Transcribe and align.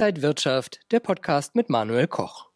Inside 0.00 0.22
Wirtschaft, 0.22 0.80
der 0.92 1.00
Podcast 1.00 1.54
mit 1.54 1.68
Manuel 1.68 2.06
Koch. 2.06 2.46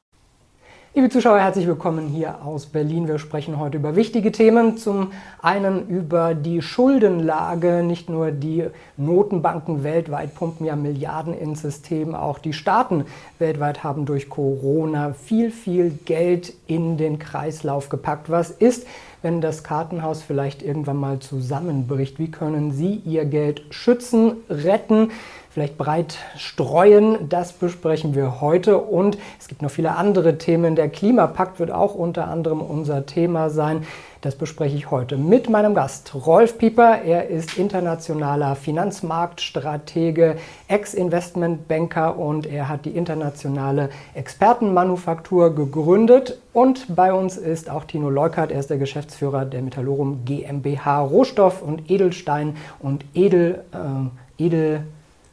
Liebe 0.94 1.10
Zuschauer, 1.10 1.40
herzlich 1.40 1.67
willkommen 1.67 2.08
hier 2.08 2.42
aus 2.42 2.64
Berlin. 2.64 3.06
Wir 3.06 3.19
sprechen 3.19 3.58
heute 3.58 3.76
über 3.76 3.96
wichtige 3.96 4.32
Themen. 4.32 4.78
Zum 4.78 5.12
einen 5.42 5.87
über 5.88 6.35
die 6.35 6.62
Schuldenlage. 6.62 7.83
Nicht 7.83 8.08
nur 8.08 8.30
die 8.30 8.69
Notenbanken 8.96 9.85
weltweit 9.85 10.35
pumpen 10.35 10.65
ja 10.65 10.74
Milliarden 10.74 11.35
ins 11.35 11.60
System, 11.60 12.15
auch 12.15 12.38
die 12.38 12.54
Staaten 12.54 13.04
weltweit 13.38 13.85
haben 13.85 14.06
durch 14.06 14.31
Corona 14.31 15.13
viel, 15.13 15.51
viel 15.51 15.90
Geld 15.90 16.55
in 16.66 16.97
den 16.97 17.19
Kreislauf 17.19 17.91
gepackt. 17.91 18.30
Was 18.30 18.51
ist, 18.51 18.87
wenn 19.20 19.42
das 19.42 19.65
Kartenhaus 19.65 20.23
vielleicht 20.23 20.62
irgendwann 20.62 20.97
mal 20.97 21.19
zusammenbricht? 21.19 22.19
Wie 22.19 22.30
können 22.30 22.73
Sie 22.73 23.02
Ihr 23.05 23.27
Geld 23.27 23.66
schützen, 23.69 24.37
retten? 24.48 25.10
Vielleicht 25.54 25.78
breit 25.78 26.18
streuen. 26.36 27.28
Das 27.28 27.52
besprechen 27.52 28.16
wir 28.16 28.40
heute 28.40 28.78
und 28.78 29.16
es 29.38 29.46
gibt 29.46 29.62
noch 29.62 29.70
viele 29.70 29.96
andere 29.96 30.36
Themen. 30.36 30.74
Der 30.74 30.88
Klimapakt 30.88 31.60
wird 31.60 31.70
auch 31.70 31.95
unter 31.95 32.26
anderem 32.26 32.60
unser 32.60 33.06
Thema 33.06 33.50
sein. 33.50 33.86
Das 34.20 34.34
bespreche 34.34 34.76
ich 34.76 34.90
heute 34.90 35.16
mit 35.16 35.48
meinem 35.48 35.74
Gast 35.74 36.12
Rolf 36.26 36.59
Pieper. 36.59 37.02
Er 37.02 37.28
ist 37.28 37.56
internationaler 37.56 38.56
Finanzmarktstratege, 38.56 40.38
Ex-Investmentbanker 40.66 42.18
und 42.18 42.46
er 42.46 42.68
hat 42.68 42.84
die 42.84 42.96
internationale 42.96 43.90
Expertenmanufaktur 44.14 45.54
gegründet. 45.54 46.40
Und 46.52 46.96
bei 46.96 47.12
uns 47.12 47.36
ist 47.36 47.70
auch 47.70 47.84
Tino 47.84 48.10
Leukert. 48.10 48.50
Er 48.50 48.59
ist 48.59 48.70
der 48.70 48.78
Geschäftsführer 48.78 49.45
der 49.45 49.62
Metallorum 49.62 50.24
GmbH 50.24 51.02
Rohstoff 51.02 51.62
und 51.62 51.88
Edelstein 51.88 52.56
und 52.80 53.04
Edel, 53.14 53.62
äh, 53.73 54.42
Edel 54.42 54.84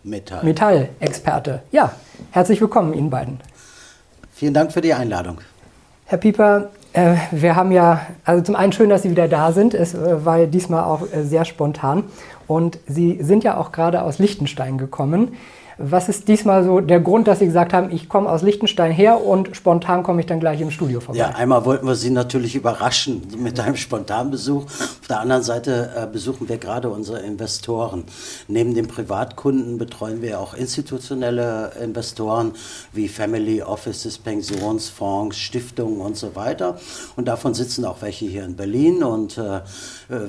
Metall. 0.04 0.44
Metallexperte. 0.44 1.62
Ja, 1.72 1.94
herzlich 2.32 2.60
willkommen 2.60 2.94
Ihnen 2.94 3.10
beiden. 3.10 3.40
Vielen 4.34 4.54
Dank 4.54 4.72
für 4.72 4.82
die 4.82 4.94
Einladung. 4.94 5.40
Herr 6.06 6.18
Pieper, 6.18 6.72
äh, 6.94 7.16
wir 7.32 7.56
haben 7.56 7.72
ja, 7.72 8.02
also 8.26 8.44
zum 8.44 8.56
einen 8.56 8.72
schön, 8.74 8.90
dass 8.90 9.04
Sie 9.04 9.12
wieder 9.12 9.28
da 9.28 9.52
sind. 9.52 9.74
Es 9.74 9.94
äh, 9.94 10.26
war 10.26 10.46
diesmal 10.48 10.84
auch 10.84 11.04
äh, 11.14 11.24
sehr 11.24 11.46
spontan. 11.46 12.06
Und 12.48 12.80
Sie 12.88 13.20
sind 13.22 13.44
ja 13.44 13.58
auch 13.58 13.72
gerade 13.72 14.02
aus 14.02 14.18
Liechtenstein 14.18 14.78
gekommen. 14.78 15.34
Was 15.78 16.10
ist 16.10 16.28
diesmal 16.28 16.64
so 16.64 16.80
der 16.80 17.00
Grund, 17.00 17.28
dass 17.28 17.40
Sie 17.40 17.46
gesagt 17.46 17.74
haben, 17.74 17.92
ich 17.92 18.10
komme 18.10 18.30
aus 18.30 18.42
Liechtenstein 18.42 18.92
her 18.92 19.24
und 19.24 19.56
spontan 19.56 20.04
komme 20.04 20.20
ich 20.22 20.28
dann 20.28 20.40
gleich 20.40 20.62
im 20.62 20.70
Studio 20.70 21.00
vorbei? 21.00 21.20
Ja, 21.20 21.30
einmal 21.30 21.66
wollten 21.66 21.88
wir 21.88 21.96
Sie 21.96 22.12
natürlich 22.12 22.56
überraschen 22.56 23.22
mit 23.38 23.60
einem 23.60 23.78
Spontanbesuch. 23.78 24.66
Auf 25.12 25.16
der 25.16 25.24
anderen 25.24 25.44
Seite 25.44 25.92
äh, 25.94 26.08
besuchen 26.08 26.48
wir 26.48 26.58
gerade 26.58 26.90
unsere 26.90 27.20
Investoren. 27.20 28.06
Neben 28.48 28.76
den 28.76 28.88
Privatkunden 28.88 29.78
betreuen 29.78 30.22
wir 30.22 30.40
auch 30.40 30.54
institutionelle 30.54 31.74
Investoren 31.84 32.54
wie 32.94 33.10
Family 33.10 33.62
Offices, 33.62 34.18
Pensionsfonds, 34.18 35.36
Stiftungen 35.36 36.00
und 36.00 36.16
so 36.16 36.34
weiter. 36.38 36.80
Und 37.18 37.28
davon 37.28 37.54
sitzen 37.54 37.84
auch 37.84 38.02
welche 38.02 38.24
hier 38.24 38.46
in 38.46 38.56
Berlin. 38.56 39.04
Und 39.04 39.38
äh, 39.38 39.58
äh 39.58 39.62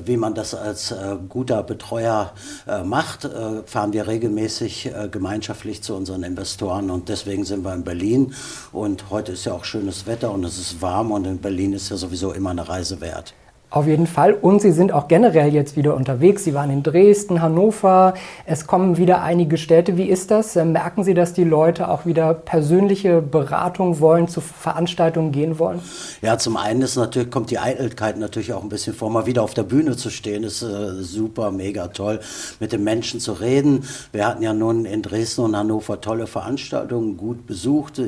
wie 0.05 0.16
man 0.16 0.34
das 0.34 0.52
als 0.52 0.91
äh, 0.91 1.17
guter 1.28 1.62
Betreuer 1.62 2.33
äh, 2.67 2.83
macht, 2.83 3.24
äh, 3.24 3.62
fahren 3.64 3.92
wir 3.92 4.08
regelmäßig 4.08 4.91
gemeinschaftlich 5.12 5.84
zu 5.84 5.94
unseren 5.94 6.24
Investoren 6.24 6.91
und 6.91 7.08
deswegen 7.08 7.44
sind 7.44 7.64
wir 7.64 7.72
in 7.72 7.84
Berlin 7.84 8.34
und 8.72 9.11
heute 9.11 9.30
ist 9.30 9.44
ja 9.44 9.52
auch 9.52 9.64
schönes 9.64 10.06
Wetter 10.06 10.33
und 10.33 10.42
es 10.42 10.58
ist 10.58 10.83
warm 10.83 11.12
und 11.12 11.24
in 11.24 11.39
Berlin 11.39 11.72
ist 11.72 11.89
ja 11.91 11.96
sowieso 11.96 12.33
immer 12.33 12.50
eine 12.50 12.69
Reise 12.69 13.00
wert. 13.00 13.34
Auf 13.73 13.87
jeden 13.87 14.06
Fall. 14.06 14.34
Und 14.34 14.61
Sie 14.61 14.70
sind 14.70 14.92
auch 14.92 15.09
generell 15.09 15.51
jetzt 15.51 15.78
wieder 15.78 15.97
unterwegs. 15.97 16.45
Sie 16.45 16.53
waren 16.53 16.69
in 16.69 16.83
Dresden, 16.83 17.41
Hannover. 17.41 18.12
Es 18.45 18.67
kommen 18.67 18.98
wieder 18.98 19.23
einige 19.23 19.56
Städte. 19.56 19.97
Wie 19.97 20.11
ist 20.11 20.31
das? 20.31 20.56
Äh, 20.56 20.67
merken 20.67 21.05
Sie, 21.05 21.14
dass 21.14 21.33
die 21.33 21.45
Leute 21.45 21.89
auch 21.89 22.05
wieder 22.05 22.34
persönliche 22.34 23.23
Beratung 23.23 23.98
wollen, 23.98 24.29
zu 24.29 24.42
Veranstaltungen 24.42 25.33
gehen 25.33 25.58
wollen? 25.58 25.80
Ja, 26.20 26.36
zum 26.36 26.58
einen 26.58 26.83
ist 26.83 26.96
natürlich, 26.96 27.30
kommt 27.30 27.51
die 27.51 27.58
Eitelkeit 27.58 28.19
natürlich 28.19 28.52
auch 28.52 28.63
ein 28.63 28.69
bisschen 28.69 28.92
vor. 28.92 29.08
Mal 29.08 29.24
wieder 29.24 29.42
auf 29.42 29.55
der 29.55 29.63
Bühne 29.63 29.96
zu 29.96 30.11
stehen, 30.11 30.45
ist 30.45 30.61
äh, 30.61 30.92
super, 31.01 31.51
mega 31.51 31.89
toll. 31.89 32.20
Mit 32.61 32.73
den 32.73 32.85
Menschen 32.85 33.20
zu 33.20 33.33
reden. 33.33 33.85
Wir 34.13 34.27
hatten 34.27 34.42
ja 34.42 34.52
nun 34.52 34.85
in 34.85 35.01
Dresden 35.01 35.45
und 35.45 35.57
Hannover 35.57 35.98
tolle 36.02 36.27
Veranstaltungen, 36.27 37.17
gut 37.17 37.46
besucht. 37.46 38.02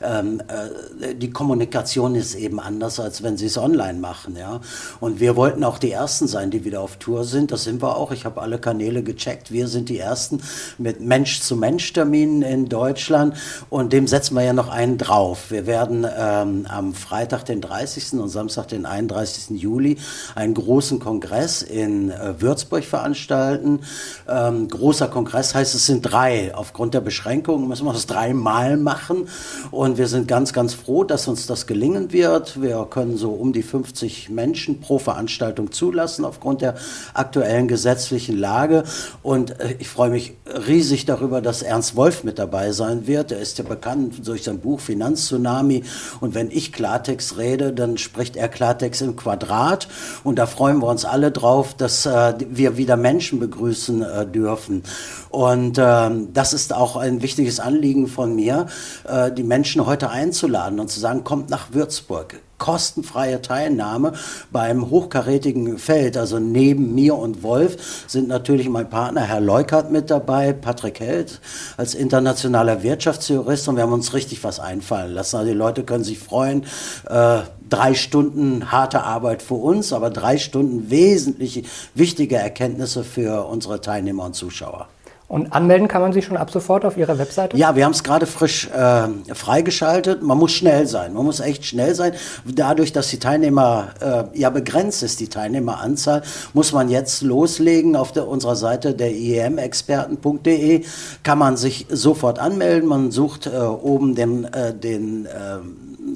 Ähm, 0.00 0.40
äh, 0.46 1.16
die 1.16 1.30
Kommunikation 1.30 2.14
ist 2.14 2.36
eben 2.36 2.60
anders, 2.60 3.00
als 3.00 3.24
wenn 3.24 3.36
Sie 3.36 3.46
es 3.46 3.58
online 3.58 3.98
machen. 3.98 4.36
Ja? 4.36 4.60
Und 5.00 5.07
und 5.08 5.20
wir 5.20 5.36
wollten 5.36 5.64
auch 5.64 5.78
die 5.78 5.90
Ersten 5.90 6.28
sein, 6.28 6.50
die 6.50 6.66
wieder 6.66 6.82
auf 6.82 6.96
Tour 6.96 7.24
sind. 7.24 7.50
Das 7.50 7.64
sind 7.64 7.80
wir 7.80 7.96
auch. 7.96 8.12
Ich 8.12 8.26
habe 8.26 8.42
alle 8.42 8.58
Kanäle 8.58 9.02
gecheckt. 9.02 9.50
Wir 9.50 9.66
sind 9.66 9.88
die 9.88 9.98
Ersten 9.98 10.42
mit 10.76 11.00
Mensch-zu-Mensch-Terminen 11.00 12.42
in 12.42 12.68
Deutschland. 12.68 13.34
Und 13.70 13.94
dem 13.94 14.06
setzen 14.06 14.34
wir 14.34 14.42
ja 14.42 14.52
noch 14.52 14.68
einen 14.68 14.98
drauf. 14.98 15.50
Wir 15.50 15.66
werden 15.66 16.06
ähm, 16.14 16.66
am 16.68 16.92
Freitag, 16.92 17.46
den 17.46 17.62
30. 17.62 18.20
und 18.20 18.28
Samstag, 18.28 18.68
den 18.68 18.84
31. 18.84 19.58
Juli, 19.58 19.96
einen 20.34 20.52
großen 20.52 20.98
Kongress 20.98 21.62
in 21.62 22.10
äh, 22.10 22.38
Würzburg 22.42 22.84
veranstalten. 22.84 23.80
Ähm, 24.28 24.68
großer 24.68 25.08
Kongress 25.08 25.54
heißt, 25.54 25.74
es 25.74 25.86
sind 25.86 26.02
drei. 26.02 26.54
Aufgrund 26.54 26.92
der 26.92 27.00
Beschränkungen 27.00 27.66
müssen 27.66 27.86
wir 27.86 27.94
das 27.94 28.04
dreimal 28.04 28.76
machen. 28.76 29.26
Und 29.70 29.96
wir 29.96 30.06
sind 30.06 30.28
ganz, 30.28 30.52
ganz 30.52 30.74
froh, 30.74 31.02
dass 31.02 31.28
uns 31.28 31.46
das 31.46 31.66
gelingen 31.66 32.12
wird. 32.12 32.60
Wir 32.60 32.86
können 32.90 33.16
so 33.16 33.30
um 33.30 33.54
die 33.54 33.62
50 33.62 34.28
Menschen 34.28 34.82
pro 34.82 34.97
Veranstaltung 34.98 35.72
zulassen 35.72 36.24
aufgrund 36.24 36.62
der 36.62 36.74
aktuellen 37.14 37.68
gesetzlichen 37.68 38.36
Lage. 38.36 38.84
Und 39.22 39.58
äh, 39.60 39.76
ich 39.78 39.88
freue 39.88 40.10
mich 40.10 40.34
riesig 40.66 41.04
darüber, 41.04 41.40
dass 41.40 41.62
Ernst 41.62 41.96
Wolf 41.96 42.24
mit 42.24 42.38
dabei 42.38 42.72
sein 42.72 43.06
wird. 43.06 43.32
Er 43.32 43.40
ist 43.40 43.58
ja 43.58 43.64
bekannt 43.64 44.26
durch 44.26 44.44
sein 44.44 44.60
Buch 44.60 44.80
Finanztsunami. 44.80 45.84
Und 46.20 46.34
wenn 46.34 46.50
ich 46.50 46.72
Klartext 46.72 47.36
rede, 47.36 47.72
dann 47.72 47.98
spricht 47.98 48.36
er 48.36 48.48
Klartext 48.48 49.02
im 49.02 49.16
Quadrat. 49.16 49.88
Und 50.24 50.38
da 50.38 50.46
freuen 50.46 50.78
wir 50.78 50.88
uns 50.88 51.04
alle 51.04 51.30
drauf, 51.30 51.74
dass 51.74 52.06
äh, 52.06 52.34
wir 52.50 52.76
wieder 52.76 52.96
Menschen 52.96 53.38
begrüßen 53.38 54.02
äh, 54.02 54.26
dürfen. 54.26 54.82
Und 55.30 55.78
ähm, 55.78 56.32
das 56.32 56.52
ist 56.52 56.72
auch 56.72 56.96
ein 56.96 57.22
wichtiges 57.22 57.60
Anliegen 57.60 58.06
von 58.06 58.34
mir, 58.34 58.66
äh, 59.06 59.30
die 59.30 59.42
Menschen 59.42 59.86
heute 59.86 60.10
einzuladen 60.10 60.80
und 60.80 60.88
zu 60.88 61.00
sagen, 61.00 61.24
kommt 61.24 61.50
nach 61.50 61.72
Würzburg 61.72 62.40
kostenfreie 62.58 63.40
Teilnahme 63.40 64.12
beim 64.50 64.90
hochkarätigen 64.90 65.78
Feld. 65.78 66.16
Also 66.16 66.38
neben 66.38 66.94
mir 66.94 67.14
und 67.14 67.42
Wolf 67.42 68.04
sind 68.06 68.28
natürlich 68.28 68.68
mein 68.68 68.90
Partner 68.90 69.22
Herr 69.22 69.40
Leukert 69.40 69.90
mit 69.90 70.10
dabei, 70.10 70.52
Patrick 70.52 71.00
Held 71.00 71.40
als 71.76 71.94
internationaler 71.94 72.82
Wirtschaftsjurist 72.82 73.68
und 73.68 73.76
wir 73.76 73.84
haben 73.84 73.92
uns 73.92 74.12
richtig 74.14 74.42
was 74.44 74.60
einfallen 74.60 75.14
lassen. 75.14 75.36
Also 75.36 75.48
die 75.48 75.56
Leute 75.56 75.84
können 75.84 76.04
sich 76.04 76.18
freuen. 76.18 76.64
Äh, 77.08 77.40
drei 77.68 77.94
Stunden 77.94 78.72
harte 78.72 79.02
Arbeit 79.02 79.42
für 79.42 79.54
uns, 79.54 79.92
aber 79.92 80.10
drei 80.10 80.38
Stunden 80.38 80.90
wesentlich 80.90 81.64
wichtige 81.94 82.36
Erkenntnisse 82.36 83.04
für 83.04 83.46
unsere 83.46 83.80
Teilnehmer 83.80 84.24
und 84.24 84.34
Zuschauer. 84.34 84.88
Und 85.28 85.52
anmelden 85.52 85.88
kann 85.88 86.00
man 86.00 86.14
sich 86.14 86.24
schon 86.24 86.38
ab 86.38 86.50
sofort 86.50 86.86
auf 86.86 86.96
Ihrer 86.96 87.18
Webseite? 87.18 87.54
Ja, 87.54 87.76
wir 87.76 87.84
haben 87.84 87.92
es 87.92 88.02
gerade 88.02 88.24
frisch 88.24 88.66
äh, 88.70 89.34
freigeschaltet. 89.34 90.22
Man 90.22 90.38
muss 90.38 90.52
schnell 90.52 90.86
sein. 90.86 91.12
Man 91.12 91.26
muss 91.26 91.40
echt 91.40 91.66
schnell 91.66 91.94
sein. 91.94 92.14
Dadurch, 92.46 92.94
dass 92.94 93.08
die 93.08 93.18
Teilnehmer 93.18 93.88
äh, 94.00 94.38
ja 94.38 94.48
begrenzt 94.48 95.02
ist, 95.02 95.20
die 95.20 95.28
Teilnehmeranzahl, 95.28 96.22
muss 96.54 96.72
man 96.72 96.88
jetzt 96.88 97.20
loslegen. 97.20 97.94
Auf 97.94 98.12
der, 98.12 98.26
unserer 98.26 98.56
Seite 98.56 98.94
der 98.94 99.12
iemexperten.de 99.12 100.84
kann 101.22 101.38
man 101.38 101.58
sich 101.58 101.86
sofort 101.90 102.38
anmelden. 102.38 102.88
Man 102.88 103.10
sucht 103.10 103.48
äh, 103.48 103.50
oben 103.50 104.14
den, 104.14 104.44
äh, 104.44 104.72
den 104.72 105.26
äh, 105.26 105.58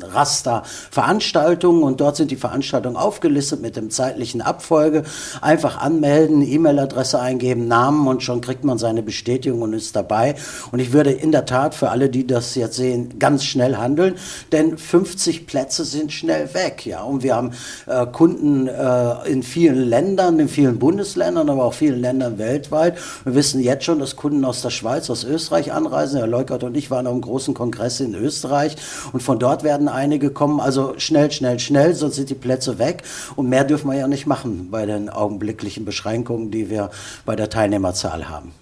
Raster 0.00 0.62
Veranstaltungen 0.90 1.82
und 1.82 2.00
dort 2.00 2.16
sind 2.16 2.30
die 2.30 2.36
Veranstaltungen 2.36 2.96
aufgelistet 2.96 3.60
mit 3.60 3.76
dem 3.76 3.90
zeitlichen 3.90 4.40
Abfolge. 4.40 5.04
Einfach 5.40 5.78
anmelden, 5.78 6.42
E-Mail-Adresse 6.42 7.20
eingeben, 7.20 7.68
Namen 7.68 8.06
und 8.06 8.22
schon 8.22 8.40
kriegt 8.40 8.64
man 8.64 8.78
seine 8.78 9.02
Bestätigung 9.02 9.62
und 9.62 9.72
ist 9.72 9.96
dabei. 9.96 10.34
Und 10.70 10.78
ich 10.78 10.92
würde 10.92 11.10
in 11.10 11.32
der 11.32 11.46
Tat 11.46 11.74
für 11.74 11.90
alle, 11.90 12.08
die 12.08 12.26
das 12.26 12.54
jetzt 12.54 12.76
sehen, 12.76 13.18
ganz 13.18 13.44
schnell 13.44 13.76
handeln, 13.76 14.14
denn 14.52 14.78
50 14.78 15.46
Plätze 15.46 15.84
sind 15.84 16.12
schnell 16.12 16.54
weg. 16.54 16.86
Ja, 16.86 17.02
und 17.02 17.22
wir 17.22 17.36
haben 17.36 17.52
äh, 17.86 18.06
Kunden 18.06 18.68
äh, 18.68 19.28
in 19.28 19.42
vielen 19.42 19.88
Ländern, 19.88 20.38
in 20.38 20.48
vielen 20.48 20.78
Bundesländern, 20.78 21.50
aber 21.50 21.64
auch 21.64 21.74
vielen 21.74 22.00
Ländern 22.00 22.38
weltweit. 22.38 22.98
Wir 23.24 23.34
wissen 23.34 23.60
jetzt 23.60 23.84
schon, 23.84 23.98
dass 23.98 24.16
Kunden 24.16 24.44
aus 24.44 24.62
der 24.62 24.70
Schweiz, 24.70 25.10
aus 25.10 25.24
Österreich 25.24 25.72
anreisen. 25.72 26.18
Herr 26.18 26.26
Leukert 26.26 26.64
und 26.64 26.76
ich 26.76 26.90
waren 26.90 27.06
auf 27.06 27.12
einem 27.12 27.22
großen 27.22 27.54
Kongress 27.54 28.00
in 28.00 28.14
Österreich 28.14 28.76
und 29.12 29.22
von 29.22 29.38
dort 29.38 29.64
werden 29.64 29.81
einige 29.88 30.30
kommen. 30.30 30.60
Also 30.60 30.94
schnell, 30.98 31.30
schnell, 31.30 31.58
schnell, 31.58 31.94
sonst 31.94 32.16
sind 32.16 32.30
die 32.30 32.34
Plätze 32.34 32.78
weg. 32.78 33.02
Und 33.36 33.48
mehr 33.48 33.64
dürfen 33.64 33.90
wir 33.90 33.98
ja 33.98 34.08
nicht 34.08 34.26
machen 34.26 34.68
bei 34.70 34.86
den 34.86 35.08
augenblicklichen 35.08 35.84
Beschränkungen, 35.84 36.50
die 36.50 36.70
wir 36.70 36.90
bei 37.24 37.36
der 37.36 37.50
Teilnehmerzahl 37.50 38.28
haben. 38.28 38.52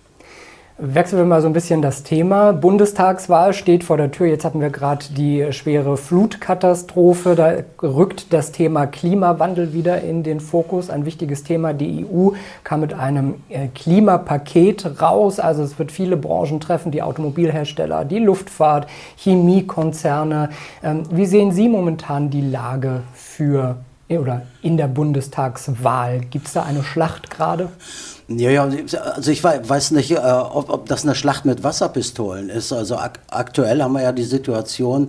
Wechseln 0.83 1.19
wir 1.19 1.27
mal 1.27 1.43
so 1.43 1.47
ein 1.47 1.53
bisschen 1.53 1.83
das 1.83 2.05
Thema. 2.05 2.55
Bundestagswahl 2.55 3.53
steht 3.53 3.85
vor 3.85 3.99
der 3.99 4.13
Tür. 4.13 4.29
Jetzt 4.29 4.47
hatten 4.47 4.63
wir 4.63 4.71
gerade 4.71 5.05
die 5.11 5.53
schwere 5.53 5.99
Flutkatastrophe. 5.99 7.35
Da 7.35 7.53
rückt 7.87 8.33
das 8.33 8.51
Thema 8.51 8.87
Klimawandel 8.87 9.75
wieder 9.75 10.01
in 10.01 10.23
den 10.23 10.41
Fokus. 10.41 10.89
Ein 10.89 11.05
wichtiges 11.05 11.45
Thema. 11.45 11.75
Die 11.75 12.07
EU 12.07 12.31
kam 12.65 12.81
mit 12.81 12.95
einem 12.95 13.35
äh, 13.51 13.69
Klimapaket 13.69 15.03
raus. 15.03 15.39
Also 15.39 15.63
es 15.63 15.79
wird 15.79 15.93
viele 15.93 16.17
Branchen 16.17 16.61
treffen, 16.61 16.91
die 16.91 17.03
Automobilhersteller, 17.03 18.07
die 18.07 18.19
Luftfahrt, 18.19 18.89
Chemiekonzerne. 19.19 20.49
Ähm, 20.83 21.03
wie 21.11 21.27
sehen 21.27 21.53
Sie 21.53 21.69
momentan 21.69 22.31
die 22.31 22.41
Lage 22.41 23.03
für 23.13 23.77
oder 24.09 24.43
in 24.63 24.79
der 24.79 24.89
Bundestagswahl? 24.89 26.21
Gibt 26.21 26.47
es 26.47 26.55
da 26.55 26.63
eine 26.63 26.83
Schlacht 26.83 27.31
gerade? 27.31 27.69
Ja, 28.33 28.49
ja, 28.49 28.63
also 29.17 29.33
ich 29.33 29.43
weiß 29.43 29.91
nicht, 29.91 30.13
äh, 30.13 30.19
ob, 30.19 30.71
ob 30.71 30.87
das 30.87 31.03
eine 31.03 31.17
Schlacht 31.17 31.45
mit 31.45 31.65
Wasserpistolen 31.65 32.49
ist. 32.49 32.73
Also 32.73 32.97
ak 32.97 33.19
aktuell 33.29 33.83
haben 33.83 33.93
wir 33.95 34.03
ja 34.03 34.13
die 34.13 34.23
Situation, 34.23 35.09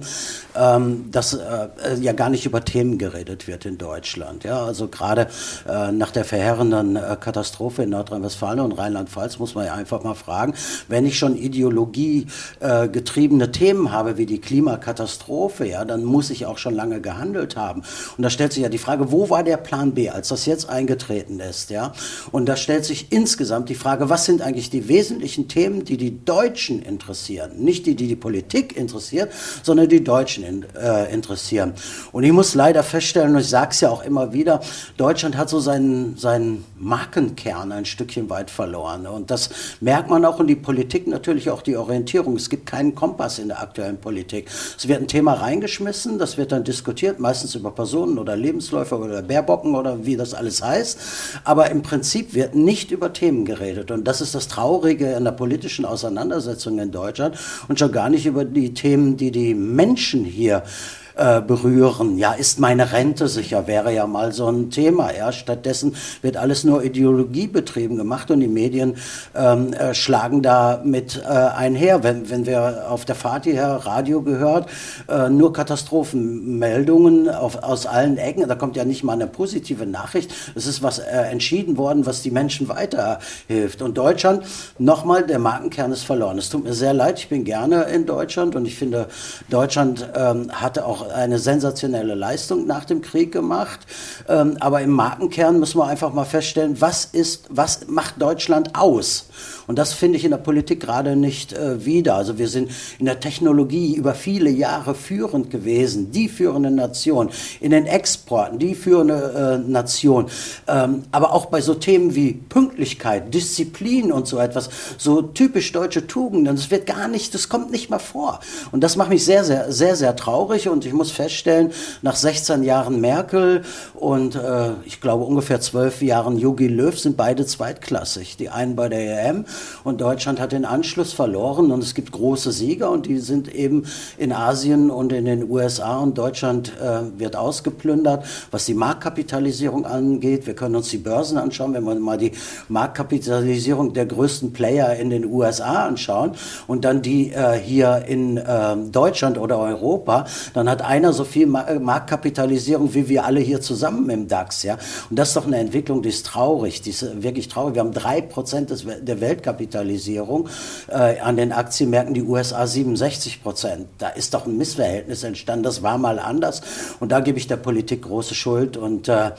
ähm, 0.55 1.11
dass 1.11 1.35
äh, 1.35 1.67
ja 1.99 2.13
gar 2.13 2.31
nicht 2.31 2.47
über 2.47 2.65
Themen 2.65 2.97
geredet 2.97 3.47
wird 3.47 3.67
in 3.67 3.77
Deutschland. 3.77 4.43
Ja, 4.43 4.65
also 4.65 4.87
gerade 4.87 5.27
äh, 5.69 5.91
nach 5.91 6.09
der 6.09 6.25
verheerenden 6.25 6.95
äh, 6.95 7.15
Katastrophe 7.19 7.83
in 7.83 7.91
Nordrhein-Westfalen 7.91 8.59
und 8.59 8.71
Rheinland-Pfalz 8.71 9.37
muss 9.37 9.53
man 9.53 9.67
ja 9.67 9.75
einfach 9.75 10.01
mal 10.03 10.15
fragen, 10.15 10.55
wenn 10.87 11.05
ich 11.05 11.19
schon 11.19 11.37
Ideologie 11.37 12.25
äh, 12.59 12.87
Themen 12.89 13.91
habe 13.91 14.17
wie 14.17 14.25
die 14.25 14.41
Klimakatastrophe, 14.41 15.67
ja, 15.67 15.85
dann 15.85 16.03
muss 16.05 16.31
ich 16.31 16.47
auch 16.47 16.57
schon 16.57 16.73
lange 16.73 17.01
gehandelt 17.01 17.55
haben. 17.55 17.83
Und 18.17 18.23
da 18.23 18.31
stellt 18.31 18.53
sich 18.53 18.63
ja 18.63 18.69
die 18.69 18.79
Frage, 18.79 19.11
wo 19.11 19.29
war 19.29 19.43
der 19.43 19.57
Plan 19.57 19.93
B, 19.93 20.09
als 20.09 20.29
das 20.29 20.47
jetzt 20.47 20.67
eingetreten 20.67 21.39
ist, 21.39 21.69
ja? 21.69 21.93
Und 22.31 22.47
da 22.47 22.55
stellt 22.55 22.83
sich 22.83 23.10
insgesamt 23.11 23.69
die 23.69 23.75
Frage, 23.75 24.09
was 24.09 24.25
sind 24.25 24.41
eigentlich 24.41 24.69
die 24.69 24.87
wesentlichen 24.87 25.47
Themen, 25.47 25.83
die 25.83 25.97
die 25.97 26.23
Deutschen 26.23 26.81
interessieren? 26.81 27.51
Nicht 27.57 27.85
die, 27.85 27.95
die 27.95 28.07
die 28.07 28.15
Politik 28.15 28.75
interessiert, 28.75 29.31
sondern 29.63 29.89
die 29.89 30.03
Deutschen 30.03 30.43
in, 30.43 30.65
äh, 30.75 31.13
interessieren. 31.13 31.73
Und 32.13 32.23
ich 32.23 32.31
muss 32.31 32.55
leider 32.55 32.83
feststellen, 32.83 33.35
und 33.35 33.41
ich 33.41 33.49
sage 33.49 33.71
es 33.71 33.81
ja 33.81 33.89
auch 33.89 34.03
immer 34.03 34.31
wieder, 34.31 34.61
Deutschland 34.95 35.37
hat 35.37 35.49
so 35.49 35.59
seinen, 35.59 36.17
seinen 36.17 36.63
Markenkern 36.77 37.73
ein 37.73 37.85
Stückchen 37.85 38.29
weit 38.29 38.49
verloren. 38.49 39.05
Und 39.05 39.29
das 39.29 39.49
merkt 39.81 40.09
man 40.09 40.23
auch 40.23 40.39
in 40.39 40.47
die 40.47 40.55
Politik 40.55 41.05
natürlich 41.07 41.49
auch 41.49 41.61
die 41.61 41.75
Orientierung. 41.75 42.37
Es 42.37 42.49
gibt 42.49 42.65
keinen 42.65 42.95
Kompass 42.95 43.39
in 43.39 43.49
der 43.49 43.61
aktuellen 43.61 43.97
Politik. 43.97 44.49
Es 44.77 44.87
wird 44.87 45.01
ein 45.01 45.07
Thema 45.07 45.33
reingeschmissen, 45.33 46.17
das 46.17 46.37
wird 46.37 46.53
dann 46.53 46.63
diskutiert, 46.63 47.19
meistens 47.19 47.55
über 47.55 47.71
Personen 47.71 48.17
oder 48.17 48.37
Lebensläufe 48.37 48.97
oder 48.97 49.21
Bärbocken 49.21 49.75
oder 49.75 50.05
wie 50.05 50.15
das 50.15 50.33
alles 50.33 50.63
heißt. 50.63 50.97
Aber 51.43 51.69
im 51.69 51.81
Prinzip 51.81 52.33
wird 52.33 52.55
nicht 52.55 52.91
über 52.91 53.00
über 53.01 53.11
Themen 53.11 53.45
geredet. 53.45 53.89
Und 53.89 54.07
das 54.07 54.21
ist 54.21 54.35
das 54.35 54.47
Traurige 54.47 55.13
in 55.13 55.23
der 55.23 55.31
politischen 55.31 55.85
Auseinandersetzung 55.85 56.77
in 56.77 56.91
Deutschland 56.91 57.35
und 57.67 57.79
schon 57.79 57.91
gar 57.91 58.09
nicht 58.09 58.27
über 58.27 58.45
die 58.45 58.75
Themen, 58.75 59.17
die 59.17 59.31
die 59.31 59.55
Menschen 59.55 60.23
hier 60.23 60.57
äh, 60.57 61.00
berühren. 61.15 62.17
Ja, 62.17 62.33
ist 62.33 62.59
meine 62.59 62.91
Rente 62.91 63.27
sicher, 63.27 63.67
wäre 63.67 63.93
ja 63.93 64.07
mal 64.07 64.31
so 64.31 64.47
ein 64.47 64.69
Thema. 64.69 65.13
Ja, 65.15 65.31
stattdessen 65.31 65.95
wird 66.21 66.37
alles 66.37 66.63
nur 66.63 66.83
ideologiebetrieben 66.83 67.97
gemacht 67.97 68.31
und 68.31 68.39
die 68.39 68.47
Medien 68.47 68.95
ähm, 69.35 69.73
äh, 69.73 69.93
schlagen 69.93 70.41
da 70.41 70.81
mit 70.83 71.21
äh, 71.23 71.27
einher. 71.27 72.03
Wenn, 72.03 72.29
wenn 72.29 72.45
wir 72.45 72.89
auf 72.89 73.05
der 73.05 73.15
Fahrt 73.15 73.45
hierher 73.45 73.73
Radio 73.85 74.21
gehört, 74.21 74.69
äh, 75.07 75.29
nur 75.29 75.53
Katastrophenmeldungen 75.53 77.29
auf, 77.29 77.63
aus 77.63 77.85
allen 77.85 78.17
Ecken, 78.17 78.47
da 78.47 78.55
kommt 78.55 78.75
ja 78.75 78.85
nicht 78.85 79.03
mal 79.03 79.13
eine 79.13 79.27
positive 79.27 79.85
Nachricht. 79.85 80.33
Es 80.55 80.65
ist 80.65 80.83
was 80.83 80.99
äh, 80.99 81.03
entschieden 81.31 81.77
worden, 81.77 82.05
was 82.05 82.21
die 82.21 82.31
Menschen 82.31 82.69
weiterhilft. 82.69 83.81
Und 83.81 83.97
Deutschland, 83.97 84.43
nochmal, 84.77 85.25
der 85.25 85.39
Markenkern 85.39 85.91
ist 85.91 86.03
verloren. 86.03 86.37
Es 86.37 86.49
tut 86.49 86.63
mir 86.63 86.73
sehr 86.73 86.93
leid, 86.93 87.19
ich 87.19 87.29
bin 87.29 87.43
gerne 87.43 87.83
in 87.83 88.05
Deutschland 88.05 88.55
und 88.55 88.65
ich 88.65 88.75
finde, 88.75 89.07
Deutschland 89.49 90.07
ähm, 90.15 90.51
hatte 90.51 90.85
auch 90.85 91.00
eine 91.09 91.39
sensationelle 91.39 92.15
Leistung 92.15 92.65
nach 92.67 92.85
dem 92.85 93.01
Krieg 93.01 93.31
gemacht. 93.31 93.79
Ähm, 94.27 94.57
aber 94.59 94.81
im 94.81 94.91
Markenkern 94.91 95.59
müssen 95.59 95.77
wir 95.79 95.87
einfach 95.87 96.13
mal 96.13 96.25
feststellen, 96.25 96.79
was 96.79 97.05
ist, 97.05 97.45
was 97.49 97.87
macht 97.87 98.21
Deutschland 98.21 98.75
aus? 98.75 99.25
Und 99.71 99.77
das 99.77 99.93
finde 99.93 100.17
ich 100.17 100.25
in 100.25 100.31
der 100.31 100.37
Politik 100.37 100.81
gerade 100.81 101.15
nicht 101.15 101.53
äh, 101.53 101.85
wieder. 101.85 102.15
Also 102.15 102.37
wir 102.37 102.49
sind 102.49 102.71
in 102.99 103.05
der 103.05 103.21
Technologie 103.21 103.95
über 103.95 104.13
viele 104.15 104.49
Jahre 104.49 104.95
führend 104.95 105.49
gewesen, 105.49 106.11
die 106.11 106.27
führende 106.27 106.69
Nation, 106.69 107.29
in 107.61 107.71
den 107.71 107.85
Exporten, 107.85 108.59
die 108.59 108.75
führende 108.75 109.61
äh, 109.63 109.71
Nation. 109.71 110.25
Ähm, 110.67 111.03
aber 111.13 111.31
auch 111.31 111.45
bei 111.45 111.61
so 111.61 111.73
Themen 111.73 112.15
wie 112.15 112.33
Pünktlichkeit, 112.33 113.33
Disziplin 113.33 114.11
und 114.11 114.27
so 114.27 114.39
etwas, 114.39 114.69
so 114.97 115.21
typisch 115.21 115.71
deutsche 115.71 116.05
Tugenden, 116.05 116.53
das 116.53 116.69
wird 116.69 116.85
gar 116.85 117.07
nicht, 117.07 117.33
das 117.33 117.47
kommt 117.47 117.71
nicht 117.71 117.89
mal 117.89 117.99
vor. 117.99 118.41
Und 118.73 118.81
das 118.83 118.97
macht 118.97 119.07
mich 119.07 119.23
sehr, 119.23 119.45
sehr, 119.45 119.71
sehr, 119.71 119.95
sehr 119.95 120.17
traurig. 120.17 120.67
Und 120.67 120.85
ich 120.85 120.91
muss 120.91 121.11
feststellen, 121.11 121.71
nach 122.01 122.17
16 122.17 122.63
Jahren 122.63 122.99
Merkel 122.99 123.63
und 123.93 124.35
äh, 124.35 124.71
ich 124.83 124.99
glaube 124.99 125.23
ungefähr 125.23 125.61
12 125.61 126.01
Jahren 126.01 126.37
Jogi 126.37 126.67
Löw 126.67 126.99
sind 126.99 127.15
beide 127.15 127.45
zweitklassig. 127.45 128.35
Die 128.35 128.49
einen 128.49 128.75
bei 128.75 128.89
der 128.89 129.29
EM 129.29 129.45
und 129.83 130.01
Deutschland 130.01 130.39
hat 130.39 130.51
den 130.51 130.65
Anschluss 130.65 131.13
verloren 131.13 131.71
und 131.71 131.83
es 131.83 131.93
gibt 131.93 132.11
große 132.11 132.51
Sieger 132.51 132.91
und 132.91 133.05
die 133.05 133.17
sind 133.19 133.53
eben 133.53 133.85
in 134.17 134.31
Asien 134.31 134.91
und 134.91 135.11
in 135.11 135.25
den 135.25 135.49
USA 135.49 135.99
und 135.99 136.17
Deutschland 136.17 136.73
äh, 136.79 137.19
wird 137.19 137.35
ausgeplündert, 137.35 138.25
was 138.51 138.65
die 138.65 138.73
Marktkapitalisierung 138.73 139.85
angeht. 139.85 140.47
Wir 140.47 140.55
können 140.55 140.75
uns 140.75 140.89
die 140.89 140.97
Börsen 140.97 141.37
anschauen, 141.37 141.73
wenn 141.73 141.83
wir 141.83 141.95
mal 141.95 142.17
die 142.17 142.31
Marktkapitalisierung 142.69 143.93
der 143.93 144.05
größten 144.05 144.53
Player 144.53 144.95
in 144.95 145.09
den 145.09 145.25
USA 145.25 145.85
anschauen 145.85 146.31
und 146.67 146.85
dann 146.85 147.01
die 147.01 147.31
äh, 147.31 147.59
hier 147.59 148.05
in 148.07 148.37
äh, 148.37 148.75
Deutschland 148.91 149.37
oder 149.37 149.59
Europa, 149.59 150.25
dann 150.53 150.69
hat 150.69 150.81
einer 150.81 151.13
so 151.13 151.23
viel 151.23 151.43
äh, 151.43 151.79
Marktkapitalisierung 151.79 152.93
wie 152.93 153.09
wir 153.09 153.25
alle 153.25 153.39
hier 153.39 153.61
zusammen 153.61 154.09
im 154.09 154.27
DAX. 154.27 154.63
Ja? 154.63 154.77
Und 155.09 155.17
das 155.17 155.29
ist 155.29 155.37
doch 155.37 155.47
eine 155.47 155.57
Entwicklung, 155.57 156.01
die 156.01 156.09
ist 156.09 156.25
traurig, 156.25 156.81
die 156.81 156.91
ist 156.91 157.23
wirklich 157.23 157.47
traurig. 157.47 157.75
Wir 157.75 157.81
haben 157.81 157.93
drei 157.93 158.21
Prozent 158.21 158.71
der 159.01 159.21
Weltkapitalisierung 159.41 160.47
äh, 160.87 161.19
an 161.19 161.35
den 161.35 161.51
Aktienmärkten 161.51 162.13
die 162.13 162.23
USA 162.23 162.67
67 162.67 163.41
Prozent. 163.41 163.87
Da 163.97 164.09
ist 164.09 164.33
doch 164.33 164.45
ein 164.45 164.57
Missverhältnis 164.57 165.23
entstanden. 165.23 165.63
Das 165.63 165.83
war 165.83 165.97
mal 165.97 166.19
anders. 166.19 166.61
Und 166.99 167.11
da 167.11 167.19
gebe 167.19 167.37
ich 167.39 167.47
der 167.47 167.57
Politik 167.57 168.03
große 168.03 168.35
Schuld. 168.35 168.77
Und 168.77 169.07
äh, 169.07 169.31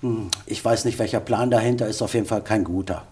hm, 0.00 0.28
ich 0.46 0.64
weiß 0.64 0.84
nicht, 0.84 0.98
welcher 0.98 1.20
Plan 1.20 1.50
dahinter 1.50 1.86
ist. 1.86 2.02
Auf 2.02 2.14
jeden 2.14 2.26
Fall 2.26 2.42
kein 2.42 2.64
guter. 2.64 3.02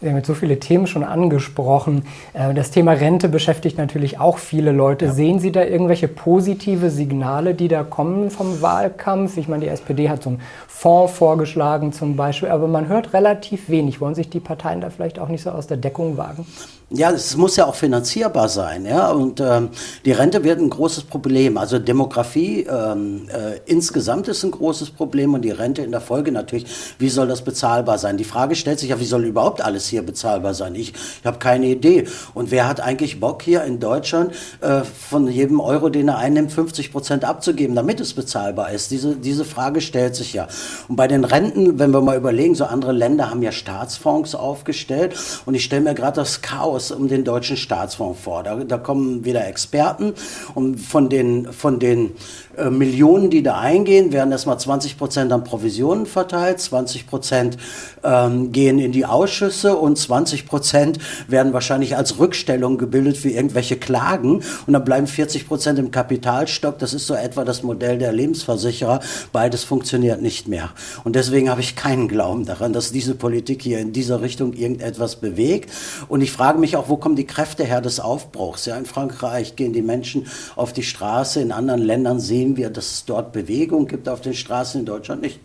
Wir 0.00 0.10
haben 0.10 0.16
jetzt 0.16 0.28
so 0.28 0.34
viele 0.34 0.60
Themen 0.60 0.86
schon 0.86 1.02
angesprochen. 1.02 2.04
Äh, 2.32 2.54
das 2.54 2.70
Thema 2.70 2.92
Rente 2.92 3.28
beschäftigt 3.28 3.78
natürlich 3.78 4.20
auch 4.20 4.38
viele 4.38 4.70
Leute. 4.70 5.06
Ja. 5.06 5.12
Sehen 5.12 5.40
Sie 5.40 5.50
da 5.50 5.64
irgendwelche 5.64 6.06
positive 6.06 6.90
Signale, 6.90 7.54
die 7.54 7.66
da 7.66 7.82
kommen 7.82 8.30
vom 8.30 8.62
Wahlkampf? 8.62 9.36
Ich 9.36 9.48
meine, 9.48 9.64
die 9.64 9.70
SPD 9.70 10.08
hat 10.08 10.22
so 10.22 10.30
einen 10.30 10.40
Fonds 10.68 11.14
vorgeschlagen 11.14 11.92
zum 11.92 12.14
Beispiel, 12.14 12.48
aber 12.48 12.68
man 12.68 12.86
hört 12.86 13.12
relativ 13.12 13.68
wenig. 13.68 14.00
Wollen 14.00 14.14
sich 14.14 14.30
die 14.30 14.38
Parteien 14.38 14.80
da 14.80 14.90
vielleicht 14.90 15.18
auch 15.18 15.28
nicht 15.28 15.42
so 15.42 15.50
aus 15.50 15.66
der 15.66 15.78
Deckung 15.78 16.16
wagen? 16.16 16.46
Ja, 16.90 17.10
es 17.10 17.36
muss 17.36 17.56
ja 17.56 17.66
auch 17.66 17.74
finanzierbar 17.74 18.48
sein, 18.48 18.86
ja. 18.86 19.10
Und 19.10 19.40
ähm, 19.40 19.68
die 20.06 20.12
Rente 20.12 20.42
wird 20.42 20.58
ein 20.58 20.70
großes 20.70 21.04
Problem. 21.04 21.58
Also 21.58 21.78
Demografie 21.78 22.62
ähm, 22.62 23.28
äh, 23.28 23.60
insgesamt 23.66 24.26
ist 24.28 24.42
ein 24.42 24.52
großes 24.52 24.92
Problem 24.92 25.34
und 25.34 25.42
die 25.42 25.50
Rente 25.50 25.82
in 25.82 25.90
der 25.90 26.00
Folge 26.00 26.32
natürlich. 26.32 26.64
Wie 26.98 27.10
soll 27.10 27.28
das 27.28 27.42
bezahlbar 27.42 27.98
sein? 27.98 28.16
Die 28.16 28.24
Frage 28.24 28.54
stellt 28.54 28.78
sich 28.78 28.88
ja, 28.88 28.98
wie 29.00 29.04
soll 29.04 29.26
überhaupt 29.26 29.60
alles 29.60 29.86
hier 29.86 30.00
bezahlbar 30.00 30.54
sein? 30.54 30.74
Ich, 30.76 30.94
ich 30.94 31.26
habe 31.26 31.38
keine 31.38 31.66
Idee. 31.66 32.06
Und 32.32 32.50
wer 32.50 32.66
hat 32.66 32.80
eigentlich 32.80 33.20
Bock 33.20 33.42
hier 33.42 33.64
in 33.64 33.80
Deutschland 33.80 34.32
äh, 34.62 34.80
von 34.80 35.28
jedem 35.28 35.60
Euro, 35.60 35.90
den 35.90 36.08
er 36.08 36.16
einnimmt, 36.16 36.52
50 36.52 36.90
Prozent 36.90 37.22
abzugeben, 37.22 37.76
damit 37.76 38.00
es 38.00 38.14
bezahlbar 38.14 38.70
ist? 38.70 38.90
Diese 38.90 39.14
diese 39.14 39.44
Frage 39.44 39.82
stellt 39.82 40.16
sich 40.16 40.32
ja. 40.32 40.48
Und 40.88 40.96
bei 40.96 41.06
den 41.06 41.24
Renten, 41.24 41.78
wenn 41.78 41.90
wir 41.90 42.00
mal 42.00 42.16
überlegen, 42.16 42.54
so 42.54 42.64
andere 42.64 42.92
Länder 42.92 43.28
haben 43.28 43.42
ja 43.42 43.52
Staatsfonds 43.52 44.34
aufgestellt 44.34 45.14
und 45.44 45.54
ich 45.54 45.64
stelle 45.64 45.82
mir 45.82 45.94
gerade 45.94 46.16
das 46.16 46.40
Chaos 46.40 46.77
Chaos 46.78 46.92
um 46.92 47.08
den 47.08 47.24
deutschen 47.24 47.56
Staatsfonds 47.56 48.20
vor. 48.20 48.42
Da, 48.42 48.56
da 48.56 48.78
kommen 48.78 49.24
wieder 49.24 49.46
Experten 49.46 50.14
und 50.54 50.78
von 50.78 51.08
den, 51.08 51.52
von 51.52 51.80
den 51.80 52.12
äh, 52.58 52.70
Millionen, 52.70 53.30
die 53.30 53.42
da 53.42 53.58
eingehen, 53.58 54.12
werden 54.12 54.32
erstmal 54.32 54.58
20 54.58 54.98
Prozent 54.98 55.32
an 55.32 55.44
Provisionen 55.44 56.06
verteilt, 56.06 56.60
20 56.60 57.06
Prozent 57.06 57.56
ähm, 58.04 58.52
gehen 58.52 58.78
in 58.78 58.92
die 58.92 59.06
Ausschüsse 59.06 59.76
und 59.76 59.96
20 59.96 60.46
Prozent 60.46 60.98
werden 61.28 61.52
wahrscheinlich 61.52 61.96
als 61.96 62.18
Rückstellung 62.18 62.78
gebildet 62.78 63.16
für 63.16 63.30
irgendwelche 63.30 63.76
Klagen 63.76 64.42
und 64.66 64.72
dann 64.72 64.84
bleiben 64.84 65.06
40 65.06 65.46
Prozent 65.46 65.78
im 65.78 65.90
Kapitalstock. 65.90 66.78
Das 66.78 66.94
ist 66.94 67.06
so 67.06 67.14
etwa 67.14 67.44
das 67.44 67.62
Modell 67.62 67.98
der 67.98 68.12
Lebensversicherer. 68.12 69.00
Beides 69.32 69.64
funktioniert 69.64 70.20
nicht 70.20 70.48
mehr. 70.48 70.70
Und 71.04 71.16
deswegen 71.16 71.50
habe 71.50 71.60
ich 71.60 71.76
keinen 71.76 72.08
Glauben 72.08 72.44
daran, 72.44 72.72
dass 72.72 72.92
diese 72.92 73.14
Politik 73.14 73.62
hier 73.62 73.78
in 73.78 73.92
dieser 73.92 74.20
Richtung 74.20 74.52
irgendetwas 74.52 75.16
bewegt. 75.16 75.70
Und 76.08 76.20
ich 76.20 76.32
frage 76.32 76.58
mich, 76.58 76.76
auch, 76.76 76.88
wo 76.88 76.96
kommen 76.96 77.16
die 77.16 77.26
Kräfte 77.26 77.64
her 77.64 77.80
des 77.80 78.00
Aufbruchs? 78.00 78.66
Ja, 78.66 78.76
in 78.76 78.86
Frankreich 78.86 79.56
gehen 79.56 79.72
die 79.72 79.82
Menschen 79.82 80.26
auf 80.56 80.72
die 80.72 80.82
Straße, 80.82 81.40
in 81.40 81.52
anderen 81.52 81.82
Ländern 81.82 82.20
sehen 82.20 82.47
wir, 82.56 82.70
dass 82.70 82.90
es 82.92 83.04
dort 83.04 83.32
Bewegung 83.32 83.86
gibt 83.86 84.08
auf 84.08 84.20
den 84.20 84.34
Straßen, 84.34 84.80
in 84.80 84.86
Deutschland 84.86 85.22
nicht. 85.22 85.40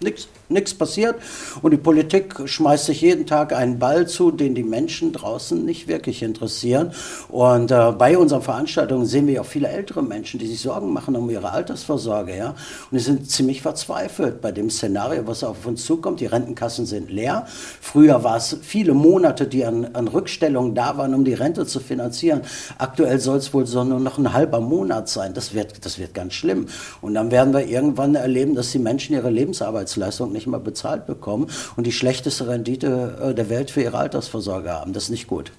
Nichts. 0.00 0.28
Nichts 0.48 0.74
passiert 0.74 1.16
und 1.62 1.72
die 1.72 1.76
Politik 1.76 2.34
schmeißt 2.44 2.86
sich 2.86 3.00
jeden 3.00 3.26
Tag 3.26 3.52
einen 3.52 3.78
Ball 3.78 4.06
zu, 4.06 4.30
den 4.30 4.54
die 4.54 4.62
Menschen 4.62 5.12
draußen 5.12 5.64
nicht 5.64 5.88
wirklich 5.88 6.22
interessieren. 6.22 6.92
Und 7.28 7.70
äh, 7.70 7.92
bei 7.92 8.16
unseren 8.16 8.42
Veranstaltungen 8.42 9.06
sehen 9.06 9.26
wir 9.26 9.40
auch 9.40 9.46
viele 9.46 9.68
ältere 9.68 10.02
Menschen, 10.02 10.38
die 10.38 10.46
sich 10.46 10.60
Sorgen 10.60 10.92
machen 10.92 11.16
um 11.16 11.28
ihre 11.30 11.50
Altersvorsorge. 11.50 12.36
Ja? 12.36 12.50
Und 12.90 12.98
die 12.98 13.00
sind 13.00 13.30
ziemlich 13.30 13.62
verzweifelt 13.62 14.40
bei 14.40 14.52
dem 14.52 14.70
Szenario, 14.70 15.26
was 15.26 15.42
auf 15.42 15.66
uns 15.66 15.84
zukommt. 15.84 16.20
Die 16.20 16.26
Rentenkassen 16.26 16.86
sind 16.86 17.10
leer. 17.10 17.46
Früher 17.80 18.22
war 18.22 18.36
es 18.36 18.56
viele 18.62 18.94
Monate, 18.94 19.46
die 19.46 19.64
an, 19.64 19.88
an 19.94 20.08
Rückstellungen 20.08 20.74
da 20.74 20.96
waren, 20.96 21.14
um 21.14 21.24
die 21.24 21.34
Rente 21.34 21.66
zu 21.66 21.80
finanzieren. 21.80 22.42
Aktuell 22.78 23.18
soll 23.18 23.38
es 23.38 23.52
wohl 23.52 23.66
so 23.66 23.82
nur 23.82 24.00
noch 24.00 24.18
ein 24.18 24.32
halber 24.32 24.60
Monat 24.60 25.08
sein. 25.08 25.34
Das 25.34 25.54
wird, 25.54 25.84
das 25.84 25.98
wird 25.98 26.14
ganz 26.14 26.34
schlimm. 26.34 26.66
Und 27.00 27.14
dann 27.14 27.30
werden 27.30 27.52
wir 27.52 27.66
irgendwann 27.66 28.14
erleben, 28.14 28.54
dass 28.54 28.70
die 28.72 28.78
Menschen 28.78 29.14
ihre 29.14 29.30
Lebensarbeitsleistung 29.30 30.35
nicht 30.36 30.46
mal 30.46 30.60
bezahlt 30.60 31.06
bekommen 31.06 31.48
und 31.76 31.86
die 31.86 31.92
schlechteste 31.92 32.48
Rendite 32.48 33.18
äh, 33.30 33.34
der 33.34 33.50
Welt 33.50 33.70
für 33.70 33.82
ihre 33.82 33.98
Altersvorsorge 33.98 34.70
haben. 34.70 34.92
Das 34.92 35.04
ist 35.04 35.10
nicht 35.10 35.26
gut. 35.26 35.52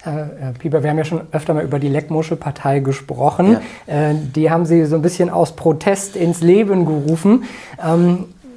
Herr 0.00 0.52
Pieper, 0.56 0.84
wir 0.84 0.90
haben 0.90 0.98
ja 0.98 1.04
schon 1.04 1.22
öfter 1.32 1.54
mal 1.54 1.64
über 1.64 1.80
die 1.80 1.88
Leckmuschelpartei 1.88 2.78
gesprochen. 2.80 3.58
Ja. 3.86 4.10
Äh, 4.10 4.14
die 4.34 4.48
haben 4.50 4.64
Sie 4.64 4.84
so 4.84 4.94
ein 4.94 5.02
bisschen 5.02 5.28
aus 5.28 5.56
Protest 5.56 6.14
ins 6.14 6.40
Leben 6.40 6.86
gerufen. 6.86 7.44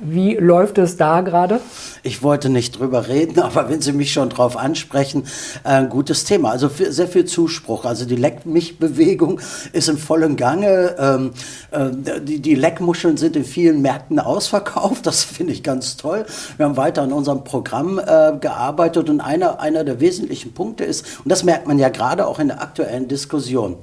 Wie 0.03 0.33
läuft 0.33 0.79
es 0.79 0.97
da 0.97 1.21
gerade? 1.21 1.59
Ich 2.01 2.23
wollte 2.23 2.49
nicht 2.49 2.79
drüber 2.79 3.07
reden, 3.07 3.39
aber 3.41 3.69
wenn 3.69 3.81
Sie 3.81 3.91
mich 3.91 4.11
schon 4.11 4.29
drauf 4.29 4.57
ansprechen, 4.57 5.25
äh, 5.63 5.69
ein 5.69 5.89
gutes 5.89 6.23
Thema. 6.23 6.49
Also 6.49 6.69
sehr 6.69 7.07
viel 7.07 7.25
Zuspruch. 7.25 7.85
Also 7.85 8.05
die 8.05 8.15
Leck 8.15 8.45
mich 8.45 8.79
Bewegung 8.79 9.39
ist 9.73 9.89
im 9.89 9.97
vollen 9.97 10.37
Gange. 10.37 10.95
Ähm, 10.97 11.31
äh, 11.69 12.19
die, 12.19 12.39
die 12.39 12.55
Leckmuscheln 12.55 13.17
sind 13.17 13.35
in 13.35 13.45
vielen 13.45 13.81
Märkten 13.81 14.19
ausverkauft. 14.19 15.05
Das 15.05 15.23
finde 15.23 15.53
ich 15.53 15.61
ganz 15.61 15.97
toll. 15.97 16.25
Wir 16.57 16.65
haben 16.65 16.77
weiter 16.77 17.03
an 17.03 17.13
unserem 17.13 17.43
Programm 17.43 17.99
äh, 17.99 18.33
gearbeitet 18.39 19.07
und 19.07 19.21
einer, 19.21 19.59
einer 19.59 19.83
der 19.83 19.99
wesentlichen 19.99 20.53
Punkte 20.53 20.83
ist, 20.83 21.05
und 21.23 21.31
das 21.31 21.43
merkt 21.43 21.67
man 21.67 21.77
ja 21.77 21.89
gerade 21.89 22.25
auch 22.25 22.39
in 22.39 22.47
der 22.47 22.61
aktuellen 22.61 23.07
Diskussion, 23.07 23.77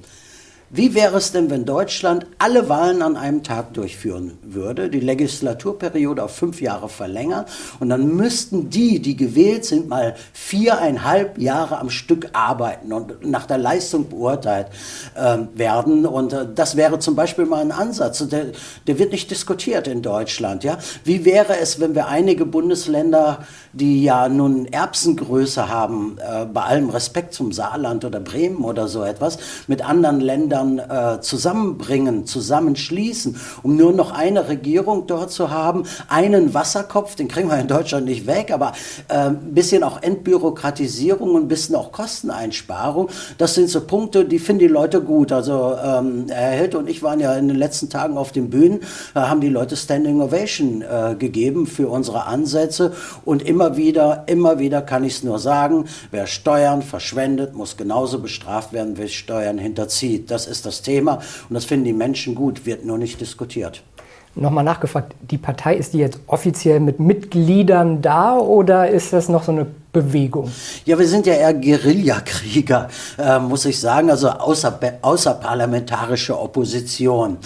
wie 0.70 0.94
wäre 0.94 1.16
es 1.16 1.32
denn, 1.32 1.48
wenn 1.48 1.64
Deutschland 1.64 2.26
alle 2.36 2.68
Wahlen 2.68 3.00
an 3.00 3.16
einem 3.16 3.42
Tag 3.42 3.72
durchführen 3.72 4.36
würde, 4.42 4.90
die 4.90 5.00
Legislaturperiode 5.00 6.22
auf 6.22 6.34
fünf 6.34 6.60
Jahre 6.60 6.90
verlängern 6.90 7.46
und 7.80 7.88
dann 7.88 8.14
müssten 8.14 8.68
die, 8.68 9.00
die 9.00 9.16
gewählt 9.16 9.64
sind, 9.64 9.88
mal 9.88 10.14
viereinhalb 10.34 11.38
Jahre 11.38 11.78
am 11.78 11.88
Stück 11.88 12.28
arbeiten 12.34 12.92
und 12.92 13.24
nach 13.26 13.46
der 13.46 13.56
Leistung 13.56 14.10
beurteilt 14.10 14.66
äh, 15.14 15.38
werden. 15.54 16.04
Und 16.04 16.34
äh, 16.34 16.46
das 16.54 16.76
wäre 16.76 16.98
zum 16.98 17.16
Beispiel 17.16 17.46
mal 17.46 17.62
ein 17.62 17.72
Ansatz. 17.72 18.28
Der, 18.28 18.48
der 18.86 18.98
wird 18.98 19.12
nicht 19.12 19.30
diskutiert 19.30 19.88
in 19.88 20.02
Deutschland. 20.02 20.64
Ja? 20.64 20.76
Wie 21.02 21.24
wäre 21.24 21.58
es, 21.58 21.80
wenn 21.80 21.94
wir 21.94 22.08
einige 22.08 22.44
Bundesländer, 22.44 23.46
die 23.72 24.02
ja 24.02 24.28
nun 24.28 24.66
Erbsengröße 24.66 25.70
haben, 25.70 26.18
äh, 26.18 26.44
bei 26.44 26.60
allem 26.60 26.90
Respekt 26.90 27.32
zum 27.32 27.52
Saarland 27.52 28.04
oder 28.04 28.20
Bremen 28.20 28.64
oder 28.64 28.86
so 28.86 29.02
etwas, 29.02 29.38
mit 29.66 29.82
anderen 29.82 30.20
Ländern 30.20 30.57
Ländern 30.58 30.78
äh, 30.78 31.20
zusammenbringen, 31.20 32.26
zusammenschließen, 32.26 33.36
um 33.62 33.76
nur 33.76 33.92
noch 33.92 34.12
eine 34.12 34.48
Regierung 34.48 35.06
dort 35.06 35.30
zu 35.30 35.50
haben, 35.50 35.84
einen 36.08 36.54
Wasserkopf, 36.54 37.14
den 37.14 37.28
kriegen 37.28 37.48
wir 37.48 37.58
in 37.58 37.68
Deutschland 37.68 38.06
nicht 38.06 38.26
weg, 38.26 38.50
aber 38.52 38.72
äh, 39.08 39.28
ein 39.28 39.54
bisschen 39.54 39.82
auch 39.82 40.02
Entbürokratisierung 40.02 41.34
und 41.34 41.42
ein 41.44 41.48
bisschen 41.48 41.76
auch 41.76 41.92
Kosteneinsparung. 41.92 43.08
Das 43.38 43.54
sind 43.54 43.68
so 43.70 43.80
Punkte, 43.82 44.24
die 44.24 44.38
finden 44.38 44.60
die 44.60 44.66
Leute 44.68 45.00
gut. 45.00 45.32
Also 45.32 45.74
ähm, 45.82 46.26
Herr 46.28 46.52
Hilt 46.52 46.74
und 46.74 46.88
ich 46.88 47.02
waren 47.02 47.20
ja 47.20 47.34
in 47.34 47.48
den 47.48 47.56
letzten 47.56 47.88
Tagen 47.88 48.16
auf 48.16 48.32
den 48.32 48.50
Bühnen, 48.50 48.80
da 49.14 49.28
haben 49.28 49.40
die 49.40 49.48
Leute 49.48 49.76
Standing 49.76 50.20
Ovation 50.20 50.82
äh, 50.82 51.14
gegeben 51.18 51.66
für 51.66 51.88
unsere 51.88 52.26
Ansätze 52.26 52.92
und 53.24 53.42
immer 53.42 53.76
wieder, 53.76 54.24
immer 54.26 54.58
wieder 54.58 54.82
kann 54.82 55.04
ich 55.04 55.16
es 55.16 55.22
nur 55.22 55.38
sagen, 55.38 55.86
wer 56.10 56.26
Steuern 56.26 56.82
verschwendet, 56.82 57.54
muss 57.54 57.76
genauso 57.76 58.20
bestraft 58.20 58.72
werden, 58.72 58.94
wer 58.96 59.08
Steuern 59.08 59.58
hinterzieht. 59.58 60.30
Das 60.30 60.46
ist 60.48 60.66
das 60.66 60.82
Thema 60.82 61.20
und 61.48 61.54
das 61.54 61.64
finden 61.64 61.84
die 61.84 61.92
Menschen 61.92 62.34
gut, 62.34 62.66
wird 62.66 62.84
nur 62.84 62.98
nicht 62.98 63.20
diskutiert. 63.20 63.82
Nochmal 64.34 64.62
nachgefragt, 64.62 65.14
die 65.30 65.38
Partei, 65.38 65.74
ist 65.74 65.94
die 65.94 65.98
jetzt 65.98 66.20
offiziell 66.28 66.78
mit 66.78 67.00
Mitgliedern 67.00 68.02
da 68.02 68.36
oder 68.36 68.88
ist 68.88 69.12
das 69.12 69.28
noch 69.28 69.42
so 69.42 69.50
eine 69.50 69.66
Bewegung? 69.92 70.52
Ja, 70.84 70.96
wir 70.96 71.08
sind 71.08 71.26
ja 71.26 71.34
eher 71.34 71.54
Guerillakrieger, 71.54 72.88
äh, 73.18 73.38
muss 73.40 73.64
ich 73.64 73.80
sagen, 73.80 74.10
also 74.10 74.28
außer, 74.28 74.78
außerparlamentarische 75.02 76.38
Opposition. 76.38 77.38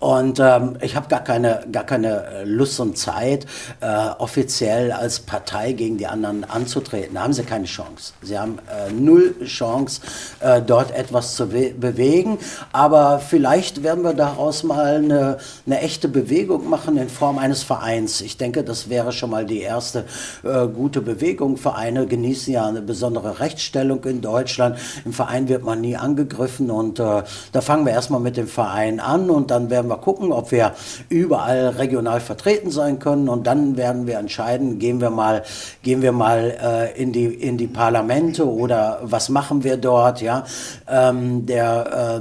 Und 0.00 0.40
ähm, 0.40 0.78
ich 0.80 0.96
habe 0.96 1.08
gar 1.08 1.22
keine, 1.22 1.66
gar 1.70 1.84
keine 1.84 2.24
äh, 2.24 2.44
Lust 2.44 2.80
und 2.80 2.96
Zeit, 2.96 3.44
äh, 3.80 4.08
offiziell 4.18 4.92
als 4.92 5.20
Partei 5.20 5.72
gegen 5.72 5.98
die 5.98 6.06
anderen 6.06 6.44
anzutreten. 6.44 7.14
Da 7.14 7.22
haben 7.22 7.34
sie 7.34 7.42
keine 7.42 7.66
Chance. 7.66 8.14
Sie 8.22 8.38
haben 8.38 8.58
äh, 8.60 8.90
null 8.90 9.34
Chance, 9.44 10.00
äh, 10.40 10.62
dort 10.62 10.90
etwas 10.92 11.36
zu 11.36 11.48
bewegen. 11.48 12.38
Aber 12.72 13.18
vielleicht 13.18 13.82
werden 13.82 14.02
wir 14.02 14.14
daraus 14.14 14.62
mal 14.62 14.96
eine, 14.96 15.36
eine 15.66 15.80
echte 15.80 16.08
Bewegung 16.08 16.70
machen 16.70 16.96
in 16.96 17.10
Form 17.10 17.38
eines 17.38 17.62
Vereins. 17.62 18.22
Ich 18.22 18.38
denke, 18.38 18.64
das 18.64 18.88
wäre 18.88 19.12
schon 19.12 19.28
mal 19.28 19.44
die 19.44 19.60
erste 19.60 20.06
äh, 20.42 20.66
gute 20.66 21.02
Bewegung. 21.02 21.58
Vereine 21.58 22.06
genießen 22.06 22.54
ja 22.54 22.66
eine 22.66 22.80
besondere 22.80 23.38
Rechtsstellung 23.38 24.02
in 24.04 24.22
Deutschland. 24.22 24.78
Im 25.04 25.12
Verein 25.12 25.48
wird 25.48 25.62
man 25.62 25.82
nie 25.82 25.98
angegriffen 25.98 26.70
und 26.70 26.98
äh, 26.98 27.22
da 27.52 27.60
fangen 27.60 27.84
wir 27.84 27.92
erstmal 27.92 28.20
mit 28.20 28.38
dem 28.38 28.48
Verein 28.48 28.98
an 28.98 29.28
und 29.28 29.50
dann 29.50 29.68
werden 29.68 29.89
wir 29.90 29.98
gucken, 29.98 30.32
ob 30.32 30.50
wir 30.52 30.72
überall 31.08 31.68
regional 31.68 32.20
vertreten 32.20 32.70
sein 32.70 32.98
können 32.98 33.28
und 33.28 33.46
dann 33.46 33.76
werden 33.76 34.06
wir 34.06 34.18
entscheiden, 34.18 34.78
gehen 34.78 35.00
wir 35.00 35.10
mal, 35.10 35.42
gehen 35.82 36.02
wir 36.02 36.12
mal 36.12 36.56
äh, 36.62 37.00
in, 37.02 37.12
die, 37.12 37.26
in 37.26 37.58
die 37.58 37.66
Parlamente 37.66 38.48
oder 38.48 39.00
was 39.02 39.28
machen 39.28 39.64
wir 39.64 39.76
dort, 39.76 40.20
ja. 40.20 40.44
Ähm, 40.88 41.46
der, 41.46 42.20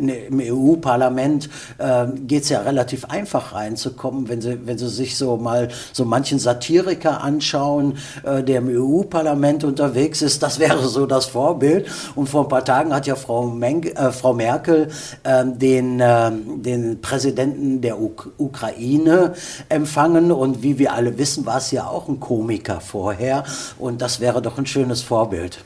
äh, 0.00 0.26
Im 0.28 0.40
EU-Parlament 0.40 1.50
äh, 1.78 2.06
geht 2.26 2.44
es 2.44 2.48
ja 2.48 2.60
relativ 2.60 3.04
einfach 3.06 3.54
reinzukommen, 3.54 4.28
wenn 4.28 4.40
Sie, 4.40 4.66
wenn 4.66 4.78
Sie 4.78 4.88
sich 4.88 5.16
so 5.16 5.36
mal 5.36 5.68
so 5.92 6.04
manchen 6.04 6.38
Satiriker 6.38 7.22
anschauen, 7.22 7.98
äh, 8.22 8.42
der 8.42 8.58
im 8.58 8.68
EU-Parlament 8.68 9.64
unterwegs 9.64 10.22
ist, 10.22 10.42
das 10.42 10.58
wäre 10.58 10.86
so 10.88 11.06
das 11.06 11.26
Vorbild. 11.26 11.86
Und 12.14 12.28
vor 12.28 12.44
ein 12.44 12.48
paar 12.48 12.64
Tagen 12.64 12.94
hat 12.94 13.06
ja 13.06 13.16
Frau, 13.16 13.46
Meng, 13.46 13.84
äh, 13.84 14.12
Frau 14.12 14.32
Merkel 14.32 14.88
ähm, 15.24 15.58
den, 15.58 16.00
ähm, 16.02 16.62
den 16.62 17.00
Präsidenten 17.08 17.80
der 17.80 17.98
Uk 17.98 18.32
Ukraine 18.36 19.32
empfangen 19.70 20.30
und 20.30 20.62
wie 20.62 20.78
wir 20.78 20.92
alle 20.92 21.16
wissen, 21.16 21.46
war 21.46 21.56
es 21.56 21.70
ja 21.70 21.86
auch 21.86 22.06
ein 22.06 22.20
Komiker 22.20 22.82
vorher 22.82 23.44
und 23.78 24.02
das 24.02 24.20
wäre 24.20 24.42
doch 24.42 24.58
ein 24.58 24.66
schönes 24.66 25.00
Vorbild. 25.00 25.64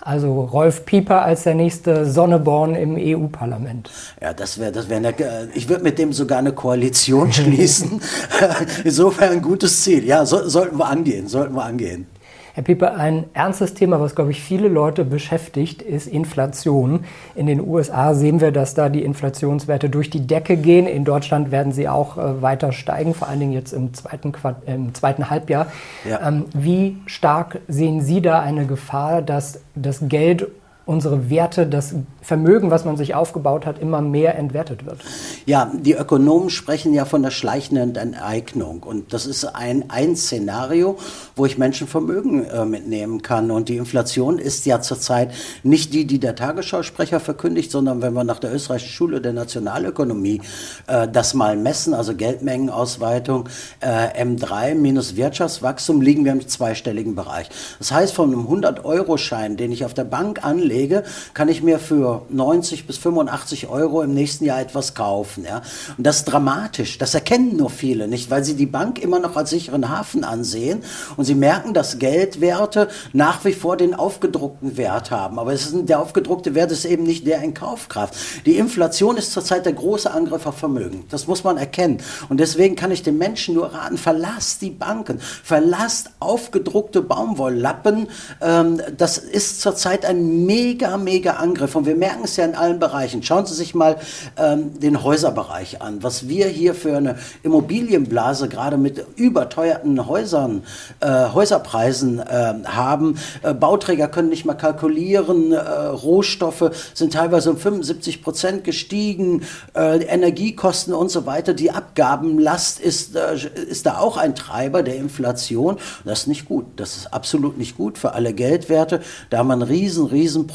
Also 0.00 0.42
Rolf 0.42 0.84
Pieper 0.84 1.22
als 1.22 1.42
der 1.42 1.54
nächste 1.54 2.08
Sonneborn 2.08 2.76
im 2.76 2.96
EU-Parlament. 2.96 3.90
Ja, 4.22 4.32
das 4.34 4.58
wäre, 4.58 4.70
das 4.70 4.88
wäre, 4.88 5.48
ich 5.54 5.68
würde 5.68 5.82
mit 5.82 5.98
dem 5.98 6.12
sogar 6.12 6.38
eine 6.38 6.52
Koalition 6.52 7.32
schließen. 7.32 8.00
Insofern 8.84 9.32
ein 9.32 9.42
gutes 9.42 9.82
Ziel. 9.82 10.04
Ja, 10.04 10.24
so, 10.24 10.48
sollten 10.48 10.78
wir 10.78 10.86
angehen, 10.86 11.26
sollten 11.26 11.56
wir 11.56 11.64
angehen. 11.64 12.06
Herr 12.54 12.62
Pieper, 12.62 12.94
ein 12.94 13.24
ernstes 13.34 13.74
Thema, 13.74 14.00
was, 14.00 14.14
glaube 14.14 14.30
ich, 14.30 14.40
viele 14.40 14.68
Leute 14.68 15.04
beschäftigt, 15.04 15.82
ist 15.82 16.06
Inflation. 16.06 17.00
In 17.34 17.46
den 17.46 17.60
USA 17.60 18.14
sehen 18.14 18.40
wir, 18.40 18.52
dass 18.52 18.74
da 18.74 18.88
die 18.88 19.02
Inflationswerte 19.02 19.90
durch 19.90 20.08
die 20.08 20.24
Decke 20.24 20.56
gehen. 20.56 20.86
In 20.86 21.04
Deutschland 21.04 21.50
werden 21.50 21.72
sie 21.72 21.88
auch 21.88 22.16
äh, 22.16 22.42
weiter 22.42 22.70
steigen, 22.70 23.12
vor 23.12 23.26
allen 23.28 23.40
Dingen 23.40 23.52
jetzt 23.52 23.72
im 23.72 23.92
zweiten, 23.92 24.30
Quart 24.30 24.62
im 24.66 24.94
zweiten 24.94 25.30
Halbjahr. 25.30 25.66
Ja. 26.08 26.28
Ähm, 26.28 26.44
wie 26.54 26.96
stark 27.06 27.58
sehen 27.66 28.02
Sie 28.02 28.22
da 28.22 28.38
eine 28.38 28.66
Gefahr, 28.66 29.20
dass 29.20 29.60
das 29.74 29.98
Geld 30.08 30.46
unsere 30.86 31.30
Werte, 31.30 31.66
das 31.66 31.94
Vermögen, 32.20 32.70
was 32.70 32.84
man 32.84 32.96
sich 32.96 33.14
aufgebaut 33.14 33.66
hat, 33.66 33.78
immer 33.78 34.00
mehr 34.00 34.36
entwertet 34.36 34.86
wird. 34.86 34.98
Ja, 35.46 35.70
die 35.74 35.92
Ökonomen 35.92 36.50
sprechen 36.50 36.92
ja 36.92 37.04
von 37.04 37.22
der 37.22 37.30
schleichenden 37.30 37.96
Enteignung. 37.96 38.82
Und 38.82 39.12
das 39.12 39.26
ist 39.26 39.44
ein, 39.44 39.84
ein 39.88 40.16
Szenario, 40.16 40.96
wo 41.36 41.46
ich 41.46 41.58
Menschenvermögen 41.58 42.44
äh, 42.44 42.64
mitnehmen 42.64 43.22
kann. 43.22 43.50
Und 43.50 43.68
die 43.68 43.76
Inflation 43.76 44.38
ist 44.38 44.66
ja 44.66 44.80
zurzeit 44.80 45.32
nicht 45.62 45.92
die, 45.94 46.06
die 46.06 46.18
der 46.18 46.34
Tagesschausprecher 46.34 47.20
verkündigt, 47.20 47.70
sondern 47.70 48.02
wenn 48.02 48.12
wir 48.12 48.24
nach 48.24 48.38
der 48.38 48.54
österreichischen 48.54 48.92
Schule 48.92 49.20
der 49.20 49.32
Nationalökonomie 49.32 50.40
äh, 50.86 51.08
das 51.08 51.34
mal 51.34 51.56
messen, 51.56 51.94
also 51.94 52.14
Geldmengenausweitung, 52.14 53.48
äh, 53.80 54.22
M3 54.22 54.74
minus 54.74 55.16
Wirtschaftswachstum, 55.16 56.00
liegen 56.00 56.24
wir 56.24 56.32
im 56.32 56.46
zweistelligen 56.46 57.14
Bereich. 57.14 57.48
Das 57.78 57.92
heißt, 57.92 58.14
von 58.14 58.32
einem 58.32 58.46
100-Euro-Schein, 58.46 59.56
den 59.56 59.72
ich 59.72 59.84
auf 59.84 59.94
der 59.94 60.04
Bank 60.04 60.44
anlege, 60.44 60.73
lege, 60.74 61.04
kann 61.34 61.48
ich 61.48 61.62
mir 61.62 61.78
für 61.78 62.22
90 62.30 62.86
bis 62.86 62.98
85 62.98 63.68
Euro 63.68 64.02
im 64.02 64.14
nächsten 64.14 64.44
Jahr 64.44 64.60
etwas 64.60 64.94
kaufen. 64.94 65.44
Ja? 65.44 65.62
Und 65.96 66.06
das 66.06 66.18
ist 66.18 66.24
dramatisch. 66.24 66.98
Das 66.98 67.14
erkennen 67.14 67.56
nur 67.56 67.70
viele 67.70 68.08
nicht, 68.08 68.30
weil 68.30 68.44
sie 68.44 68.54
die 68.54 68.66
Bank 68.66 68.98
immer 68.98 69.20
noch 69.20 69.36
als 69.36 69.50
sicheren 69.50 69.88
Hafen 69.88 70.24
ansehen 70.24 70.82
und 71.16 71.24
sie 71.24 71.34
merken, 71.34 71.74
dass 71.74 71.98
Geldwerte 71.98 72.88
nach 73.12 73.44
wie 73.44 73.52
vor 73.52 73.76
den 73.76 73.94
aufgedruckten 73.94 74.76
Wert 74.76 75.10
haben. 75.10 75.38
Aber 75.38 75.52
es 75.52 75.66
ist, 75.66 75.88
der 75.88 76.00
aufgedruckte 76.00 76.54
Wert 76.54 76.72
ist 76.72 76.84
eben 76.84 77.04
nicht 77.04 77.26
der 77.26 77.42
in 77.42 77.54
Kaufkraft. 77.54 78.14
Die 78.46 78.56
Inflation 78.56 79.16
ist 79.16 79.32
zurzeit 79.32 79.66
der 79.66 79.72
große 79.72 80.10
Angriff 80.10 80.46
auf 80.46 80.58
Vermögen. 80.58 81.04
Das 81.10 81.26
muss 81.26 81.44
man 81.44 81.56
erkennen. 81.56 81.98
Und 82.28 82.40
deswegen 82.40 82.74
kann 82.74 82.90
ich 82.90 83.02
den 83.02 83.18
Menschen 83.18 83.54
nur 83.54 83.72
raten, 83.72 83.98
verlasst 83.98 84.62
die 84.62 84.70
Banken, 84.70 85.20
verlasst 85.20 86.10
aufgedruckte 86.20 87.02
Baumwolllappen. 87.02 88.08
Ähm, 88.40 88.80
das 88.96 89.18
ist 89.18 89.60
zurzeit 89.60 90.04
ein 90.04 90.46
mega, 90.46 90.63
mega 90.98 91.32
Angriff. 91.34 91.74
Und 91.74 91.86
wir 91.86 91.96
merken 91.96 92.24
es 92.24 92.36
ja 92.36 92.44
in 92.44 92.54
allen 92.54 92.78
Bereichen. 92.78 93.22
Schauen 93.22 93.46
Sie 93.46 93.54
sich 93.54 93.74
mal 93.74 93.96
ähm, 94.36 94.78
den 94.80 95.02
Häuserbereich 95.02 95.82
an. 95.82 96.02
Was 96.02 96.28
wir 96.28 96.46
hier 96.46 96.74
für 96.74 96.96
eine 96.96 97.16
Immobilienblase 97.42 98.48
gerade 98.48 98.76
mit 98.76 99.04
überteuerten 99.16 100.06
Häusern, 100.06 100.62
äh, 101.00 101.28
Häuserpreisen 101.32 102.18
äh, 102.18 102.54
haben. 102.64 103.18
Äh, 103.42 103.54
Bauträger 103.54 104.08
können 104.08 104.28
nicht 104.28 104.44
mehr 104.44 104.54
kalkulieren. 104.54 105.52
Äh, 105.52 105.58
Rohstoffe 105.58 106.70
sind 106.94 107.12
teilweise 107.12 107.50
um 107.50 107.56
75 107.58 108.22
Prozent 108.22 108.64
gestiegen. 108.64 109.42
Äh, 109.74 110.04
Energiekosten 110.04 110.94
und 110.94 111.10
so 111.10 111.26
weiter. 111.26 111.54
Die 111.54 111.70
Abgabenlast 111.70 112.80
ist, 112.80 113.16
äh, 113.16 113.36
ist 113.68 113.86
da 113.86 113.98
auch 113.98 114.16
ein 114.16 114.34
Treiber 114.34 114.82
der 114.82 114.96
Inflation. 114.96 115.76
Das 116.04 116.20
ist 116.20 116.26
nicht 116.26 116.46
gut. 116.46 116.66
Das 116.76 116.96
ist 116.96 117.12
absolut 117.12 117.58
nicht 117.58 117.76
gut 117.76 117.98
für 117.98 118.12
alle 118.12 118.32
Geldwerte. 118.32 119.00
Da 119.30 119.38
haben 119.38 119.48
wir 119.48 119.54
ein 119.54 119.62
riesen, 119.62 120.06
riesen 120.06 120.46
Problem. 120.46 120.53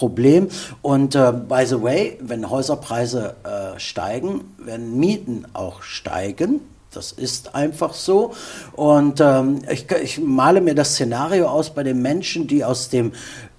Und 0.81 1.15
äh, 1.15 1.31
by 1.31 1.65
the 1.65 1.81
way, 1.81 2.17
wenn 2.21 2.49
Häuserpreise 2.49 3.35
äh, 3.43 3.79
steigen, 3.79 4.55
werden 4.57 4.97
Mieten 4.99 5.45
auch 5.53 5.81
steigen. 5.83 6.61
Das 6.91 7.11
ist 7.11 7.53
einfach 7.53 7.93
so. 7.93 8.33
Und 8.73 9.21
ähm, 9.21 9.59
ich, 9.71 9.85
ich 9.91 10.19
male 10.19 10.59
mir 10.59 10.73
das 10.73 10.93
Szenario 10.93 11.47
aus 11.47 11.69
bei 11.69 11.83
den 11.83 12.01
Menschen, 12.01 12.47
die 12.47 12.65
aus 12.65 12.89
dem 12.89 13.11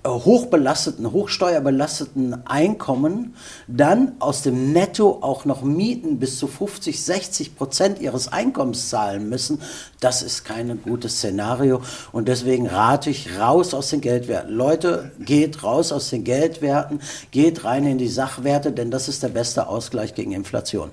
hochbelasteten, 0.06 1.12
hochsteuerbelasteten 1.12 2.46
Einkommen 2.46 3.34
dann 3.68 4.12
aus 4.18 4.42
dem 4.42 4.72
Netto 4.72 5.18
auch 5.20 5.44
noch 5.44 5.62
Mieten 5.62 6.18
bis 6.18 6.38
zu 6.38 6.46
50, 6.46 7.04
60 7.04 7.56
Prozent 7.56 8.00
ihres 8.00 8.32
Einkommens 8.32 8.88
zahlen 8.88 9.28
müssen, 9.28 9.60
das 10.00 10.22
ist 10.22 10.44
kein 10.44 10.82
gutes 10.82 11.18
Szenario. 11.18 11.82
Und 12.12 12.28
deswegen 12.28 12.66
rate 12.66 13.10
ich 13.10 13.38
raus 13.38 13.74
aus 13.74 13.90
den 13.90 14.00
Geldwerten. 14.00 14.50
Leute, 14.50 15.12
geht 15.18 15.62
raus 15.62 15.92
aus 15.92 16.08
den 16.08 16.24
Geldwerten, 16.24 17.00
geht 17.30 17.64
rein 17.64 17.84
in 17.84 17.98
die 17.98 18.08
Sachwerte, 18.08 18.72
denn 18.72 18.90
das 18.90 19.08
ist 19.08 19.22
der 19.22 19.28
beste 19.28 19.68
Ausgleich 19.68 20.14
gegen 20.14 20.32
Inflation. 20.32 20.90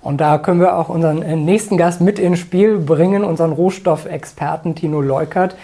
Und 0.00 0.20
da 0.20 0.38
können 0.38 0.60
wir 0.60 0.76
auch 0.76 0.88
unseren 0.88 1.22
äh, 1.22 1.36
nächsten 1.36 1.76
Gast 1.76 2.00
mit 2.00 2.18
ins 2.18 2.38
Spiel 2.38 2.78
bringen, 2.78 3.24
unseren 3.24 3.52
Rohstoffexperten 3.52 4.74
Tino 4.74 5.00
Leukert. 5.00 5.56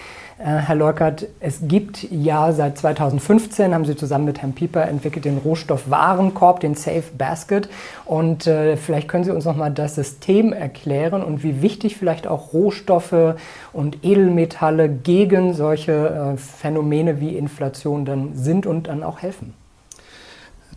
Äh, 0.43 0.57
Herr 0.57 0.75
Leukert, 0.75 1.29
es 1.39 1.61
gibt 1.63 2.11
ja 2.11 2.51
seit 2.53 2.77
2015, 2.77 3.73
haben 3.73 3.85
Sie 3.85 3.95
zusammen 3.95 4.25
mit 4.25 4.43
Herrn 4.43 4.55
Pieper 4.55 4.89
entwickelt, 4.89 5.25
den 5.25 5.39
Rohstoffwarenkorb, 5.39 6.59
den 6.59 6.75
Safe 6.75 7.05
Basket. 7.17 7.69
Und 8.05 8.49
äh, 8.49 8.77
vielleicht 8.77 9.07
können 9.07 9.23
Sie 9.23 9.31
uns 9.31 9.45
nochmal 9.45 9.71
das 9.71 9.95
System 9.95 10.53
erklären 10.53 11.23
und 11.23 11.45
wie 11.45 11.63
wichtig 11.63 11.97
vielleicht 11.97 12.27
auch 12.27 12.53
Rohstoffe 12.53 13.37
und 13.73 14.05
Edelmetalle 14.05 14.89
gegen 14.89 15.55
solche 15.55 15.93
äh, 15.93 16.37
Phänomene 16.37 17.21
wie 17.21 17.37
Inflation 17.37 18.05
dann 18.05 18.35
sind 18.35 18.67
und 18.67 18.89
dann 18.89 19.05
auch 19.05 19.23
helfen. 19.23 19.55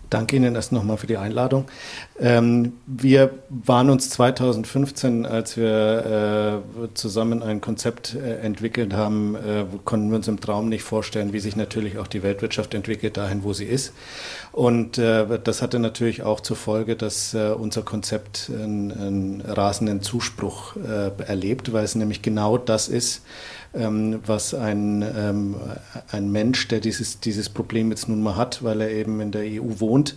Danke 0.09 0.35
Ihnen 0.35 0.55
erst 0.55 0.71
nochmal 0.71 0.97
für 0.97 1.07
die 1.07 1.17
Einladung. 1.17 1.65
Ähm, 2.19 2.73
wir 2.85 3.31
waren 3.49 3.89
uns 3.89 4.09
2015, 4.11 5.25
als 5.25 5.57
wir 5.57 6.61
äh, 6.83 6.87
zusammen 6.93 7.41
ein 7.41 7.61
Konzept 7.61 8.15
äh, 8.15 8.37
entwickelt 8.37 8.93
haben, 8.93 9.35
äh, 9.35 9.65
konnten 9.83 10.09
wir 10.09 10.17
uns 10.17 10.27
im 10.27 10.39
Traum 10.39 10.69
nicht 10.69 10.83
vorstellen, 10.83 11.33
wie 11.33 11.39
sich 11.39 11.55
natürlich 11.55 11.97
auch 11.97 12.07
die 12.07 12.23
Weltwirtschaft 12.23 12.73
entwickelt, 12.73 13.17
dahin, 13.17 13.43
wo 13.43 13.53
sie 13.53 13.65
ist. 13.65 13.93
Und 14.51 14.97
äh, 14.97 15.39
das 15.43 15.61
hatte 15.61 15.79
natürlich 15.79 16.23
auch 16.23 16.39
zur 16.39 16.55
Folge, 16.55 16.95
dass 16.95 17.33
äh, 17.33 17.49
unser 17.49 17.81
Konzept 17.81 18.51
einen, 18.53 18.91
einen 18.91 19.41
rasenden 19.41 20.01
Zuspruch 20.01 20.75
äh, 20.77 21.11
erlebt, 21.23 21.73
weil 21.73 21.83
es 21.83 21.95
nämlich 21.95 22.21
genau 22.21 22.57
das 22.57 22.87
ist, 22.87 23.23
ähm, 23.75 24.19
was 24.25 24.53
ein, 24.53 25.01
ähm, 25.01 25.55
ein 26.11 26.31
Mensch, 26.31 26.67
der 26.67 26.79
dieses, 26.79 27.19
dieses 27.19 27.49
Problem 27.49 27.89
jetzt 27.89 28.07
nun 28.09 28.23
mal 28.23 28.35
hat, 28.35 28.63
weil 28.63 28.81
er 28.81 28.91
eben 28.91 29.19
in 29.21 29.31
der 29.31 29.43
EU 29.43 29.79
wohnt, 29.79 30.15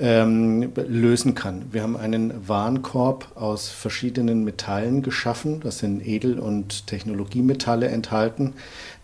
ähm, 0.00 0.72
lösen 0.74 1.34
kann. 1.34 1.66
Wir 1.70 1.82
haben 1.82 1.96
einen 1.96 2.48
Warenkorb 2.48 3.36
aus 3.36 3.68
verschiedenen 3.68 4.42
Metallen 4.42 5.02
geschaffen. 5.02 5.60
Das 5.60 5.78
sind 5.78 6.04
Edel- 6.06 6.40
und 6.40 6.88
Technologiemetalle 6.88 7.86
enthalten, 7.86 8.54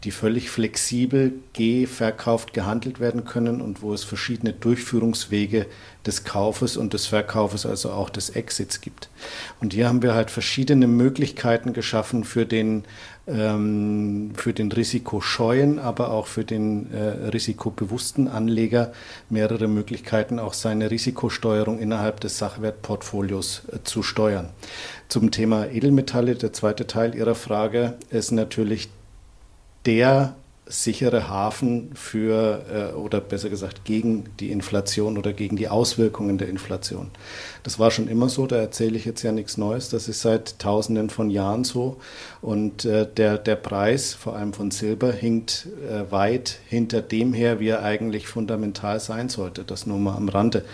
die 0.03 0.11
völlig 0.11 0.51
flexibel 0.51 1.35
geverkauft, 1.53 2.53
gehandelt 2.53 2.99
werden 2.99 3.25
können 3.25 3.61
und 3.61 3.81
wo 3.81 3.95
es 3.95 4.03
verschiedene 4.03 4.53
Durchführungswege 4.53 5.67
des 6.07 6.25
Kaufes 6.25 6.77
und 6.77 6.95
des 6.95 7.07
Verkaufes, 7.07 7.67
also 7.67 7.91
auch 7.91 8.11
des 8.11 8.31
Exits 8.31 8.81
gibt. 8.81 9.09
Und 9.61 9.75
hier 9.75 9.89
haben 9.89 10.03
wir 10.03 10.15
halt 10.15 10.31
verschiedene 10.31 10.87
Möglichkeiten 10.87 11.75
geschaffen 11.75 12.25
für 12.25 12.47
den 12.47 12.85
ähm, 13.29 14.33
für 14.35 14.53
den 14.53 14.73
risikoscheuen, 14.73 15.79
aber 15.79 16.11
auch 16.11 16.27
für 16.27 16.45
den 16.45 16.93
äh, 16.93 17.29
risikobewussten 17.29 18.29
Anleger 18.29 18.93
mehrere 19.29 19.69
Möglichkeiten, 19.69 20.39
auch 20.39 20.55
seine 20.55 20.91
Risikosteuerung 20.91 21.79
innerhalb 21.79 22.21
des 22.21 22.39
Sachwertportfolios 22.39 23.63
äh, 23.71 23.79
zu 23.85 24.03
steuern. 24.03 24.49
Zum 25.09 25.31
Thema 25.31 25.67
Edelmetalle, 25.67 26.35
der 26.35 26.53
zweite 26.53 26.87
Teil 26.87 27.15
Ihrer 27.15 27.35
Frage, 27.35 27.95
ist 28.11 28.33
natürlich 28.33 28.89
der 29.87 30.35
sichere 30.69 31.29
Hafen 31.29 31.91
für, 31.95 32.93
äh, 32.93 32.97
oder 32.97 33.21
besser 33.21 33.49
gesagt, 33.49 33.85
gegen 33.85 34.25
die 34.39 34.51
Inflation 34.51 35.19
oder 35.19 35.33
gegen 35.33 35.57
die 35.57 35.69
Auswirkungen 35.69 36.39
der 36.39 36.49
Inflation. 36.49 37.11
Das 37.63 37.79
war 37.79 37.91
schon 37.91 38.09
immer 38.09 38.29
so, 38.29 38.47
da 38.47 38.57
erzähle 38.57 38.97
ich 38.97 39.05
jetzt 39.05 39.23
ja 39.23 39.33
nichts 39.33 39.57
Neues. 39.57 39.89
Das 39.89 40.09
ist 40.09 40.21
seit 40.21 40.59
Tausenden 40.59 41.11
von 41.11 41.31
Jahren 41.31 41.65
so. 41.65 41.97
Und 42.41 42.85
äh, 42.85 43.07
der, 43.07 43.39
der 43.39 43.57
Preis, 43.57 44.15
vor 44.15 44.37
allem 44.37 44.53
von 44.53 44.71
Silber, 44.71 45.13
hinkt 45.13 45.67
äh, 45.89 46.11
weit 46.11 46.59
hinter 46.69 47.01
dem 47.01 47.33
her, 47.33 47.61
wie 47.61 47.69
er 47.69 47.83
eigentlich 47.83 48.29
fundamental 48.29 49.01
sein 49.01 49.29
sollte. 49.29 49.65
Das 49.65 49.87
nur 49.87 49.99
mal 49.99 50.17
am 50.17 50.29
Rande. 50.29 50.65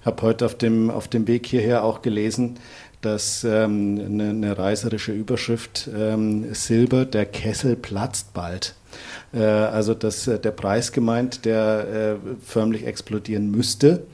Ich 0.00 0.06
habe 0.06 0.22
heute 0.22 0.46
auf 0.46 0.54
dem, 0.54 0.90
auf 0.90 1.08
dem 1.08 1.26
Weg 1.26 1.46
hierher 1.46 1.84
auch 1.84 2.02
gelesen, 2.02 2.58
dass 3.00 3.44
ähm, 3.44 4.00
eine, 4.04 4.30
eine 4.30 4.58
reißerische 4.58 5.12
Überschrift 5.12 5.88
ähm, 5.94 6.54
Silber, 6.54 7.04
der 7.04 7.26
Kessel 7.26 7.76
platzt 7.76 8.32
bald. 8.34 8.74
Äh, 9.32 9.42
also 9.42 9.94
dass 9.94 10.26
äh, 10.26 10.38
der 10.38 10.50
Preis 10.50 10.92
gemeint, 10.92 11.44
der 11.44 12.18
äh, 12.24 12.28
förmlich 12.44 12.86
explodieren 12.86 13.50
müsste 13.50 14.04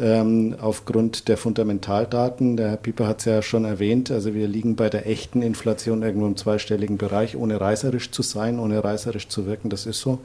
ähm, 0.00 0.56
aufgrund 0.60 1.28
der 1.28 1.36
Fundamentaldaten. 1.36 2.56
Der 2.56 2.70
Herr 2.70 2.76
Pieper 2.76 3.06
hat 3.06 3.20
es 3.20 3.26
ja 3.26 3.42
schon 3.42 3.64
erwähnt, 3.64 4.10
also 4.10 4.34
wir 4.34 4.48
liegen 4.48 4.74
bei 4.74 4.88
der 4.88 5.06
echten 5.06 5.42
Inflation 5.42 6.02
irgendwo 6.02 6.26
im 6.26 6.36
zweistelligen 6.36 6.96
Bereich, 6.96 7.36
ohne 7.36 7.60
reißerisch 7.60 8.10
zu 8.10 8.22
sein, 8.22 8.58
ohne 8.58 8.82
reißerisch 8.82 9.28
zu 9.28 9.46
wirken, 9.46 9.68
das 9.68 9.86
ist 9.86 10.00
so. 10.00 10.18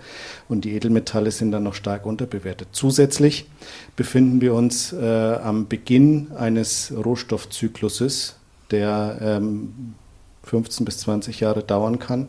Und 0.47 0.65
die 0.65 0.73
Edelmetalle 0.75 1.31
sind 1.31 1.51
dann 1.51 1.63
noch 1.63 1.73
stark 1.73 2.05
unterbewertet. 2.05 2.69
Zusätzlich 2.71 3.47
befinden 3.95 4.41
wir 4.41 4.53
uns 4.53 4.93
äh, 4.93 5.05
am 5.43 5.67
Beginn 5.67 6.31
eines 6.37 6.93
Rohstoffzykluses, 6.95 8.37
der 8.71 9.17
ähm, 9.21 9.95
15 10.43 10.85
bis 10.85 10.99
20 10.99 11.39
Jahre 11.39 11.63
dauern 11.63 11.99
kann. 11.99 12.27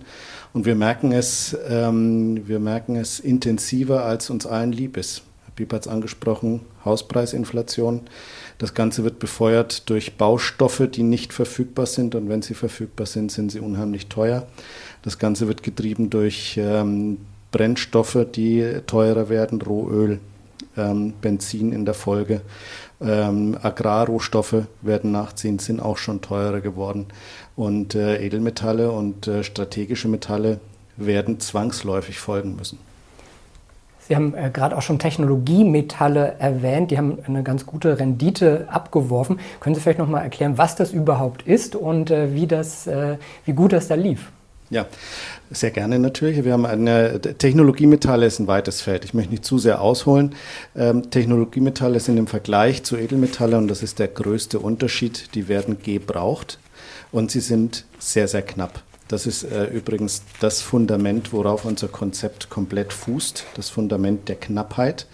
Und 0.56 0.64
wir 0.64 0.74
merken 0.74 1.12
es, 1.12 1.54
ähm, 1.68 2.48
wir 2.48 2.60
merken 2.60 2.96
es 2.96 3.20
intensiver, 3.20 4.06
als 4.06 4.30
uns 4.30 4.46
allen 4.46 4.72
lieb 4.72 4.96
ist. 4.96 5.20
Herr 5.44 5.52
Pieper 5.54 5.76
hat 5.76 5.82
es 5.82 5.92
angesprochen, 5.92 6.60
Hauspreisinflation. 6.82 8.00
Das 8.56 8.72
Ganze 8.72 9.04
wird 9.04 9.18
befeuert 9.18 9.90
durch 9.90 10.16
Baustoffe, 10.16 10.88
die 10.90 11.02
nicht 11.02 11.34
verfügbar 11.34 11.84
sind. 11.84 12.14
Und 12.14 12.30
wenn 12.30 12.40
sie 12.40 12.54
verfügbar 12.54 13.04
sind, 13.04 13.30
sind 13.30 13.52
sie 13.52 13.60
unheimlich 13.60 14.06
teuer. 14.06 14.46
Das 15.02 15.18
Ganze 15.18 15.46
wird 15.46 15.62
getrieben 15.62 16.08
durch 16.08 16.58
ähm, 16.58 17.18
Brennstoffe, 17.52 18.26
die 18.34 18.80
teurer 18.86 19.28
werden, 19.28 19.60
Rohöl, 19.60 20.20
ähm, 20.78 21.12
Benzin 21.20 21.70
in 21.70 21.84
der 21.84 21.92
Folge. 21.92 22.40
Ähm, 23.00 23.56
Agrarrohstoffe 23.60 24.64
werden 24.80 25.12
nachziehen, 25.12 25.58
sind 25.58 25.80
auch 25.80 25.98
schon 25.98 26.22
teurer 26.22 26.60
geworden. 26.60 27.06
Und 27.54 27.94
äh, 27.94 28.24
Edelmetalle 28.24 28.90
und 28.90 29.26
äh, 29.26 29.44
strategische 29.44 30.08
Metalle 30.08 30.60
werden 30.96 31.40
zwangsläufig 31.40 32.18
folgen 32.18 32.56
müssen. 32.56 32.78
Sie 34.08 34.14
haben 34.14 34.34
äh, 34.34 34.50
gerade 34.50 34.76
auch 34.76 34.82
schon 34.82 34.98
Technologiemetalle 34.98 36.36
erwähnt, 36.38 36.90
die 36.90 36.98
haben 36.98 37.18
eine 37.26 37.42
ganz 37.42 37.66
gute 37.66 37.98
Rendite 37.98 38.66
abgeworfen. 38.70 39.40
Können 39.58 39.74
Sie 39.74 39.80
vielleicht 39.80 39.98
noch 39.98 40.08
mal 40.08 40.20
erklären, 40.20 40.58
was 40.58 40.76
das 40.76 40.92
überhaupt 40.92 41.42
ist 41.42 41.74
und 41.74 42.10
äh, 42.10 42.32
wie, 42.32 42.46
das, 42.46 42.86
äh, 42.86 43.18
wie 43.44 43.52
gut 43.52 43.72
das 43.72 43.88
da 43.88 43.96
lief? 43.96 44.30
Ja, 44.68 44.86
sehr 45.50 45.70
gerne 45.70 45.98
natürlich. 45.98 46.44
Wir 46.44 46.52
haben 46.52 46.66
eine 46.66 47.20
Technologiemetalle 47.20 48.26
ist 48.26 48.40
ein 48.40 48.48
weites 48.48 48.80
Feld. 48.80 49.04
Ich 49.04 49.14
möchte 49.14 49.30
nicht 49.30 49.44
zu 49.44 49.58
sehr 49.58 49.80
ausholen. 49.80 50.34
Ähm, 50.74 51.08
Technologiemetalle 51.10 52.00
sind 52.00 52.16
im 52.16 52.26
Vergleich 52.26 52.82
zu 52.82 52.96
Edelmetalle 52.96 53.56
und 53.56 53.68
das 53.68 53.84
ist 53.84 54.00
der 54.00 54.08
größte 54.08 54.58
Unterschied. 54.58 55.34
Die 55.34 55.46
werden 55.46 55.78
gebraucht 55.82 56.58
und 57.12 57.30
sie 57.30 57.40
sind 57.40 57.84
sehr 58.00 58.26
sehr 58.26 58.42
knapp. 58.42 58.82
Das 59.08 59.24
ist 59.24 59.44
äh, 59.44 59.66
übrigens 59.66 60.22
das 60.40 60.62
Fundament, 60.62 61.32
worauf 61.32 61.64
unser 61.64 61.86
Konzept 61.86 62.50
komplett 62.50 62.92
fußt, 62.92 63.44
das 63.54 63.70
Fundament 63.70 64.28
der 64.28 64.34
Knappheit. 64.34 65.06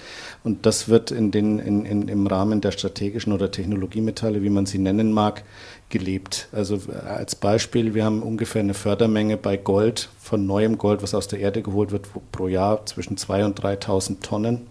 Und 0.44 0.64
das 0.64 0.88
wird 0.88 1.10
in 1.10 1.30
den, 1.30 1.58
in, 1.58 1.84
in, 1.84 2.08
im 2.08 2.26
Rahmen 2.26 2.62
der 2.62 2.72
strategischen 2.72 3.34
oder 3.34 3.50
Technologiemetalle, 3.50 4.42
wie 4.42 4.48
man 4.48 4.64
sie 4.64 4.78
nennen 4.78 5.12
mag, 5.12 5.44
gelebt. 5.92 6.48
Also 6.50 6.80
äh, 6.88 7.06
als 7.06 7.36
Beispiel, 7.36 7.94
wir 7.94 8.04
haben 8.04 8.22
ungefähr 8.22 8.60
eine 8.60 8.74
Fördermenge 8.74 9.36
bei 9.36 9.56
Gold, 9.56 10.08
von 10.18 10.44
neuem 10.44 10.78
Gold, 10.78 11.02
was 11.04 11.14
aus 11.14 11.28
der 11.28 11.38
Erde 11.38 11.62
geholt 11.62 11.92
wird, 11.92 12.08
pro 12.32 12.48
Jahr 12.48 12.84
zwischen 12.86 13.16
2.000 13.16 13.44
und 13.44 13.60
3.000 13.60 14.20
Tonnen. 14.20 14.66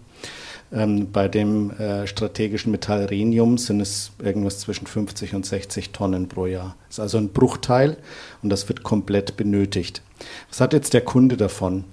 Ähm, 0.72 1.12
bei 1.12 1.28
dem 1.28 1.70
äh, 1.72 2.06
strategischen 2.06 2.72
Metall 2.72 3.04
Rhenium 3.04 3.58
sind 3.58 3.80
es 3.80 4.12
irgendwas 4.22 4.58
zwischen 4.58 4.86
50 4.86 5.34
und 5.34 5.46
60 5.46 5.90
Tonnen 5.90 6.28
pro 6.28 6.46
Jahr. 6.46 6.76
Das 6.88 6.96
ist 6.96 7.00
also 7.00 7.18
ein 7.18 7.28
Bruchteil 7.28 7.96
und 8.42 8.50
das 8.50 8.68
wird 8.68 8.82
komplett 8.82 9.36
benötigt. 9.36 10.02
Was 10.48 10.60
hat 10.60 10.72
jetzt 10.72 10.94
der 10.94 11.02
Kunde 11.02 11.36
davon? 11.36 11.84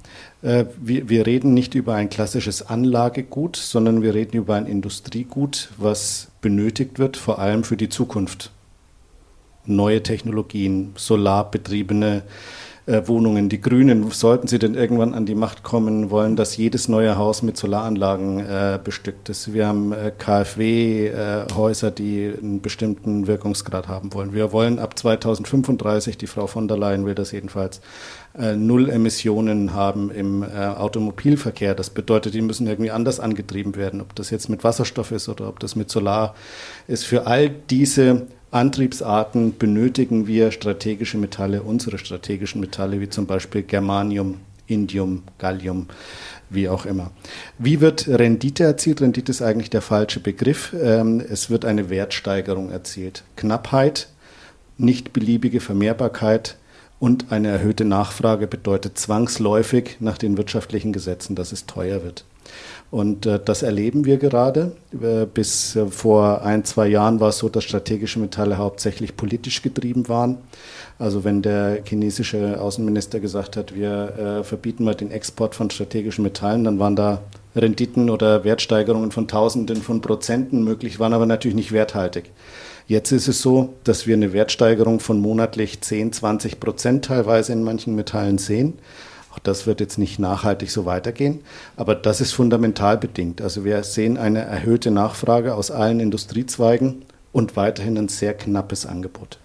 Äh, 0.42 0.66
wir, 0.80 1.10
wir 1.10 1.28
reden 1.28 1.54
nicht 1.54 1.76
über 1.76 1.96
ein 1.96 2.10
klassisches 2.10 2.68
Anlagegut, 2.68 3.58
sondern 3.58 4.02
wir 4.02 4.14
reden 4.14 4.38
über 4.38 4.56
ein 4.56 4.66
Industriegut, 4.66 5.70
was 5.78 6.30
benötigt 6.42 7.00
wird, 7.00 7.18
vor 7.18 7.40
allem 7.40 7.64
für 7.66 7.78
die 7.78 7.90
Zukunft 7.90 8.52
neue 9.70 10.04
Technologien, 10.04 10.94
solarbetriebene 10.96 12.24
äh, 12.90 13.08
Wohnungen. 13.08 13.50
Die 13.50 13.62
Grünen, 13.62 14.10
sollten 14.10 14.48
sie 14.48 14.58
denn 14.58 14.74
irgendwann 14.74 15.14
an 15.14 15.28
die 15.28 15.36
Macht 15.36 15.62
kommen, 15.62 16.10
wollen, 16.10 16.36
dass 16.36 16.58
jedes 16.58 16.88
neue 16.88 17.18
Haus 17.18 17.44
mit 17.44 17.56
Solaranlagen 17.56 18.40
äh, 18.40 18.80
bestückt 18.84 19.30
ist. 19.30 19.54
Wir 19.54 19.68
haben 19.68 19.94
äh, 19.94 20.12
KfW-Häuser, 20.18 21.88
äh, 21.90 21.92
die 21.92 22.34
einen 22.42 22.62
bestimmten 22.62 23.28
Wirkungsgrad 23.28 23.88
haben 23.88 24.14
wollen. 24.14 24.34
Wir 24.34 24.52
wollen 24.52 24.80
ab 24.80 24.98
2035, 24.98 26.18
die 26.18 26.26
Frau 26.26 26.48
von 26.48 26.68
der 26.68 26.78
Leyen 26.78 27.06
will 27.06 27.16
das 27.16 27.32
jedenfalls, 27.32 27.80
äh, 28.38 28.56
null 28.56 28.90
Emissionen 28.90 29.74
haben 29.74 30.10
im 30.10 30.42
äh, 30.42 30.48
Automobilverkehr. 30.48 31.76
Das 31.76 31.92
bedeutet, 31.92 32.34
die 32.34 32.42
müssen 32.42 32.66
irgendwie 32.66 32.92
anders 32.92 33.20
angetrieben 33.20 33.76
werden, 33.76 34.02
ob 34.02 34.16
das 34.16 34.32
jetzt 34.32 34.50
mit 34.50 34.64
Wasserstoff 34.64 35.12
ist 35.12 35.30
oder 35.30 35.48
ob 35.48 35.60
das 35.60 35.76
mit 35.76 35.92
Solar 35.92 36.34
ist. 36.88 37.06
Für 37.06 37.28
all 37.28 37.50
diese 37.50 38.28
Antriebsarten 38.52 39.58
benötigen 39.58 40.28
wir 40.28 40.52
strategische 40.52 41.18
Metalle, 41.18 41.62
unsere 41.62 41.98
strategischen 41.98 42.62
Metalle, 42.62 43.00
wie 43.00 43.10
zum 43.10 43.28
Beispiel 43.28 43.62
Germanium, 43.62 44.40
Indium, 44.66 45.24
Gallium, 45.38 45.88
wie 46.50 46.70
auch 46.70 46.86
immer. 46.86 47.12
Wie 47.58 47.82
wird 47.82 48.08
Rendite 48.08 48.64
erzielt? 48.64 49.02
Rendite 49.02 49.32
ist 49.32 49.42
eigentlich 49.42 49.70
der 49.70 49.82
falsche 49.82 50.20
Begriff. 50.20 50.74
Ähm, 50.80 51.20
es 51.28 51.50
wird 51.50 51.66
eine 51.66 51.90
Wertsteigerung 51.90 52.72
erzielt. 52.72 53.24
Knappheit, 53.36 54.10
nicht 54.78 55.14
beliebige 55.14 55.60
Vermehrbarkeit 55.60 56.58
und 57.00 57.32
eine 57.32 57.50
erhöhte 57.50 57.86
Nachfrage 57.86 58.48
bedeutet 58.48 58.98
zwangsläufig 58.98 59.98
nach 60.00 60.18
den 60.18 60.38
wirtschaftlichen 60.38 60.92
Gesetzen, 60.92 61.36
dass 61.36 61.52
es 61.52 61.66
teuer 61.66 62.04
wird. 62.04 62.26
Und 62.92 63.26
äh, 63.28 63.40
das 63.44 63.62
erleben 63.62 64.06
wir 64.06 64.18
gerade. 64.18 64.72
Äh, 64.94 65.26
bis 65.26 65.76
äh, 65.76 65.86
vor 65.88 66.42
ein, 66.42 66.66
zwei 66.66 66.88
Jahren 66.88 67.20
war 67.20 67.30
es 67.30 67.38
so, 67.38 67.50
dass 67.50 67.64
strategische 67.64 68.20
Metalle 68.20 68.58
hauptsächlich 68.58 69.16
politisch 69.16 69.62
getrieben 69.62 70.10
waren. 70.10 70.38
Also 70.98 71.24
wenn 71.24 71.42
der 71.42 71.84
chinesische 71.86 72.60
Außenminister 72.60 73.20
gesagt 73.20 73.58
hat, 73.58 73.76
wir 73.76 74.40
äh, 74.40 74.44
verbieten 74.44 74.84
mal 74.84 74.96
den 74.96 75.12
Export 75.12 75.56
von 75.56 75.70
strategischen 75.70 76.24
Metallen, 76.24 76.64
dann 76.64 76.80
waren 76.80 76.96
da 76.96 77.22
Renditen 77.56 78.10
oder 78.10 78.44
Wertsteigerungen 78.44 79.12
von 79.12 79.28
Tausenden 79.28 79.78
von 79.82 80.02
Prozenten 80.02 80.64
möglich, 80.64 81.00
waren 81.00 81.14
aber 81.14 81.26
natürlich 81.26 81.56
nicht 81.56 81.72
werthaltig. 81.72 82.32
Jetzt 82.88 83.12
ist 83.12 83.28
es 83.28 83.42
so, 83.42 83.76
dass 83.84 84.08
wir 84.08 84.16
eine 84.16 84.34
Wertsteigerung 84.34 85.00
von 85.00 85.20
monatlich 85.20 85.80
10, 85.80 86.12
20 86.12 86.60
Prozent 86.60 87.06
teilweise 87.06 87.54
in 87.54 87.64
manchen 87.64 87.96
Metallen 87.96 88.40
sehen. 88.40 88.80
Auch 89.32 89.40
das 89.40 89.68
wird 89.68 89.80
jetzt 89.80 89.98
nicht 89.98 90.20
nachhaltig 90.20 90.72
so 90.72 90.86
weitergehen, 90.86 91.42
aber 91.78 91.96
das 91.96 92.20
ist 92.20 92.32
fundamental 92.32 92.98
bedingt. 92.98 93.42
Also 93.42 93.64
wir 93.64 93.84
sehen 93.84 94.18
eine 94.18 94.40
erhöhte 94.40 94.92
Nachfrage 94.92 95.54
aus 95.54 95.70
allen 95.70 96.00
Industriezweigen 96.00 97.04
und 97.32 97.56
weiterhin 97.56 97.98
ein 97.98 98.08
sehr 98.08 98.34
knappes 98.34 98.86
Angebot. 98.86 99.38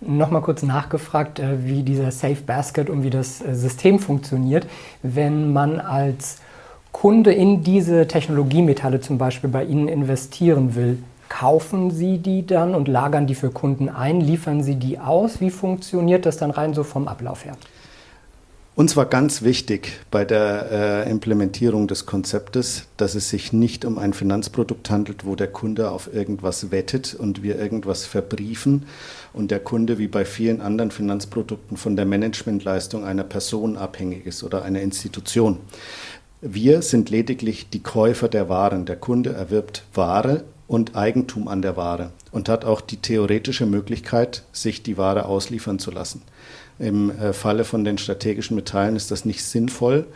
Nochmal 0.00 0.40
kurz 0.40 0.62
nachgefragt, 0.62 1.40
äh, 1.40 1.64
wie 1.66 1.82
dieser 1.82 2.10
Safe 2.10 2.40
Basket 2.46 2.88
und 2.88 3.02
wie 3.02 3.10
das 3.10 3.42
äh, 3.42 3.54
System 3.54 3.98
funktioniert. 3.98 4.66
Wenn 5.02 5.52
man 5.52 5.78
als 5.78 6.38
Kunde 6.90 7.32
in 7.32 7.62
diese 7.62 8.06
Technologiemetalle 8.06 9.00
zum 9.00 9.18
Beispiel 9.18 9.50
bei 9.50 9.64
Ihnen 9.64 9.88
investieren 9.88 10.74
will, 10.74 11.02
kaufen 11.28 11.90
Sie 11.90 12.16
die 12.16 12.46
dann 12.46 12.74
und 12.74 12.88
lagern 12.88 13.26
die 13.26 13.34
für 13.34 13.50
Kunden 13.50 13.90
ein? 13.90 14.22
Liefern 14.22 14.62
Sie 14.62 14.76
die 14.76 14.98
aus? 14.98 15.40
Wie 15.42 15.50
funktioniert 15.50 16.24
das 16.24 16.38
dann 16.38 16.50
rein 16.50 16.72
so 16.72 16.82
vom 16.82 17.06
Ablauf 17.06 17.44
her? 17.44 17.56
Uns 18.80 18.96
war 18.96 19.04
ganz 19.04 19.42
wichtig 19.42 19.92
bei 20.10 20.24
der 20.24 21.04
äh, 21.04 21.10
Implementierung 21.10 21.86
des 21.86 22.06
Konzeptes, 22.06 22.86
dass 22.96 23.14
es 23.14 23.28
sich 23.28 23.52
nicht 23.52 23.84
um 23.84 23.98
ein 23.98 24.14
Finanzprodukt 24.14 24.88
handelt, 24.88 25.26
wo 25.26 25.36
der 25.36 25.48
Kunde 25.48 25.90
auf 25.90 26.08
irgendwas 26.14 26.70
wettet 26.70 27.14
und 27.14 27.42
wir 27.42 27.58
irgendwas 27.58 28.06
verbriefen 28.06 28.86
und 29.34 29.50
der 29.50 29.60
Kunde 29.60 29.98
wie 29.98 30.08
bei 30.08 30.24
vielen 30.24 30.62
anderen 30.62 30.92
Finanzprodukten 30.92 31.76
von 31.76 31.94
der 31.94 32.06
Managementleistung 32.06 33.04
einer 33.04 33.24
Person 33.24 33.76
abhängig 33.76 34.24
ist 34.24 34.42
oder 34.44 34.62
einer 34.62 34.80
Institution. 34.80 35.58
Wir 36.40 36.80
sind 36.80 37.10
lediglich 37.10 37.68
die 37.68 37.82
Käufer 37.82 38.28
der 38.28 38.48
Waren. 38.48 38.86
Der 38.86 38.96
Kunde 38.96 39.34
erwirbt 39.34 39.84
Ware 39.92 40.44
und 40.68 40.96
Eigentum 40.96 41.48
an 41.48 41.60
der 41.60 41.76
Ware 41.76 42.12
und 42.32 42.48
hat 42.48 42.64
auch 42.64 42.80
die 42.80 42.96
theoretische 42.96 43.66
Möglichkeit, 43.66 44.44
sich 44.52 44.82
die 44.82 44.96
Ware 44.96 45.26
ausliefern 45.26 45.78
zu 45.78 45.90
lassen. 45.90 46.22
Im 46.80 47.10
äh, 47.10 47.34
Falle 47.34 47.64
von 47.64 47.84
den 47.84 47.98
strategischen 47.98 48.56
Metallen 48.56 48.96
ist 48.96 49.10
das 49.10 49.26
nicht 49.26 49.44
sinnvoll, 49.44 50.06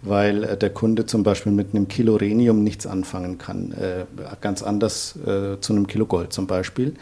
weil 0.00 0.42
äh, 0.44 0.56
der 0.56 0.70
Kunde 0.70 1.04
zum 1.04 1.22
Beispiel 1.22 1.52
mit 1.52 1.74
einem 1.74 1.86
Kilo 1.86 2.16
Rhenium 2.16 2.64
nichts 2.64 2.86
anfangen 2.86 3.36
kann. 3.36 3.72
Äh, 3.72 4.06
ganz 4.40 4.62
anders 4.62 5.18
zu 5.60 5.72
einem 5.72 5.86
Kilo 5.86 6.06
Gold 6.06 6.32
zum 6.32 6.46
Beispiel. 6.46 6.94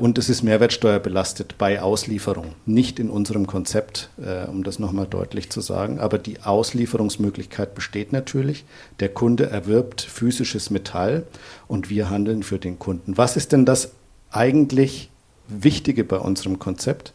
Und 0.00 0.18
es 0.18 0.28
ist 0.28 0.42
mehrwertsteuerbelastet 0.42 1.56
bei 1.58 1.82
Auslieferung. 1.82 2.54
Nicht 2.64 2.98
in 2.98 3.10
unserem 3.10 3.46
Konzept, 3.46 4.10
um 4.50 4.64
das 4.64 4.78
nochmal 4.78 5.06
deutlich 5.06 5.50
zu 5.50 5.60
sagen. 5.60 5.98
Aber 5.98 6.18
die 6.18 6.40
Auslieferungsmöglichkeit 6.42 7.74
besteht 7.74 8.12
natürlich. 8.12 8.64
Der 9.00 9.08
Kunde 9.08 9.50
erwirbt 9.50 10.00
physisches 10.00 10.70
Metall 10.70 11.24
und 11.68 11.90
wir 11.90 12.10
handeln 12.10 12.42
für 12.42 12.58
den 12.58 12.78
Kunden. 12.78 13.16
Was 13.16 13.36
ist 13.36 13.52
denn 13.52 13.64
das 13.64 13.92
eigentlich 14.30 15.10
Wichtige 15.48 16.04
bei 16.04 16.18
unserem 16.18 16.58
Konzept? 16.58 17.12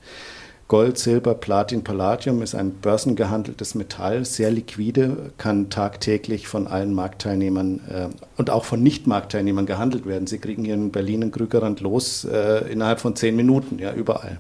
Gold, 0.72 0.98
Silber, 0.98 1.34
Platin, 1.34 1.84
Palladium 1.84 2.42
ist 2.42 2.56
ein 2.56 2.72
börsengehandeltes 2.72 3.76
Metall, 3.76 4.24
sehr 4.24 4.52
liquide, 4.52 5.34
kann 5.38 5.70
tagtäglich 5.70 6.48
von 6.48 6.66
allen 6.66 6.94
Marktteilnehmern 6.94 7.82
äh, 7.90 8.08
und 8.38 8.50
auch 8.50 8.64
von 8.64 8.82
Nicht-Marktteilnehmern 8.82 9.66
gehandelt 9.66 10.06
werden. 10.06 10.28
Sie 10.28 10.38
kriegen 10.38 10.64
hier 10.64 10.76
in 10.76 10.94
Berlin 10.94 11.24
einen 11.24 11.32
Krügerrand 11.34 11.82
los 11.82 12.24
äh, 12.24 12.72
innerhalb 12.72 13.02
von 13.02 13.18
zehn 13.18 13.36
Minuten, 13.36 13.80
ja, 13.80 13.92
überall. 13.92 14.40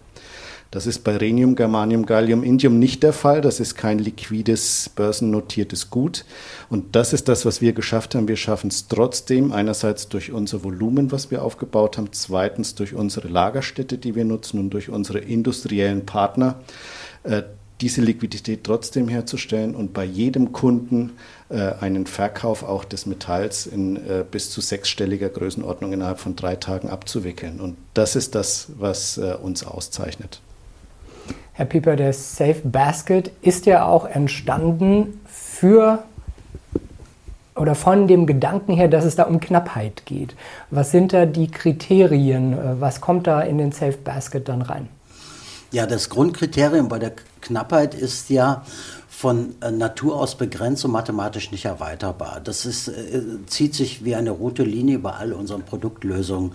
Das 0.71 0.87
ist 0.87 1.03
bei 1.03 1.17
Rhenium, 1.17 1.55
Germanium, 1.55 2.05
Gallium, 2.05 2.43
Indium 2.43 2.79
nicht 2.79 3.03
der 3.03 3.11
Fall. 3.11 3.41
Das 3.41 3.59
ist 3.59 3.75
kein 3.75 3.99
liquides, 3.99 4.89
börsennotiertes 4.95 5.89
Gut. 5.89 6.23
Und 6.69 6.95
das 6.95 7.11
ist 7.11 7.27
das, 7.27 7.45
was 7.45 7.61
wir 7.61 7.73
geschafft 7.73 8.15
haben. 8.15 8.29
Wir 8.29 8.37
schaffen 8.37 8.69
es 8.69 8.87
trotzdem, 8.87 9.51
einerseits 9.51 10.07
durch 10.07 10.31
unser 10.31 10.63
Volumen, 10.63 11.11
was 11.11 11.29
wir 11.29 11.43
aufgebaut 11.43 11.97
haben, 11.97 12.13
zweitens 12.13 12.73
durch 12.73 12.93
unsere 12.93 13.27
Lagerstätte, 13.27 13.97
die 13.97 14.15
wir 14.15 14.23
nutzen 14.23 14.61
und 14.61 14.69
durch 14.69 14.89
unsere 14.89 15.19
industriellen 15.19 16.05
Partner, 16.05 16.61
äh, 17.23 17.43
diese 17.81 17.99
Liquidität 17.99 18.63
trotzdem 18.63 19.09
herzustellen 19.09 19.75
und 19.75 19.91
bei 19.91 20.05
jedem 20.05 20.53
Kunden 20.53 21.13
äh, 21.49 21.73
einen 21.81 22.05
Verkauf 22.05 22.63
auch 22.63 22.85
des 22.85 23.07
Metalls 23.07 23.65
in 23.65 23.97
äh, 23.97 24.23
bis 24.29 24.51
zu 24.51 24.61
sechsstelliger 24.61 25.27
Größenordnung 25.27 25.91
innerhalb 25.91 26.19
von 26.19 26.37
drei 26.37 26.55
Tagen 26.55 26.89
abzuwickeln. 26.89 27.59
Und 27.59 27.75
das 27.93 28.15
ist 28.15 28.35
das, 28.35 28.67
was 28.77 29.17
uns 29.17 29.65
auszeichnet. 29.65 30.39
Herr 31.53 31.65
Pieper, 31.65 31.95
der 31.95 32.13
Safe 32.13 32.61
Basket 32.63 33.31
ist 33.41 33.65
ja 33.65 33.85
auch 33.85 34.05
entstanden 34.05 35.19
für 35.25 36.03
oder 37.55 37.75
von 37.75 38.07
dem 38.07 38.25
Gedanken 38.25 38.73
her, 38.73 38.87
dass 38.87 39.03
es 39.03 39.15
da 39.15 39.23
um 39.23 39.39
Knappheit 39.39 40.05
geht. 40.05 40.35
Was 40.69 40.91
sind 40.91 41.13
da 41.13 41.25
die 41.25 41.51
Kriterien? 41.51 42.57
Was 42.79 43.01
kommt 43.01 43.27
da 43.27 43.41
in 43.41 43.57
den 43.57 43.71
Safe 43.71 43.97
Basket 43.97 44.47
dann 44.47 44.61
rein? 44.61 44.87
Ja, 45.71 45.85
das 45.85 46.09
Grundkriterium 46.09 46.87
bei 46.87 46.99
der 46.99 47.11
Knappheit 47.41 47.93
ist 47.93 48.29
ja 48.29 48.63
von 49.13 49.55
äh, 49.61 49.71
Natur 49.71 50.15
aus 50.15 50.35
begrenzt 50.35 50.85
und 50.85 50.91
mathematisch 50.91 51.51
nicht 51.51 51.65
erweiterbar. 51.65 52.39
Das 52.41 52.65
ist, 52.65 52.87
äh, 52.87 53.21
zieht 53.45 53.75
sich 53.75 54.05
wie 54.05 54.15
eine 54.15 54.31
rote 54.31 54.63
Linie 54.63 54.99
bei 54.99 55.11
all 55.11 55.33
unseren 55.33 55.63
Produktlösungen 55.63 56.53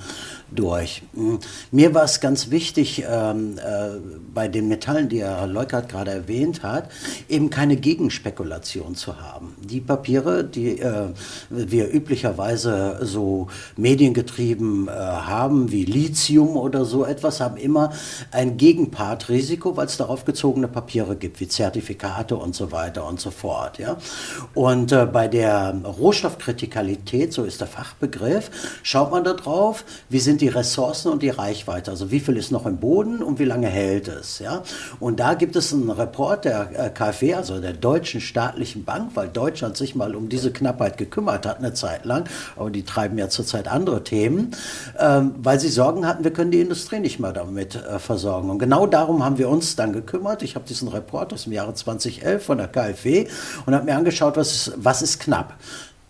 durch. 0.50 1.02
Hm. 1.14 1.38
Mir 1.70 1.94
war 1.94 2.04
es 2.04 2.20
ganz 2.20 2.50
wichtig, 2.50 3.04
ähm, 3.08 3.58
äh, 3.58 4.00
bei 4.32 4.48
den 4.48 4.68
Metallen, 4.68 5.10
die 5.10 5.20
Herr 5.20 5.46
Leukert 5.46 5.90
gerade 5.90 6.12
erwähnt 6.12 6.62
hat, 6.62 6.90
eben 7.28 7.50
keine 7.50 7.76
Gegenspekulation 7.76 8.94
zu 8.94 9.20
haben. 9.20 9.54
Die 9.60 9.80
Papiere, 9.80 10.42
die 10.42 10.80
äh, 10.80 11.08
wir 11.50 11.92
üblicherweise 11.92 13.00
so 13.02 13.48
mediengetrieben 13.76 14.88
äh, 14.88 14.92
haben, 14.92 15.70
wie 15.72 15.84
Lithium 15.84 16.56
oder 16.56 16.86
so 16.86 17.04
etwas, 17.04 17.40
haben 17.40 17.58
immer 17.58 17.92
ein 18.32 18.56
Gegenpartrisiko, 18.56 19.76
weil 19.76 19.86
es 19.86 19.98
darauf 19.98 20.24
gezogene 20.24 20.68
Papiere 20.68 21.16
gibt, 21.16 21.38
wie 21.40 21.48
Zertifikate 21.48 22.34
und 22.36 22.45
so 22.54 22.72
weiter 22.72 23.06
und 23.06 23.20
so 23.20 23.30
fort. 23.30 23.78
Ja? 23.78 23.96
Und 24.54 24.92
äh, 24.92 25.06
bei 25.06 25.28
der 25.28 25.74
Rohstoffkritikalität, 25.84 27.32
so 27.32 27.44
ist 27.44 27.60
der 27.60 27.68
Fachbegriff, 27.68 28.50
schaut 28.82 29.10
man 29.10 29.24
da 29.24 29.32
drauf, 29.32 29.84
wie 30.08 30.20
sind 30.20 30.40
die 30.40 30.48
Ressourcen 30.48 31.10
und 31.10 31.22
die 31.22 31.30
Reichweite, 31.30 31.90
also 31.90 32.10
wie 32.10 32.20
viel 32.20 32.36
ist 32.36 32.52
noch 32.52 32.66
im 32.66 32.76
Boden 32.76 33.22
und 33.22 33.38
wie 33.38 33.44
lange 33.44 33.68
hält 33.68 34.08
es. 34.08 34.38
Ja? 34.38 34.62
Und 35.00 35.20
da 35.20 35.34
gibt 35.34 35.56
es 35.56 35.72
einen 35.72 35.90
Report 35.90 36.44
der 36.44 36.86
äh, 36.86 36.90
KfW, 36.90 37.34
also 37.34 37.60
der 37.60 37.72
Deutschen 37.72 38.20
Staatlichen 38.20 38.84
Bank, 38.84 39.12
weil 39.14 39.28
Deutschland 39.28 39.76
sich 39.76 39.94
mal 39.94 40.14
um 40.14 40.28
diese 40.28 40.52
Knappheit 40.52 40.98
gekümmert 40.98 41.46
hat, 41.46 41.58
eine 41.58 41.74
Zeit 41.74 42.04
lang, 42.04 42.24
aber 42.56 42.70
die 42.70 42.84
treiben 42.84 43.18
ja 43.18 43.28
zurzeit 43.28 43.68
andere 43.68 44.04
Themen, 44.04 44.52
ähm, 44.98 45.34
weil 45.38 45.60
sie 45.60 45.68
Sorgen 45.68 46.06
hatten, 46.06 46.24
wir 46.24 46.32
können 46.32 46.50
die 46.50 46.60
Industrie 46.60 47.00
nicht 47.00 47.20
mehr 47.20 47.32
damit 47.32 47.76
äh, 47.76 47.98
versorgen. 47.98 48.50
Und 48.50 48.58
genau 48.58 48.86
darum 48.86 49.24
haben 49.24 49.38
wir 49.38 49.48
uns 49.48 49.76
dann 49.76 49.92
gekümmert. 49.92 50.42
Ich 50.42 50.54
habe 50.54 50.66
diesen 50.66 50.88
Report 50.88 51.32
aus 51.32 51.44
dem 51.44 51.52
Jahre 51.52 51.74
2011 51.74 52.35
von 52.38 52.58
der 52.58 52.68
KfW 52.68 53.26
und 53.66 53.74
habe 53.74 53.84
mir 53.84 53.96
angeschaut, 53.96 54.36
was 54.36 54.52
ist, 54.52 54.72
was 54.76 55.02
ist 55.02 55.20
knapp. 55.20 55.54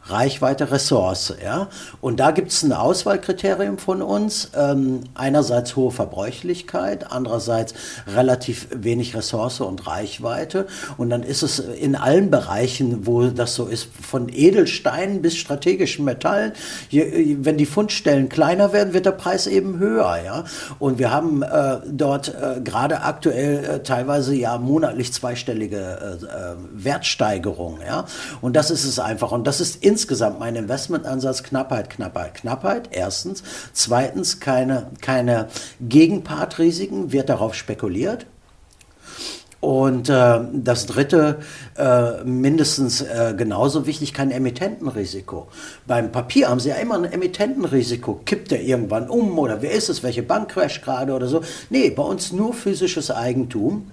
Reichweite, 0.08 0.70
Ressource. 0.70 1.34
Ja? 1.42 1.68
Und 2.00 2.20
da 2.20 2.30
gibt 2.30 2.52
es 2.52 2.62
ein 2.62 2.72
Auswahlkriterium 2.72 3.78
von 3.78 4.02
uns. 4.02 4.50
Ähm, 4.56 5.00
einerseits 5.14 5.74
hohe 5.76 5.90
Verbräuchlichkeit, 5.90 7.10
andererseits 7.10 7.74
relativ 8.06 8.68
wenig 8.74 9.16
Ressource 9.16 9.60
und 9.60 9.86
Reichweite. 9.86 10.66
Und 10.96 11.10
dann 11.10 11.22
ist 11.22 11.42
es 11.42 11.58
in 11.58 11.96
allen 11.96 12.30
Bereichen, 12.30 13.06
wo 13.06 13.26
das 13.26 13.54
so 13.54 13.66
ist, 13.66 13.88
von 14.00 14.28
Edelsteinen 14.28 15.22
bis 15.22 15.36
strategischen 15.36 16.04
Metallen, 16.04 16.52
je, 16.88 17.36
wenn 17.40 17.56
die 17.56 17.66
Fundstellen 17.66 18.28
kleiner 18.28 18.72
werden, 18.72 18.94
wird 18.94 19.06
der 19.06 19.12
Preis 19.12 19.46
eben 19.46 19.78
höher. 19.78 20.18
Ja? 20.24 20.44
Und 20.78 20.98
wir 20.98 21.10
haben 21.10 21.42
äh, 21.42 21.78
dort 21.86 22.28
äh, 22.28 22.60
gerade 22.60 23.02
aktuell 23.02 23.64
äh, 23.64 23.82
teilweise 23.82 24.34
ja 24.34 24.58
monatlich 24.58 25.12
zweistellige 25.12 25.76
äh, 25.76 26.24
äh, 26.24 26.54
Wertsteigerungen. 26.72 27.80
Ja? 27.84 28.04
Und 28.40 28.54
das 28.54 28.70
ist 28.70 28.84
es 28.84 28.98
einfach. 28.98 29.32
Und 29.32 29.46
das 29.46 29.60
ist 29.60 29.82
in 29.82 29.95
insgesamt 29.96 30.38
mein 30.38 30.56
Investmentansatz 30.56 31.42
Knappheit, 31.42 31.88
Knappheit, 31.88 32.34
Knappheit. 32.34 32.90
Erstens. 32.90 33.42
Zweitens 33.72 34.40
keine, 34.40 34.88
keine 35.00 35.48
Gegenpartrisiken, 35.80 37.12
wird 37.12 37.30
darauf 37.30 37.54
spekuliert. 37.54 38.26
Und 39.60 40.10
äh, 40.10 40.40
das 40.52 40.84
dritte, 40.84 41.38
äh, 41.78 42.22
mindestens 42.24 43.00
äh, 43.00 43.34
genauso 43.34 43.86
wichtig, 43.86 44.12
kein 44.12 44.30
Emittentenrisiko. 44.30 45.48
Beim 45.86 46.12
Papier 46.12 46.50
haben 46.50 46.60
Sie 46.60 46.68
ja 46.68 46.76
immer 46.76 46.96
ein 46.96 47.10
Emittentenrisiko. 47.10 48.20
Kippt 48.26 48.50
der 48.50 48.62
irgendwann 48.62 49.08
um 49.08 49.38
oder 49.38 49.62
wer 49.62 49.70
ist 49.70 49.88
es, 49.88 50.02
welche 50.02 50.22
Bank 50.22 50.50
crasht 50.50 50.84
gerade 50.84 51.14
oder 51.14 51.26
so? 51.26 51.40
Nee, 51.70 51.88
bei 51.88 52.02
uns 52.02 52.32
nur 52.32 52.52
physisches 52.52 53.10
Eigentum. 53.10 53.90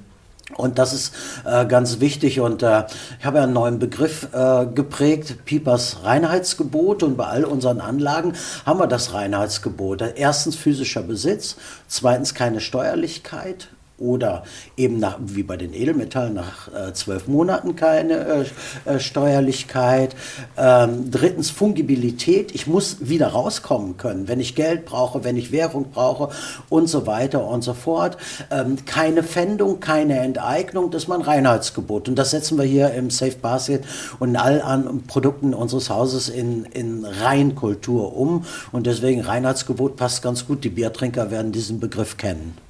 Und 0.57 0.79
das 0.79 0.93
ist 0.93 1.13
äh, 1.45 1.65
ganz 1.65 1.99
wichtig 1.99 2.39
und 2.39 2.63
äh, 2.63 2.83
ich 3.19 3.25
habe 3.25 3.37
ja 3.37 3.43
einen 3.43 3.53
neuen 3.53 3.79
Begriff 3.79 4.27
äh, 4.33 4.65
geprägt, 4.65 5.45
Piepers 5.45 6.03
Reinheitsgebot 6.03 7.03
und 7.03 7.17
bei 7.17 7.25
all 7.25 7.43
unseren 7.43 7.81
Anlagen 7.81 8.33
haben 8.65 8.79
wir 8.79 8.87
das 8.87 9.13
Reinheitsgebot. 9.13 10.01
Erstens 10.15 10.55
physischer 10.55 11.03
Besitz, 11.03 11.55
zweitens 11.87 12.33
keine 12.33 12.61
Steuerlichkeit, 12.61 13.67
oder 13.97 14.43
eben 14.75 14.99
nach, 14.99 15.17
wie 15.21 15.43
bei 15.43 15.55
den 15.55 15.73
Edelmetallen 15.73 16.33
nach 16.33 16.67
äh, 16.73 16.93
zwölf 16.93 17.27
Monaten 17.27 17.75
keine 17.75 18.45
äh, 18.85 18.91
äh, 18.95 18.99
Steuerlichkeit. 18.99 20.15
Ähm, 20.57 21.11
drittens 21.11 21.49
Fungibilität. 21.49 22.53
Ich 22.55 22.67
muss 22.67 22.97
wieder 23.07 23.27
rauskommen 23.27 23.97
können, 23.97 24.27
wenn 24.27 24.39
ich 24.39 24.55
Geld 24.55 24.85
brauche, 24.85 25.23
wenn 25.23 25.37
ich 25.37 25.51
Währung 25.51 25.91
brauche 25.91 26.29
und 26.69 26.87
so 26.87 27.05
weiter 27.05 27.45
und 27.45 27.63
so 27.63 27.73
fort. 27.73 28.17
Ähm, 28.49 28.77
keine 28.85 29.23
Pfändung, 29.23 29.79
keine 29.79 30.19
Enteignung, 30.19 30.89
das 30.91 31.03
ist 31.03 31.07
mein 31.07 31.21
Reinheitsgebot. 31.21 32.09
Und 32.09 32.15
das 32.15 32.31
setzen 32.31 32.57
wir 32.57 32.65
hier 32.65 32.91
im 32.93 33.09
Safe 33.09 33.37
Basket 33.41 33.83
und 34.19 34.29
in 34.29 34.37
all 34.37 34.61
an 34.61 35.03
Produkten 35.07 35.53
unseres 35.53 35.89
Hauses 35.89 36.29
in, 36.29 36.65
in 36.65 37.05
Reinkultur 37.05 38.17
um. 38.17 38.45
Und 38.71 38.87
deswegen 38.87 39.21
Reinheitsgebot 39.21 39.95
passt 39.95 40.23
ganz 40.23 40.47
gut. 40.47 40.63
Die 40.63 40.69
Biertrinker 40.69 41.29
werden 41.29 41.51
diesen 41.51 41.79
Begriff 41.79 42.17
kennen. 42.17 42.62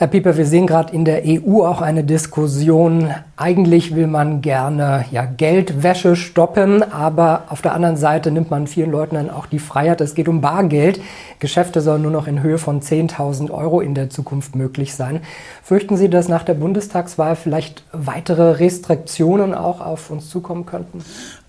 Herr 0.00 0.06
Pieper, 0.06 0.36
wir 0.36 0.46
sehen 0.46 0.68
gerade 0.68 0.94
in 0.94 1.04
der 1.04 1.24
EU 1.26 1.64
auch 1.64 1.80
eine 1.80 2.04
Diskussion. 2.04 3.12
Eigentlich 3.36 3.96
will 3.96 4.06
man 4.06 4.42
gerne 4.42 5.06
ja, 5.10 5.24
Geldwäsche 5.24 6.14
stoppen, 6.14 6.84
aber 6.84 7.42
auf 7.48 7.62
der 7.62 7.74
anderen 7.74 7.96
Seite 7.96 8.30
nimmt 8.30 8.48
man 8.48 8.68
vielen 8.68 8.92
Leuten 8.92 9.16
dann 9.16 9.28
auch 9.28 9.46
die 9.46 9.58
Freiheit. 9.58 10.00
Es 10.00 10.14
geht 10.14 10.28
um 10.28 10.40
Bargeld. 10.40 11.00
Geschäfte 11.40 11.80
sollen 11.80 12.02
nur 12.02 12.12
noch 12.12 12.28
in 12.28 12.44
Höhe 12.44 12.58
von 12.58 12.80
10.000 12.80 13.50
Euro 13.50 13.80
in 13.80 13.96
der 13.96 14.08
Zukunft 14.08 14.54
möglich 14.54 14.94
sein. 14.94 15.20
Fürchten 15.64 15.96
Sie, 15.96 16.08
dass 16.08 16.28
nach 16.28 16.44
der 16.44 16.54
Bundestagswahl 16.54 17.34
vielleicht 17.34 17.82
weitere 17.90 18.52
Restriktionen 18.52 19.52
auch 19.52 19.80
auf 19.80 20.12
uns 20.12 20.30
zukommen 20.30 20.64
könnten? 20.64 21.02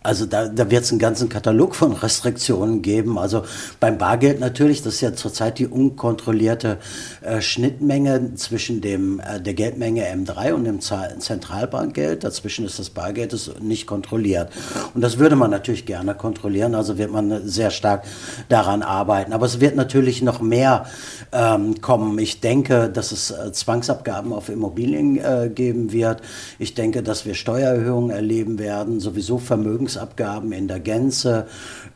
Also 0.10 0.26
da, 0.26 0.48
da 0.48 0.72
wird 0.72 0.86
es 0.86 0.89
einen 0.89 0.98
ganzen 0.98 1.30
Katalog 1.30 1.76
von 1.76 1.93
Restriktionen 1.93 2.82
geben. 2.82 3.19
Also 3.19 3.43
beim 3.80 4.00
Bargeld 4.00 4.39
natürlich, 4.39 4.82
das 4.82 4.95
ist 4.95 5.02
ja 5.02 5.13
zurzeit 5.13 5.60
die 5.60 5.67
unkontrollierte 5.67 6.80
äh, 7.22 7.41
Schnittmenge 7.41 8.34
zwischen 8.34 8.82
dem, 8.82 9.19
äh, 9.19 9.39
der 9.39 9.54
Geldmenge 9.54 10.04
M3 10.12 10.54
und 10.54 10.63
dem 10.63 10.80
Zentralbankgeld. 10.82 12.24
Dazwischen 12.24 12.65
ist 12.65 12.80
das 12.80 12.89
Bargeld 12.89 13.34
ist 13.34 13.62
nicht 13.62 13.86
kontrolliert. 13.86 14.52
Und 14.95 15.02
das 15.02 15.19
würde 15.19 15.36
man 15.36 15.52
natürlich 15.52 15.86
gerne 15.86 16.15
kontrollieren, 16.15 16.74
also 16.74 16.98
wird 16.98 17.12
man 17.12 17.48
sehr 17.48 17.69
stark 17.69 18.04
daran 18.48 18.82
arbeiten. 18.82 19.32
Aber 19.32 19.45
es 19.45 19.60
wird 19.60 19.76
natürlich 19.76 20.24
noch 20.24 20.41
mehr 20.41 20.88
ähm, 21.32 21.82
kommen. 21.82 22.17
Ich 22.17 22.41
denke, 22.41 22.89
dass 22.89 23.12
es 23.12 23.30
äh, 23.30 23.52
Zwangsabgaben 23.52 24.34
auf 24.34 24.50
Immobilien 24.50 25.17
äh, 25.17 25.52
geben 25.54 25.91
wird. 25.91 26.24
Ich 26.58 26.74
denke, 26.74 27.04
dass 27.04 27.28
wir 27.28 27.36
Steuererhöhungen 27.36 28.10
erleben 28.10 28.58
werden, 28.58 29.00
sowieso 29.00 29.38
Vermögens 29.38 29.98
Vermögensabgaben 29.99 30.51
in 30.51 30.67
der 30.67 30.79
Gänze. 30.79 31.47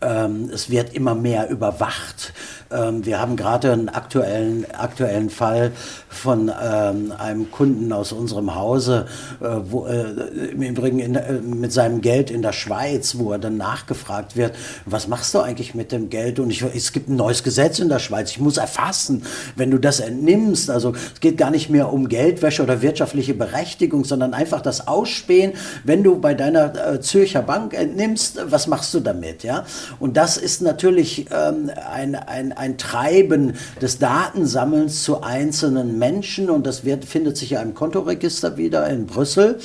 Ähm, 0.01 0.49
es 0.53 0.69
wird 0.69 0.93
immer 0.93 1.15
mehr 1.15 1.49
überwacht. 1.49 2.33
Ähm, 2.71 3.05
wir 3.05 3.19
haben 3.19 3.35
gerade 3.35 3.71
einen 3.71 3.89
aktuellen, 3.89 4.65
aktuellen 4.71 5.29
Fall 5.29 5.71
von 6.09 6.51
ähm, 6.61 7.13
einem 7.17 7.51
Kunden 7.51 7.93
aus 7.93 8.11
unserem 8.11 8.55
Hause, 8.55 9.07
äh, 9.41 9.45
wo, 9.69 9.85
äh, 9.85 10.03
im 10.51 10.61
Übrigen 10.61 10.99
in, 10.99 11.15
äh, 11.15 11.33
mit 11.33 11.71
seinem 11.71 12.01
Geld 12.01 12.31
in 12.31 12.41
der 12.41 12.51
Schweiz, 12.51 13.17
wo 13.17 13.31
er 13.31 13.39
dann 13.39 13.57
nachgefragt 13.57 14.35
wird, 14.35 14.55
was 14.85 15.07
machst 15.07 15.33
du 15.33 15.39
eigentlich 15.39 15.75
mit 15.75 15.91
dem 15.91 16.09
Geld? 16.09 16.39
Und 16.39 16.49
ich, 16.49 16.63
es 16.63 16.91
gibt 16.91 17.09
ein 17.09 17.15
neues 17.15 17.43
Gesetz 17.43 17.79
in 17.79 17.89
der 17.89 17.99
Schweiz, 17.99 18.31
ich 18.31 18.39
muss 18.39 18.57
erfassen, 18.57 19.23
wenn 19.55 19.71
du 19.71 19.77
das 19.77 19.99
entnimmst. 19.99 20.69
Also 20.69 20.93
es 21.13 21.19
geht 21.21 21.37
gar 21.37 21.51
nicht 21.51 21.69
mehr 21.69 21.93
um 21.93 22.09
Geldwäsche 22.09 22.63
oder 22.63 22.81
wirtschaftliche 22.81 23.33
Berechtigung, 23.33 24.03
sondern 24.03 24.33
einfach 24.33 24.61
das 24.61 24.87
Ausspähen, 24.87 25.53
wenn 25.83 26.03
du 26.03 26.19
bei 26.19 26.33
deiner 26.33 26.93
äh, 26.93 26.99
Zürcher 27.01 27.41
Bank 27.41 27.73
entnimmst, 27.83 28.39
was 28.45 28.67
machst 28.67 28.93
du 28.93 28.99
damit? 28.99 29.43
Ja? 29.43 29.65
Und 29.99 30.17
das 30.17 30.37
ist 30.37 30.61
natürlich 30.61 31.27
ähm, 31.31 31.71
ein, 31.91 32.15
ein, 32.15 32.51
ein 32.51 32.77
Treiben 32.77 33.53
des 33.81 33.99
Datensammelns 33.99 35.03
zu 35.03 35.21
einzelnen 35.21 35.99
Menschen 35.99 36.49
und 36.49 36.65
das 36.65 36.83
wird, 36.83 37.05
findet 37.05 37.37
sich 37.37 37.51
ja 37.51 37.61
im 37.61 37.73
Kontoregister 37.73 38.57
wieder 38.57 38.87
in 38.89 39.05
Brüssel. 39.05 39.59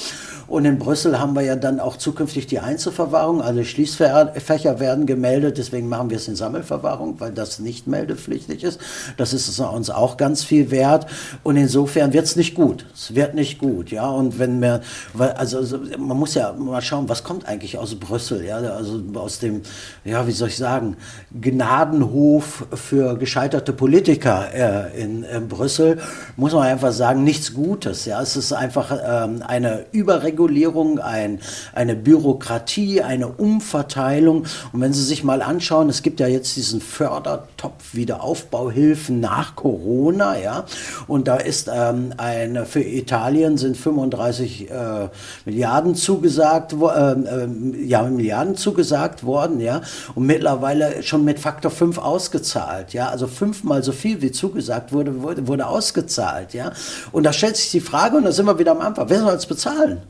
Und 0.49 0.65
in 0.65 0.79
Brüssel 0.79 1.21
haben 1.21 1.35
wir 1.35 1.43
ja 1.43 1.57
dann 1.57 1.79
auch 1.79 1.99
zukünftig 1.99 2.47
die 2.47 2.59
Einzelverwahrung. 2.59 3.43
Alle 3.43 3.67
Schließfächer 3.67 4.81
werden 4.81 5.05
gemeldet. 5.05 5.59
Deswegen 5.59 5.89
machen 5.89 6.09
wir 6.09 6.17
es 6.17 6.27
in 6.27 6.37
Sammelverwahrung, 6.37 7.21
weil 7.21 7.33
das 7.33 7.59
nicht 7.59 7.87
meldepflichtig 7.87 8.65
ist. 8.65 8.81
Das 9.19 9.35
ist 9.35 9.61
uns 9.61 9.91
auch 9.91 10.17
ganz 10.17 10.43
viel 10.45 10.71
wert. 10.71 11.07
Und 11.43 11.57
insofern 11.57 12.15
wird 12.15 12.25
es 12.25 12.35
nicht 12.35 12.55
gut. 12.55 12.87
Es 12.95 13.15
wird 13.15 13.35
nicht 13.35 13.59
gut. 13.59 13.91
Ja, 13.91 14.09
und 14.09 14.39
wenn 14.39 14.61
wir, 14.63 14.81
also 15.19 15.79
man 15.99 16.17
muss 16.17 16.35
ja 16.35 16.55
mal 16.55 16.81
schauen, 16.81 17.11
was 17.11 17.25
kommt 17.25 17.47
eigentlich 17.47 17.77
aus 17.77 17.95
Brüssel? 17.97 18.43
Ja, 18.45 18.57
also 18.57 19.03
aus 19.17 19.41
dem, 19.41 19.61
ja, 20.05 20.27
wie 20.27 20.33
soll 20.33 20.49
ich 20.49 20.57
sagen, 20.57 20.97
Gnadenhof 21.39 22.67
für 22.73 23.19
gescheiterte 23.19 23.75
Politiker 23.75 24.47
äh, 24.55 25.03
in, 25.03 25.25
in, 25.25 25.49
Brüssel, 25.49 25.99
muss 26.37 26.55
man 26.55 26.63
einfach 26.63 26.93
sagen, 26.93 27.23
nichts 27.23 27.53
Gutes. 27.53 28.07
Ja, 28.07 28.23
es 28.23 28.35
ist 28.37 28.55
einfach 28.55 28.97
ähm, 29.07 29.43
eine 29.47 29.85
Überregulierung 29.93 30.38
Überregulierung, 30.39 31.01
ein, 31.01 31.41
eine 31.75 31.97
Bürokratie, 31.97 33.03
eine 33.03 33.27
Umverteilung. 33.27 34.45
Und 34.73 34.81
wenn 34.81 34.93
Sie 34.93 35.03
sich 35.03 35.25
mal 35.25 35.43
anschauen, 35.43 35.89
es 35.89 36.03
gibt 36.03 36.21
ja 36.21 36.29
jetzt 36.29 36.57
diesen 36.57 36.81
Fördertopf 36.81 37.95
Wiederaufbauhilfen 37.95 39.19
nach 39.19 39.57
Corona, 39.57 40.39
ja, 40.39 40.65
und 41.09 41.27
da 41.27 41.37
ist 41.37 41.69
ähm, 41.73 42.15
eine, 42.17 42.67
für 42.67 42.83
Italien 42.83 43.59
sind 43.59 43.77
35 43.77 44.71
äh, 44.71 45.09
Milliarden 45.45 45.97
zugesagt, 45.97 46.73
äh, 46.73 47.49
ja, 47.85 48.03
Milliarden 48.03 48.57
zugesagt 48.57 49.25
worden, 49.25 49.61
ja, 49.61 49.81
und 50.15 50.25
mittlerweile 50.27 51.03
schon 51.03 51.25
mit 51.25 51.41
Faktor 51.41 51.71
5 51.71 51.99
ausgezahlt, 51.99 52.93
ja, 52.93 53.09
also 53.09 53.27
fünfmal 53.27 53.83
so 53.83 53.93
viel 53.93 54.23
wie 54.23 54.31
zugesagt 54.31 54.93
wurde, 54.93 55.23
wurde, 55.23 55.49
wurde 55.49 55.67
ausgezahlt, 55.67 56.55
ja. 56.55 56.73
Und 57.11 57.25
da 57.25 57.33
stellt 57.33 57.57
sich 57.57 57.71
die 57.73 57.81
Frage, 57.81 58.17
und 58.17 58.25
da 58.25 58.33
sind 58.33 58.47
wir 58.47 58.59
wieder 58.59 58.73
am 58.73 58.81
Anfang, 58.81 59.09
wer 59.09 59.21
soll 59.21 59.35
es 59.35 59.47
bezahlen? 59.47 60.03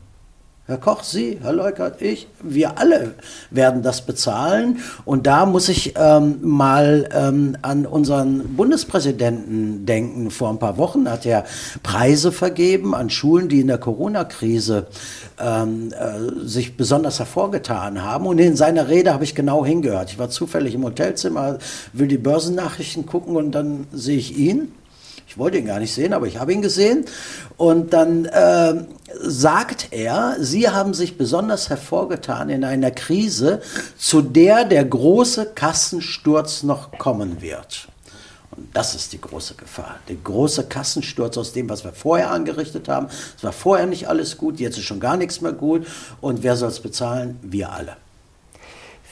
Herr 0.68 0.76
Koch, 0.76 1.02
Sie, 1.02 1.38
Herr 1.40 1.54
Leukert, 1.54 2.02
ich, 2.02 2.28
wir 2.42 2.76
alle 2.76 3.14
werden 3.50 3.83
das 3.83 4.02
bezahlen. 4.02 4.81
Und 5.07 5.26
da 5.26 5.46
muss 5.46 5.70
ich 5.70 5.94
ähm, 5.96 6.40
mal 6.42 7.09
ähm, 7.11 7.57
an 7.62 7.87
unseren 7.87 8.54
Bundespräsidenten 8.54 9.87
denken. 9.87 10.31
Vor 10.31 10.50
ein 10.50 10.59
paar 10.59 10.76
Wochen 10.76 11.11
hat 11.11 11.24
er 11.24 11.46
Preise 11.83 12.33
vergeben 12.33 12.94
an 12.94 13.09
Schulen, 13.09 13.48
die 13.48 13.61
in 13.61 13.68
der 13.68 13.78
Corona-Krise 13.78 14.88
ähm, 15.40 15.88
äh, 15.98 16.46
sich 16.46 16.76
besonders 16.76 17.18
hervorgetan 17.18 18.02
haben. 18.02 18.26
Und 18.26 18.38
in 18.38 18.54
seiner 18.54 18.90
Rede 18.90 19.14
habe 19.14 19.24
ich 19.24 19.35
genau 19.35 19.64
hingehört. 19.64 20.11
Ich 20.12 20.18
war 20.18 20.28
zufällig 20.28 20.74
im 20.74 20.85
Hotelzimmer, 20.85 21.61
will 21.94 22.09
die 22.09 22.18
Börsennachrichten 22.18 23.07
gucken 23.07 23.37
und 23.37 23.52
dann 23.52 23.87
sehe 23.90 24.18
ich 24.18 24.37
ihn. 24.37 24.72
Ich 25.28 25.36
wollte 25.36 25.58
ihn 25.58 25.66
gar 25.66 25.78
nicht 25.78 25.92
sehen, 25.92 26.14
aber 26.14 26.26
ich 26.26 26.38
habe 26.38 26.54
ihn 26.54 26.62
gesehen. 26.62 27.04
Und 27.58 27.92
dann 27.92 28.24
äh, 28.24 28.74
sagt 29.20 29.88
er, 29.90 30.36
Sie 30.40 30.70
haben 30.70 30.94
sich 30.94 31.18
besonders 31.18 31.68
hervorgetan 31.68 32.48
in 32.48 32.64
einer 32.64 32.90
Krise, 32.90 33.60
zu 33.98 34.22
der 34.22 34.64
der 34.64 34.86
große 34.86 35.52
Kassensturz 35.54 36.62
noch 36.62 36.92
kommen 36.92 37.42
wird. 37.42 37.88
Und 38.56 38.68
das 38.72 38.94
ist 38.94 39.12
die 39.12 39.20
große 39.20 39.54
Gefahr. 39.54 39.96
Der 40.08 40.16
große 40.16 40.64
Kassensturz 40.64 41.36
aus 41.36 41.52
dem, 41.52 41.68
was 41.68 41.84
wir 41.84 41.92
vorher 41.92 42.30
angerichtet 42.30 42.88
haben. 42.88 43.08
Es 43.36 43.44
war 43.44 43.52
vorher 43.52 43.86
nicht 43.86 44.08
alles 44.08 44.38
gut, 44.38 44.58
jetzt 44.58 44.78
ist 44.78 44.84
schon 44.84 44.98
gar 44.98 45.18
nichts 45.18 45.42
mehr 45.42 45.52
gut. 45.52 45.86
Und 46.22 46.42
wer 46.42 46.56
soll 46.56 46.70
es 46.70 46.80
bezahlen? 46.80 47.38
Wir 47.42 47.70
alle. 47.70 47.96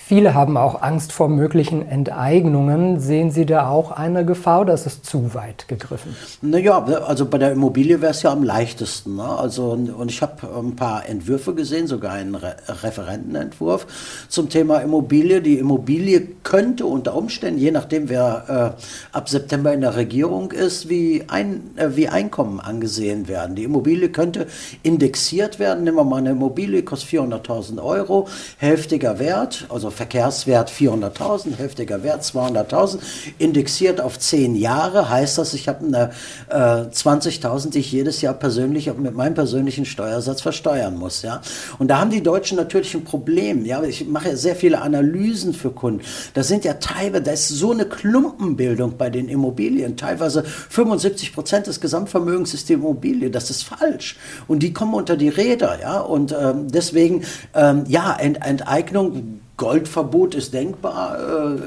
Viele 0.09 0.35
haben 0.35 0.57
auch 0.57 0.83
Angst 0.83 1.11
vor 1.11 1.29
möglichen 1.29 1.85
Enteignungen. 1.85 3.01
Sehen 3.01 3.33
Sie 3.33 3.45
da 3.45 3.69
auch 3.69 3.91
eine 3.91 4.25
Gefahr 4.25 4.69
ist 4.69 4.87
es 4.87 5.03
zu 5.03 5.35
weit 5.35 5.67
gegriffen? 5.67 6.15
Naja, 6.43 6.79
also 6.79 7.27
bei 7.27 7.39
der 7.39 7.51
Immobilie 7.51 8.01
wäre 8.01 8.13
es 8.13 8.23
ja 8.23 8.31
am 8.31 8.45
leichtesten. 8.45 9.17
Ne? 9.17 9.25
Also, 9.25 9.71
und 9.73 10.09
ich 10.09 10.23
habe 10.23 10.49
ein 10.61 10.77
paar 10.77 11.09
Entwürfe 11.09 11.55
gesehen, 11.55 11.89
sogar 11.89 12.13
einen 12.13 12.37
Re 12.37 12.55
Referentenentwurf 12.69 13.89
zum 14.29 14.49
Thema 14.49 14.79
Immobilie. 14.79 15.43
Die 15.43 15.59
Immobilie 15.59 16.21
könnte 16.45 16.87
unter 16.87 17.17
Umständen, 17.17 17.59
je 17.59 17.73
nachdem 17.73 18.09
wer 18.09 18.77
äh, 18.79 19.17
ab 19.17 19.29
September 19.29 19.75
in 19.75 19.81
der 19.81 19.97
Regierung 19.97 20.53
ist, 20.53 20.89
wie, 20.89 21.25
ein, 21.27 21.73
äh, 21.75 21.97
wie 21.97 22.09
Einkommen 22.09 22.61
angesehen 22.61 23.27
werden. 23.27 23.57
Die 23.57 23.65
Immobilie 23.65 24.11
könnte 24.11 24.47
indexiert 24.85 25.59
werden. 25.59 25.83
Nehmen 25.83 25.97
wir 25.97 26.05
mal 26.05 26.19
eine 26.19 26.31
Immobilie, 26.31 26.85
kostet 26.85 27.11
400.000 27.11 27.83
Euro, 27.83 28.29
hälftiger 28.59 29.19
Wert, 29.19 29.67
also 29.69 29.96
Verkehrswert 29.97 30.71
400.000, 30.71 31.57
heftiger 31.57 32.03
Wert 32.03 32.23
200.000, 32.23 32.99
indexiert 33.39 34.01
auf 34.01 34.19
10 34.19 34.55
Jahre, 34.55 35.09
heißt 35.09 35.39
das, 35.39 35.55
ich 35.55 35.69
habe 35.69 35.87
eine 35.87 36.11
äh, 36.49 36.89
20.000, 36.89 37.71
die 37.71 37.81
ich 37.81 37.91
jedes 37.91 38.21
Jahr 38.21 38.35
persönlich 38.35 38.93
mit 38.95 39.15
meinem 39.15 39.35
persönlichen 39.35 39.85
Steuersatz 39.87 40.43
versteuern 40.43 40.97
muss. 40.97 41.23
Ja? 41.23 41.41
Und 41.79 41.89
da 41.89 41.99
haben 41.99 42.11
die 42.11 42.23
Deutschen 42.23 42.57
natürlich 42.57 42.95
ein 42.95 43.05
Problem. 43.05 43.65
Ja? 43.65 43.83
Ich 43.83 44.07
mache 44.07 44.31
ja 44.31 44.37
sehr 44.37 44.55
viele 44.57 44.83
Analysen 44.83 45.55
für 45.55 45.71
Kunden. 45.71 46.03
Da 46.35 46.43
sind 46.43 46.65
ja 46.65 46.75
teilweise, 46.75 47.23
da 47.23 47.33
ist 47.33 47.49
so 47.49 47.73
eine 47.73 47.87
Klumpenbildung 47.87 48.97
bei 48.97 49.11
den 49.11 49.29
Immobilien, 49.29 49.97
teilweise 49.97 50.45
75 50.45 51.33
Prozent 51.33 51.67
des 51.67 51.81
Gesamtvermögens 51.81 52.55
ist 52.55 52.69
die 52.69 52.75
Immobilie. 52.75 53.31
Das 53.31 53.51
ist 53.51 53.63
falsch. 53.63 54.17
Und 54.47 54.63
die 54.63 54.73
kommen 54.73 54.95
unter 54.95 55.17
die 55.17 55.31
Räder. 55.31 55.81
Ja? 55.81 56.01
Und 56.01 56.37
ähm, 56.39 56.71
deswegen, 56.71 57.25
ähm, 57.55 57.85
ja, 57.89 58.15
Ent 58.19 58.45
Enteignung 58.45 59.41
Goldverbot 59.57 60.35
ist 60.35 60.53
denkbar. 60.55 61.19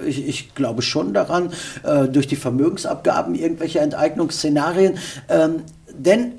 Äh, 0.04 0.10
ich, 0.10 0.28
ich, 0.28 0.56
glaube 0.56 0.82
schon 0.82 1.14
daran, 1.14 1.52
äh, 1.84 2.08
durch 2.08 2.28
die 2.28 2.36
Vermögensabgaben 2.36 3.36
irgendwelche 3.36 3.80
Enteignungsszenarien. 3.80 4.98
Ähm, 5.28 5.64
denn 5.92 6.34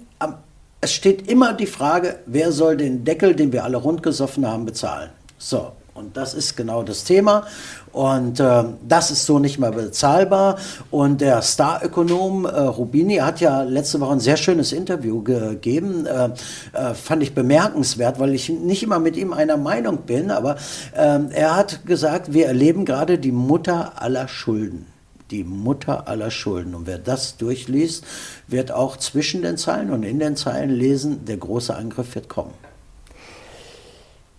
es 0.81 0.93
steht 0.93 1.29
immer 1.29 1.53
die 1.53 1.67
Frage, 1.67 2.21
wer 2.27 2.53
soll 2.53 2.77
den 2.77 3.05
Deckel, 3.05 3.35
den 3.35 3.53
wir 3.53 3.65
alle 3.65 3.77
rundgesoffen 3.77 4.47
haben, 4.47 4.65
bezahlen. 4.65 5.11
So, 5.37 5.73
und 5.95 6.17
das 6.17 6.35
ist 6.35 6.57
genau 6.57 6.83
das 6.83 7.05
Thema. 7.05 7.47
Und 7.93 8.39
äh, 8.39 8.65
das 8.87 9.11
ist 9.11 9.27
so 9.27 9.39
nicht 9.39 9.59
mehr 9.59 9.73
bezahlbar. 9.73 10.59
Und 10.91 11.21
der 11.21 11.43
Star-Ökonom 11.43 12.45
äh, 12.45 12.49
Rubini 12.49 13.17
hat 13.17 13.41
ja 13.41 13.63
letzte 13.63 14.01
Woche 14.01 14.13
ein 14.13 14.21
sehr 14.21 14.37
schönes 14.37 14.73
Interview 14.73 15.23
gegeben. 15.23 16.07
Äh, 16.07 16.31
äh, 16.73 16.95
fand 16.95 17.23
ich 17.23 17.35
bemerkenswert, 17.35 18.21
weil 18.21 18.35
ich 18.35 18.49
nicht 18.49 18.83
immer 18.83 18.99
mit 18.99 19.17
ihm 19.17 19.33
einer 19.33 19.57
Meinung 19.57 19.99
bin. 19.99 20.31
Aber 20.31 20.57
ähm, 20.97 21.29
er 21.33 21.57
hat 21.57 21.85
gesagt, 21.87 22.33
wir 22.33 22.47
erleben 22.47 22.85
gerade 22.85 23.19
die 23.19 23.33
Mutter 23.33 24.01
aller 24.01 24.29
Schulden 24.29 24.87
die 25.31 25.45
Mutter 25.45 26.09
aller 26.09 26.31
Schulden. 26.33 26.75
Und 26.75 26.89
wer 26.89 26.99
das 26.99 27.37
durchliest, 27.37 28.05
wird 28.49 28.73
auch 28.73 28.97
zwischen 28.97 29.43
den 29.43 29.57
Zeilen 29.57 29.91
und 29.91 30.03
in 30.03 30.19
den 30.19 30.35
Zeilen 30.35 30.71
lesen, 30.71 31.25
der 31.25 31.37
große 31.37 31.73
Angriff 31.73 32.17
wird 32.17 32.29
kommen. 32.29 32.53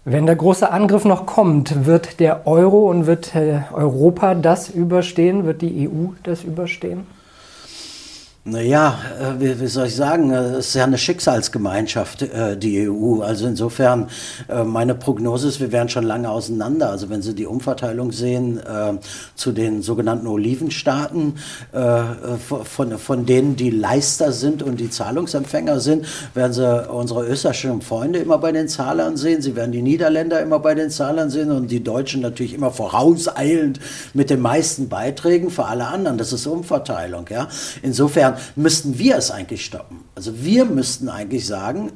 Wenn 0.03 0.25
der 0.25 0.35
große 0.35 0.71
Angriff 0.71 1.05
noch 1.05 1.27
kommt, 1.27 1.85
wird 1.85 2.19
der 2.19 2.47
Euro 2.47 2.89
und 2.89 3.05
wird 3.05 3.35
äh, 3.35 3.61
Europa 3.71 4.33
das 4.33 4.69
überstehen? 4.71 5.45
Wird 5.45 5.61
die 5.61 5.87
EU 5.87 6.13
das 6.23 6.43
überstehen? 6.43 7.05
Naja, 8.43 8.97
äh, 9.19 9.39
wie, 9.39 9.59
wie 9.59 9.67
soll 9.67 9.85
ich 9.85 9.95
sagen, 9.95 10.31
äh, 10.31 10.53
es 10.53 10.69
ist 10.69 10.73
ja 10.73 10.85
eine 10.85 10.97
Schicksalsgemeinschaft, 10.97 12.23
äh, 12.23 12.57
die 12.57 12.89
EU. 12.89 13.21
Also 13.21 13.45
insofern, 13.45 14.07
meine 14.65 14.95
Prognose 14.95 15.47
ist, 15.47 15.59
wir 15.59 15.71
wären 15.71 15.89
schon 15.89 16.03
lange 16.03 16.29
auseinander. 16.29 16.89
Also 16.89 17.09
wenn 17.09 17.21
Sie 17.21 17.35
die 17.35 17.45
Umverteilung 17.45 18.11
sehen 18.11 18.59
zu 19.35 19.51
den 19.51 19.81
sogenannten 19.81 20.27
Olivenstaaten, 20.27 21.35
von, 21.71 22.97
von 22.97 23.25
denen 23.25 23.55
die 23.55 23.69
Leister 23.69 24.31
sind 24.31 24.63
und 24.63 24.79
die 24.79 24.89
Zahlungsempfänger 24.89 25.79
sind, 25.79 26.05
werden 26.33 26.53
Sie 26.53 26.89
unsere 26.89 27.25
österreichischen 27.27 27.81
Freunde 27.81 28.19
immer 28.19 28.37
bei 28.37 28.51
den 28.51 28.67
Zahlern 28.67 29.17
sehen. 29.17 29.41
Sie 29.41 29.55
werden 29.55 29.71
die 29.71 29.81
Niederländer 29.81 30.41
immer 30.41 30.59
bei 30.59 30.75
den 30.75 30.89
Zahlern 30.89 31.29
sehen 31.29 31.51
und 31.51 31.69
die 31.69 31.83
Deutschen 31.83 32.21
natürlich 32.21 32.53
immer 32.53 32.71
vorauseilend 32.71 33.79
mit 34.13 34.29
den 34.29 34.41
meisten 34.41 34.89
Beiträgen 34.89 35.49
für 35.49 35.65
alle 35.65 35.87
anderen. 35.87 36.17
Das 36.17 36.33
ist 36.33 36.47
Umverteilung. 36.47 37.25
Ja? 37.29 37.47
Insofern 37.81 38.30
insofern 38.31 38.53
müssten 38.55 38.99
wir 38.99 39.17
es 39.17 39.31
eigentlich 39.31 39.65
stoppen. 39.65 40.01
Also 40.15 40.43
wir 40.43 40.65
müssten 40.65 41.09
eigentlich 41.09 41.45
sagen, 41.45 41.91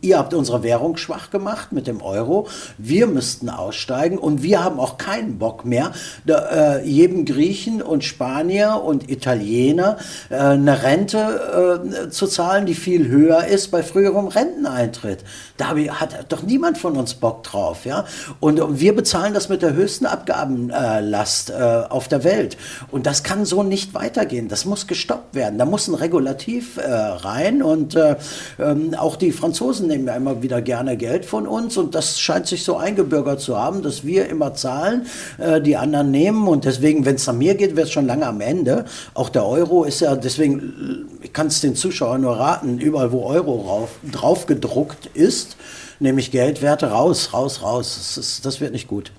ihr 0.00 0.18
habt 0.18 0.34
unsere 0.34 0.62
Währung 0.62 0.96
schwach 0.96 1.30
gemacht 1.30 1.72
mit 1.72 1.86
dem 1.86 2.02
Euro, 2.02 2.46
wir 2.78 3.06
müssten 3.06 3.48
aussteigen 3.48 4.18
und 4.18 4.42
wir 4.42 4.62
haben 4.62 4.78
auch 4.78 4.98
keinen 4.98 5.38
Bock 5.38 5.64
mehr, 5.64 5.92
da, 6.24 6.78
äh, 6.78 6.86
jedem 6.86 7.24
Griechen 7.24 7.82
und 7.82 8.04
Spanier 8.04 8.82
und 8.84 9.10
Italiener 9.10 9.98
äh, 10.30 10.36
eine 10.36 10.82
Rente 10.82 12.04
äh, 12.04 12.10
zu 12.10 12.26
zahlen, 12.26 12.66
die 12.66 12.74
viel 12.74 13.08
höher 13.08 13.44
ist 13.44 13.70
bei 13.70 13.82
früherem 13.82 14.28
Renteneintritt. 14.28 15.24
Da 15.56 15.74
hat 15.76 16.32
doch 16.32 16.42
niemand 16.42 16.78
von 16.78 16.96
uns 16.96 17.14
Bock 17.14 17.42
drauf. 17.44 17.84
Ja? 17.84 18.04
Und, 18.40 18.60
und 18.60 18.80
wir 18.80 18.94
bezahlen 18.94 19.34
das 19.34 19.48
mit 19.48 19.62
der 19.62 19.74
höchsten 19.74 20.06
Abgabenlast 20.06 21.50
äh, 21.50 21.82
auf 21.88 22.08
der 22.08 22.24
Welt. 22.24 22.56
Und 22.90 23.06
das 23.06 23.22
kann 23.22 23.44
so 23.44 23.62
nicht 23.62 23.94
weitergehen. 23.94 24.48
Das 24.48 24.64
muss 24.64 24.86
gestoppt 24.86 25.34
werden. 25.34 25.58
Da 25.58 25.64
muss 25.64 25.88
ein 25.88 25.94
Regulativ 25.94 26.76
äh, 26.76 26.90
rein 26.90 27.62
und 27.62 27.94
äh, 27.94 28.16
ähm, 28.58 28.94
auch 28.94 29.16
die 29.16 29.32
Franzosen 29.32 29.63
Franzosen 29.64 29.88
nehmen 29.88 30.06
ja 30.06 30.14
immer 30.14 30.42
wieder 30.42 30.60
gerne 30.60 30.98
Geld 30.98 31.24
von 31.24 31.46
uns 31.46 31.78
und 31.78 31.94
das 31.94 32.20
scheint 32.20 32.46
sich 32.46 32.64
so 32.64 32.76
eingebürgert 32.76 33.40
zu 33.40 33.58
haben, 33.58 33.82
dass 33.82 34.04
wir 34.04 34.28
immer 34.28 34.52
zahlen, 34.52 35.06
äh, 35.38 35.58
die 35.62 35.78
anderen 35.78 36.10
nehmen 36.10 36.46
und 36.48 36.66
deswegen, 36.66 37.06
wenn 37.06 37.14
es 37.14 37.26
nach 37.26 37.32
mir 37.32 37.54
geht, 37.54 37.74
wird 37.74 37.86
es 37.86 37.92
schon 37.92 38.06
lange 38.06 38.26
am 38.26 38.42
Ende. 38.42 38.84
Auch 39.14 39.30
der 39.30 39.46
Euro 39.46 39.84
ist 39.84 40.00
ja, 40.00 40.16
deswegen, 40.16 41.08
kann 41.32 41.46
es 41.46 41.62
den 41.62 41.76
Zuschauern 41.76 42.20
nur 42.20 42.38
raten, 42.38 42.78
überall 42.78 43.10
wo 43.10 43.24
Euro 43.24 43.62
rauf, 43.62 43.88
drauf 44.12 44.44
gedruckt 44.44 45.06
ist, 45.14 45.56
nämlich 45.98 46.30
Geldwerte 46.30 46.90
raus, 46.90 47.32
raus, 47.32 47.62
raus. 47.62 47.94
Das, 47.96 48.18
ist, 48.18 48.44
das 48.44 48.60
wird 48.60 48.72
nicht 48.72 48.86
gut. 48.86 49.12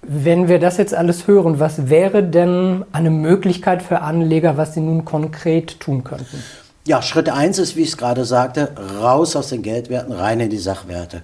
Wenn 0.00 0.48
wir 0.48 0.58
das 0.58 0.78
jetzt 0.78 0.94
alles 0.94 1.26
hören, 1.26 1.60
was 1.60 1.90
wäre 1.90 2.22
denn 2.22 2.82
eine 2.92 3.10
Möglichkeit 3.10 3.82
für 3.82 4.00
Anleger, 4.00 4.56
was 4.56 4.72
sie 4.72 4.80
nun 4.80 5.04
konkret 5.04 5.80
tun 5.80 6.02
könnten? 6.02 6.42
Ja, 6.88 7.02
Schritt 7.02 7.28
eins 7.28 7.58
ist, 7.58 7.76
wie 7.76 7.82
ich 7.82 7.90
es 7.90 7.96
gerade 7.98 8.24
sagte, 8.24 8.72
raus 9.02 9.36
aus 9.36 9.50
den 9.50 9.60
Geldwerten, 9.60 10.10
rein 10.10 10.40
in 10.40 10.48
die 10.48 10.56
Sachwerte. 10.56 11.20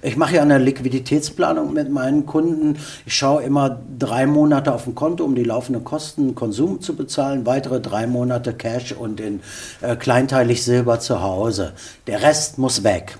Ich 0.00 0.16
mache 0.16 0.36
ja 0.36 0.42
eine 0.42 0.58
Liquiditätsplanung 0.58 1.72
mit 1.72 1.90
meinen 1.90 2.24
Kunden. 2.24 2.76
Ich 3.04 3.16
schaue 3.16 3.42
immer 3.42 3.80
drei 3.98 4.26
Monate 4.26 4.72
auf 4.72 4.84
dem 4.84 4.94
Konto, 4.94 5.24
um 5.24 5.34
die 5.34 5.42
laufenden 5.42 5.82
Kosten, 5.82 6.36
Konsum 6.36 6.80
zu 6.80 6.94
bezahlen, 6.94 7.46
weitere 7.46 7.80
drei 7.80 8.06
Monate 8.06 8.52
Cash 8.54 8.92
und 8.92 9.18
in 9.18 9.40
äh, 9.80 9.96
kleinteilig 9.96 10.62
Silber 10.62 11.00
zu 11.00 11.20
Hause. 11.20 11.72
Der 12.06 12.22
Rest 12.22 12.58
muss 12.58 12.84
weg. 12.84 13.18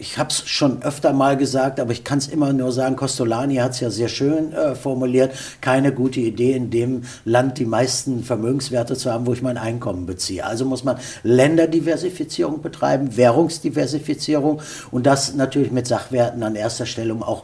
Ich 0.00 0.16
habe 0.16 0.30
es 0.30 0.48
schon 0.48 0.82
öfter 0.82 1.12
mal 1.12 1.36
gesagt, 1.36 1.80
aber 1.80 1.90
ich 1.90 2.04
kann 2.04 2.18
es 2.18 2.28
immer 2.28 2.52
nur 2.52 2.70
sagen, 2.70 2.94
Costolani 2.94 3.56
hat 3.56 3.72
es 3.72 3.80
ja 3.80 3.90
sehr 3.90 4.08
schön 4.08 4.52
äh, 4.52 4.76
formuliert, 4.76 5.32
keine 5.60 5.92
gute 5.92 6.20
Idee, 6.20 6.52
in 6.52 6.70
dem 6.70 7.02
Land 7.24 7.58
die 7.58 7.64
meisten 7.64 8.22
Vermögenswerte 8.22 8.96
zu 8.96 9.12
haben, 9.12 9.26
wo 9.26 9.32
ich 9.32 9.42
mein 9.42 9.58
Einkommen 9.58 10.06
beziehe. 10.06 10.44
Also 10.44 10.64
muss 10.64 10.84
man 10.84 10.98
Länderdiversifizierung 11.24 12.62
betreiben, 12.62 13.16
Währungsdiversifizierung 13.16 14.62
und 14.92 15.04
das 15.04 15.34
natürlich 15.34 15.72
mit 15.72 15.88
Sachwerten 15.88 16.44
an 16.44 16.54
erster 16.54 16.86
Stelle, 16.86 17.12
um 17.12 17.24
auch 17.24 17.42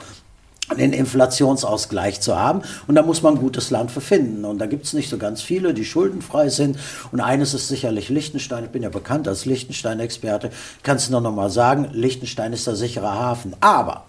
den 0.79 0.93
Inflationsausgleich 0.93 2.21
zu 2.21 2.39
haben. 2.39 2.63
Und 2.87 2.95
da 2.95 3.03
muss 3.03 3.23
man 3.23 3.35
ein 3.35 3.41
gutes 3.41 3.71
Land 3.71 3.91
für 3.91 4.01
finden. 4.01 4.45
Und 4.45 4.59
da 4.59 4.67
gibt 4.67 4.87
es 4.87 4.93
nicht 4.93 5.11
so 5.11 5.19
ganz 5.19 5.43
viele, 5.43 5.75
die 5.75 5.85
schuldenfrei 5.85 6.49
sind. 6.49 6.79
Und 7.13 7.21
eines 7.21 7.55
ist 7.55 7.69
sicherlich 7.69 8.09
Liechtenstein. 8.09 8.65
Ich 8.65 8.71
bin 8.71 8.83
ja 8.83 8.89
bekannt 8.89 9.29
als 9.29 9.45
Liechtenstein-Experte. 9.45 10.51
Kannst 10.83 11.09
du 11.09 11.21
noch 11.21 11.35
mal 11.35 11.51
sagen, 11.51 11.89
Liechtenstein 11.93 12.53
ist 12.53 12.67
der 12.67 12.77
sichere 12.77 13.13
Hafen. 13.13 13.55
Aber 13.61 14.05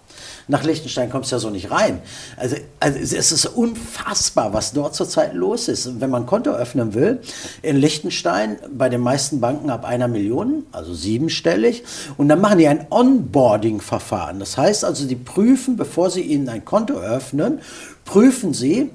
nach 0.48 0.64
Liechtenstein 0.64 1.10
kommst 1.10 1.30
du 1.30 1.36
ja 1.36 1.40
so 1.40 1.50
nicht 1.50 1.70
rein. 1.70 2.00
Also, 2.36 2.56
also 2.80 2.98
es 2.98 3.32
ist 3.32 3.46
unfassbar, 3.46 4.52
was 4.52 4.72
dort 4.72 4.94
zurzeit 4.94 5.34
los 5.34 5.68
ist. 5.68 5.86
Und 5.86 6.00
wenn 6.00 6.10
man 6.10 6.26
Konto 6.26 6.50
öffnen 6.50 6.94
will, 6.94 7.20
in 7.62 7.76
Liechtenstein 7.76 8.58
bei 8.76 8.88
den 8.88 9.00
meisten 9.00 9.40
Banken 9.40 9.70
ab 9.70 9.84
einer 9.84 10.08
Million, 10.08 10.66
also 10.72 10.94
siebenstellig, 10.94 11.84
und 12.16 12.28
dann 12.28 12.40
machen 12.40 12.58
die 12.58 12.68
ein 12.68 12.86
Onboarding-Verfahren. 12.90 14.38
Das 14.38 14.56
heißt 14.56 14.84
also, 14.84 15.06
die 15.06 15.16
prüfen, 15.16 15.76
bevor 15.76 16.10
sie 16.10 16.22
ihnen 16.22 16.48
ein 16.48 16.64
Konto 16.64 16.94
öffnen, 16.94 17.60
prüfen 18.04 18.54
sie, 18.54 18.90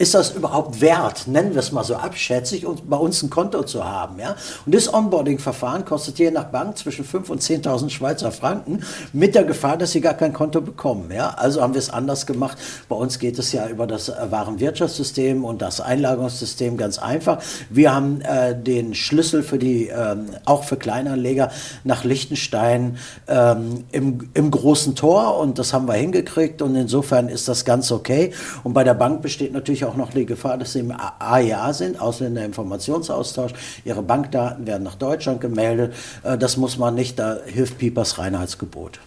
ist 0.00 0.14
das 0.14 0.30
überhaupt 0.30 0.80
wert, 0.80 1.26
nennen 1.26 1.52
wir 1.52 1.58
es 1.58 1.72
mal 1.72 1.84
so 1.84 1.94
abschätzig, 1.94 2.64
und 2.64 2.88
bei 2.88 2.96
uns 2.96 3.22
ein 3.22 3.28
Konto 3.28 3.64
zu 3.64 3.84
haben. 3.84 4.18
Ja? 4.18 4.34
Und 4.64 4.74
das 4.74 4.92
Onboarding-Verfahren 4.92 5.84
kostet 5.84 6.18
je 6.18 6.30
nach 6.30 6.44
Bank 6.44 6.78
zwischen 6.78 7.04
5.000 7.04 7.30
und 7.30 7.42
10.000 7.42 7.90
Schweizer 7.90 8.32
Franken 8.32 8.82
mit 9.12 9.34
der 9.34 9.44
Gefahr, 9.44 9.76
dass 9.76 9.92
sie 9.92 10.00
gar 10.00 10.14
kein 10.14 10.32
Konto 10.32 10.62
bekommen. 10.62 11.10
Ja? 11.14 11.34
Also 11.36 11.60
haben 11.60 11.74
wir 11.74 11.80
es 11.80 11.90
anders 11.90 12.24
gemacht. 12.24 12.56
Bei 12.88 12.96
uns 12.96 13.18
geht 13.18 13.38
es 13.38 13.52
ja 13.52 13.68
über 13.68 13.86
das 13.86 14.10
Warenwirtschaftssystem 14.10 15.44
und 15.44 15.60
das 15.60 15.82
Einlagerungssystem 15.82 16.78
ganz 16.78 16.98
einfach. 16.98 17.42
Wir 17.68 17.94
haben 17.94 18.22
äh, 18.22 18.58
den 18.58 18.94
Schlüssel 18.94 19.42
für 19.42 19.58
die, 19.58 19.88
ähm, 19.88 20.30
auch 20.46 20.64
für 20.64 20.78
Kleinanleger 20.78 21.50
nach 21.84 22.04
Liechtenstein 22.04 22.96
ähm, 23.28 23.84
im, 23.92 24.30
im 24.32 24.50
großen 24.50 24.94
Tor 24.94 25.36
und 25.36 25.58
das 25.58 25.74
haben 25.74 25.86
wir 25.86 25.94
hingekriegt 25.94 26.62
und 26.62 26.74
insofern 26.74 27.28
ist 27.28 27.48
das 27.48 27.66
ganz 27.66 27.92
okay. 27.92 28.32
Und 28.64 28.72
bei 28.72 28.82
der 28.82 28.94
Bank 28.94 29.20
besteht 29.20 29.52
natürlich 29.52 29.84
auch 29.84 29.89
auch 29.90 29.96
noch 29.96 30.10
die 30.10 30.26
Gefahr, 30.26 30.56
dass 30.56 30.74
sie 30.74 30.80
im 30.80 30.92
AIA 31.18 31.72
sind, 31.72 32.00
Ausländerinformationsaustausch. 32.00 33.52
Ihre 33.84 34.02
Bankdaten 34.02 34.66
werden 34.66 34.84
nach 34.84 34.94
Deutschland 34.94 35.40
gemeldet. 35.40 35.94
Äh, 36.22 36.38
das 36.38 36.56
muss 36.56 36.78
man 36.78 36.94
nicht, 36.94 37.18
da 37.18 37.38
hilft 37.44 37.78
Piepers 37.78 38.18
Reinheitsgebot. 38.18 39.00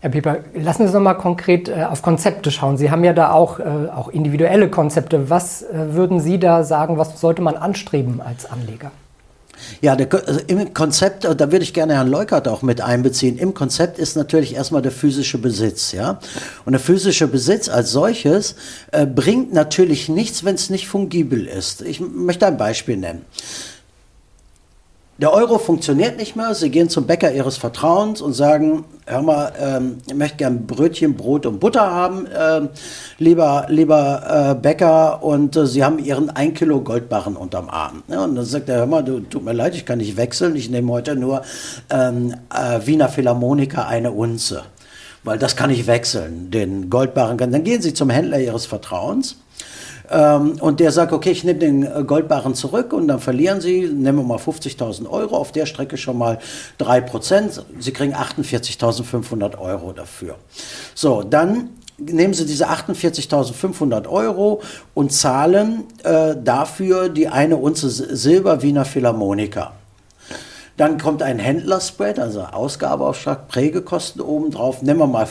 Herr 0.00 0.10
Pieper, 0.10 0.38
lassen 0.54 0.78
Sie 0.78 0.84
uns 0.84 0.94
noch 0.94 1.00
mal 1.00 1.14
konkret 1.14 1.68
äh, 1.68 1.84
auf 1.84 2.02
Konzepte 2.02 2.50
schauen. 2.50 2.76
Sie 2.76 2.90
haben 2.90 3.04
ja 3.04 3.12
da 3.12 3.30
auch, 3.32 3.60
äh, 3.60 3.62
auch 3.94 4.08
individuelle 4.08 4.68
Konzepte. 4.68 5.28
Was 5.28 5.64
würden 5.70 6.18
Sie 6.20 6.38
da 6.38 6.64
sagen, 6.64 6.98
was 6.98 7.20
sollte 7.20 7.42
man 7.42 7.56
anstreben 7.56 8.20
als 8.20 8.50
Anleger? 8.50 8.90
Ja, 9.80 9.96
der, 9.96 10.08
also 10.26 10.40
im 10.46 10.74
Konzept, 10.74 11.24
da 11.24 11.52
würde 11.52 11.62
ich 11.62 11.72
gerne 11.72 11.94
Herrn 11.94 12.08
Leukert 12.08 12.48
auch 12.48 12.62
mit 12.62 12.80
einbeziehen. 12.80 13.38
Im 13.38 13.54
Konzept 13.54 13.98
ist 13.98 14.16
natürlich 14.16 14.54
erstmal 14.54 14.82
der 14.82 14.92
physische 14.92 15.38
Besitz, 15.38 15.92
ja. 15.92 16.20
Und 16.64 16.72
der 16.72 16.80
physische 16.80 17.28
Besitz 17.28 17.68
als 17.68 17.90
solches 17.90 18.56
äh, 18.90 19.06
bringt 19.06 19.52
natürlich 19.52 20.08
nichts, 20.08 20.44
wenn 20.44 20.54
es 20.54 20.70
nicht 20.70 20.88
fungibel 20.88 21.46
ist. 21.46 21.82
Ich 21.82 22.00
möchte 22.00 22.46
ein 22.46 22.56
Beispiel 22.56 22.96
nennen. 22.96 23.24
Der 25.22 25.32
Euro 25.32 25.58
funktioniert 25.58 26.16
nicht 26.16 26.34
mehr. 26.34 26.52
Sie 26.52 26.68
gehen 26.68 26.88
zum 26.88 27.06
Bäcker 27.06 27.32
Ihres 27.32 27.56
Vertrauens 27.56 28.20
und 28.20 28.32
sagen, 28.32 28.84
hör 29.06 29.22
mal, 29.22 29.52
ähm, 29.56 29.98
ich 30.08 30.14
möchte 30.14 30.38
gern 30.38 30.66
Brötchen, 30.66 31.14
Brot 31.14 31.46
und 31.46 31.60
Butter 31.60 31.88
haben, 31.92 32.26
äh, 32.26 32.62
lieber, 33.18 33.66
lieber 33.68 34.50
äh, 34.50 34.60
Bäcker. 34.60 35.22
Und 35.22 35.54
äh, 35.54 35.64
Sie 35.68 35.84
haben 35.84 36.00
Ihren 36.00 36.28
1 36.28 36.58
Kilo 36.58 36.80
Goldbarren 36.80 37.36
unterm 37.36 37.68
Arm. 37.68 38.02
Ja, 38.08 38.24
und 38.24 38.34
dann 38.34 38.44
sagt 38.44 38.68
er, 38.68 38.78
hör 38.78 38.86
mal, 38.86 39.04
du, 39.04 39.20
tut 39.20 39.44
mir 39.44 39.52
leid, 39.52 39.76
ich 39.76 39.86
kann 39.86 39.98
nicht 39.98 40.16
wechseln. 40.16 40.56
Ich 40.56 40.70
nehme 40.70 40.90
heute 40.90 41.14
nur 41.14 41.42
ähm, 41.88 42.34
äh, 42.52 42.84
Wiener 42.84 43.08
Philharmoniker 43.08 43.86
eine 43.86 44.10
Unze. 44.10 44.64
Weil 45.22 45.38
das 45.38 45.54
kann 45.54 45.70
ich 45.70 45.86
wechseln, 45.86 46.50
den 46.50 46.90
Goldbarren. 46.90 47.38
Dann 47.38 47.62
gehen 47.62 47.80
Sie 47.80 47.94
zum 47.94 48.10
Händler 48.10 48.40
Ihres 48.40 48.66
Vertrauens 48.66 49.36
ähm, 50.12 50.56
und 50.60 50.78
der 50.78 50.92
sagt, 50.92 51.12
okay, 51.12 51.30
ich 51.30 51.42
nehme 51.42 51.58
den 51.58 51.82
äh, 51.84 52.04
Goldbarren 52.06 52.54
zurück 52.54 52.92
und 52.92 53.08
dann 53.08 53.18
verlieren 53.18 53.60
Sie, 53.60 53.86
nehmen 53.86 54.18
wir 54.18 54.24
mal 54.24 54.38
50.000 54.38 55.08
Euro, 55.08 55.36
auf 55.36 55.52
der 55.52 55.66
Strecke 55.66 55.96
schon 55.96 56.18
mal 56.18 56.38
3%. 56.78 57.62
Sie 57.78 57.92
kriegen 57.92 58.14
48.500 58.14 59.58
Euro 59.58 59.92
dafür. 59.92 60.36
So, 60.94 61.22
dann 61.22 61.70
nehmen 61.98 62.34
Sie 62.34 62.44
diese 62.44 62.68
48.500 62.68 64.06
Euro 64.08 64.60
und 64.94 65.12
zahlen 65.12 65.84
äh, 66.04 66.34
dafür 66.42 67.08
die 67.08 67.28
eine 67.28 67.56
Unze 67.56 67.88
Silber 67.88 68.62
Wiener 68.62 68.84
Philharmoniker. 68.84 69.72
Dann 70.76 70.98
kommt 70.98 71.22
ein 71.22 71.38
Händlerspread, 71.38 72.18
also 72.18 72.42
Ausgabeaufschlag, 72.42 73.48
Prägekosten 73.48 74.20
obendrauf. 74.20 74.82
Nehmen 74.82 75.00
wir 75.00 75.06
mal 75.06 75.28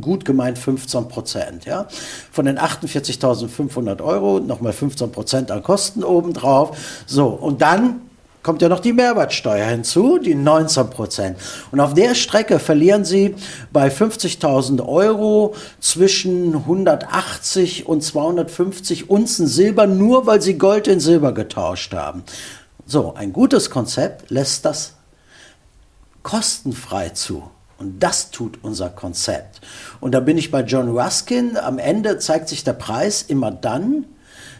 gut 0.00 0.24
gemeint 0.24 0.58
15 0.58 1.08
Prozent. 1.08 1.64
Ja? 1.64 1.86
Von 2.30 2.46
den 2.46 2.58
48.500 2.58 4.02
Euro 4.02 4.40
nochmal 4.40 4.72
15 4.72 5.12
Prozent 5.12 5.50
an 5.50 5.62
Kosten 5.62 6.04
obendrauf. 6.04 7.04
So, 7.06 7.26
und 7.26 7.62
dann 7.62 8.00
kommt 8.42 8.60
ja 8.62 8.68
noch 8.68 8.80
die 8.80 8.92
Mehrwertsteuer 8.92 9.66
hinzu, 9.66 10.18
die 10.18 10.34
19 10.34 10.90
Prozent. 10.90 11.38
Und 11.70 11.80
auf 11.80 11.94
der 11.94 12.14
Strecke 12.14 12.58
verlieren 12.58 13.04
Sie 13.04 13.34
bei 13.72 13.88
50.000 13.88 14.84
Euro 14.86 15.54
zwischen 15.80 16.54
180 16.54 17.86
und 17.86 18.02
250 18.02 19.10
Unzen 19.10 19.46
Silber, 19.46 19.86
nur 19.86 20.26
weil 20.26 20.42
Sie 20.42 20.58
Gold 20.58 20.88
in 20.88 21.00
Silber 21.00 21.32
getauscht 21.32 21.94
haben. 21.94 22.24
So, 22.86 23.14
ein 23.14 23.32
gutes 23.32 23.70
Konzept 23.70 24.30
lässt 24.30 24.64
das 24.64 24.94
kostenfrei 26.22 27.10
zu. 27.10 27.44
Und 27.82 28.00
das 28.00 28.30
tut 28.30 28.60
unser 28.62 28.90
Konzept. 28.90 29.60
Und 30.00 30.12
da 30.12 30.20
bin 30.20 30.38
ich 30.38 30.52
bei 30.52 30.62
John 30.62 30.96
Ruskin. 30.96 31.56
Am 31.56 31.80
Ende 31.80 32.20
zeigt 32.20 32.48
sich 32.48 32.62
der 32.62 32.74
Preis 32.74 33.22
immer 33.22 33.50
dann, 33.50 34.04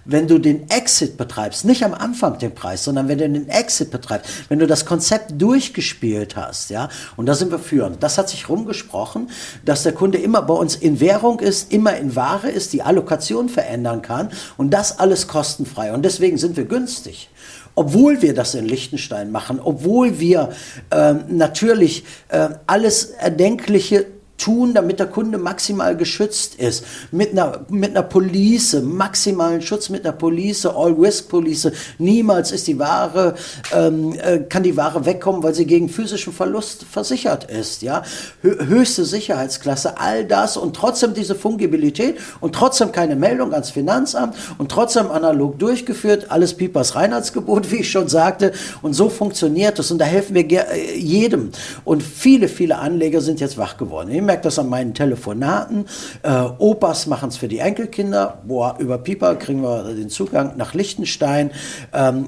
wenn 0.05 0.27
du 0.27 0.39
den 0.39 0.69
Exit 0.69 1.17
betreibst, 1.17 1.65
nicht 1.65 1.85
am 1.85 1.95
Anfang 1.95 2.37
den 2.37 2.53
Preis, 2.53 2.83
sondern 2.83 3.07
wenn 3.07 3.19
du 3.19 3.29
den 3.29 3.49
Exit 3.49 3.93
betreibst, 3.93 4.29
wenn 4.49 4.59
du 4.59 4.67
das 4.67 4.85
Konzept 4.85 5.41
durchgespielt 5.41 6.35
hast, 6.35 6.71
ja, 6.71 6.89
und 7.17 7.27
da 7.27 7.37
sind 7.37 7.53
wir 7.53 7.61
führend. 7.61 8.03
Das 8.03 8.19
hat 8.19 8.29
sich 8.29 8.49
rumgesprochen, 8.49 9.31
dass 9.65 9.85
der 9.85 9.93
Kunde 9.93 10.19
immer 10.19 10.43
bei 10.43 10.55
uns 10.55 10.75
in 10.75 10.99
Währung 10.99 11.39
ist, 11.39 11.73
immer 11.73 11.97
in 11.97 12.17
Ware 12.17 12.51
ist, 12.51 12.73
die 12.73 12.83
Allokation 12.83 13.49
verändern 13.49 14.03
kann 14.03 14.31
und 14.57 14.71
das 14.71 14.99
alles 14.99 15.29
kostenfrei. 15.29 15.93
Und 15.93 16.05
deswegen 16.05 16.37
sind 16.37 16.57
wir 16.57 16.65
günstig 16.65 17.31
obwohl 17.75 18.23
wir 18.23 18.35
das 18.35 18.55
in 18.55 18.67
Liechtenstein 18.67 19.31
machen, 19.31 19.61
obwohl 19.63 20.19
wir 20.21 20.51
äh, 20.91 21.15
natürlich 21.29 22.05
äh, 22.29 22.49
alles 22.67 23.05
Erdenkliche 23.05 24.07
tun, 24.43 24.75
damit 24.75 24.99
der 24.99 25.07
Kunde 25.07 25.39
maximal 25.39 25.97
geschützt 25.97 26.57
ist. 26.57 26.85
Mit 27.13 27.31
einer, 27.31 27.65
mit 27.69 27.91
einer 27.91 28.03
Police, 28.03 28.81
maximalen 28.83 29.63
Schutz 29.63 29.89
mit 29.89 30.05
einer 30.05 30.15
Police, 30.15 30.67
All-Risk-Police. 30.67 31.71
Niemals 31.99 32.51
ist 32.51 32.67
die 32.67 32.79
Ware, 32.79 33.35
ähm, 33.73 34.15
äh, 34.21 34.41
kann 34.41 34.65
die 34.65 34.77
Ware 34.77 35.07
wegkommen, 35.07 35.45
weil 35.45 35.55
sie 35.55 35.65
gegen 35.65 35.89
physischen 35.89 36.33
Verlust 36.33 36.85
versichert 36.91 37.45
ist. 37.51 37.83
Ja? 37.83 38.03
Höchste 38.43 39.05
Sicherheitsklasse, 39.05 39.99
all 39.99 40.25
das 40.25 40.57
und 40.57 40.75
trotzdem 40.75 41.15
diese 41.15 41.37
Fungibilität 41.37 42.19
und 42.41 42.55
trotzdem 42.55 42.91
keine 42.91 43.15
Meldung 43.15 43.53
ans 43.53 43.71
Finanzamt 43.71 44.35
und 44.59 44.71
trotzdem 44.71 45.11
analog 45.11 45.59
durchgeführt. 45.61 46.31
Alles 46.31 46.55
Piepers 46.55 46.97
Reinheitsgebot, 46.97 47.71
wie 47.71 47.77
ich 47.77 47.91
schon 47.91 48.09
sagte. 48.09 48.53
Und 48.83 48.95
so 48.95 49.09
funktioniert 49.09 49.79
es. 49.79 49.93
Und 49.93 49.99
da 49.99 50.05
helfen 50.05 50.35
wir 50.35 50.43
äh, 50.51 50.99
jedem. 50.99 51.51
Und 51.85 52.03
viele, 52.03 52.49
viele 52.49 52.79
Anleger 52.79 53.21
sind 53.21 53.39
jetzt 53.39 53.57
wach 53.57 53.77
geworden. 53.77 54.11
Ich 54.11 54.23
merke 54.33 54.45
das 54.45 54.59
an 54.59 54.71
meinen 54.71 54.95
Telefonaten. 54.95 55.85
Äh, 56.23 56.31
Opas 56.59 57.07
machen 57.07 57.29
es 57.29 57.37
für 57.37 57.49
die 57.49 57.59
Enkelkinder. 57.59 58.39
Boah, 58.47 58.77
über 58.79 58.97
Pieper 58.97 59.35
kriegen 59.35 59.63
wir 59.63 59.85
den 59.95 60.09
Zugang 60.09 60.55
nach 60.57 60.73
Liechtenstein. 60.73 61.51
Ähm, 61.93 62.25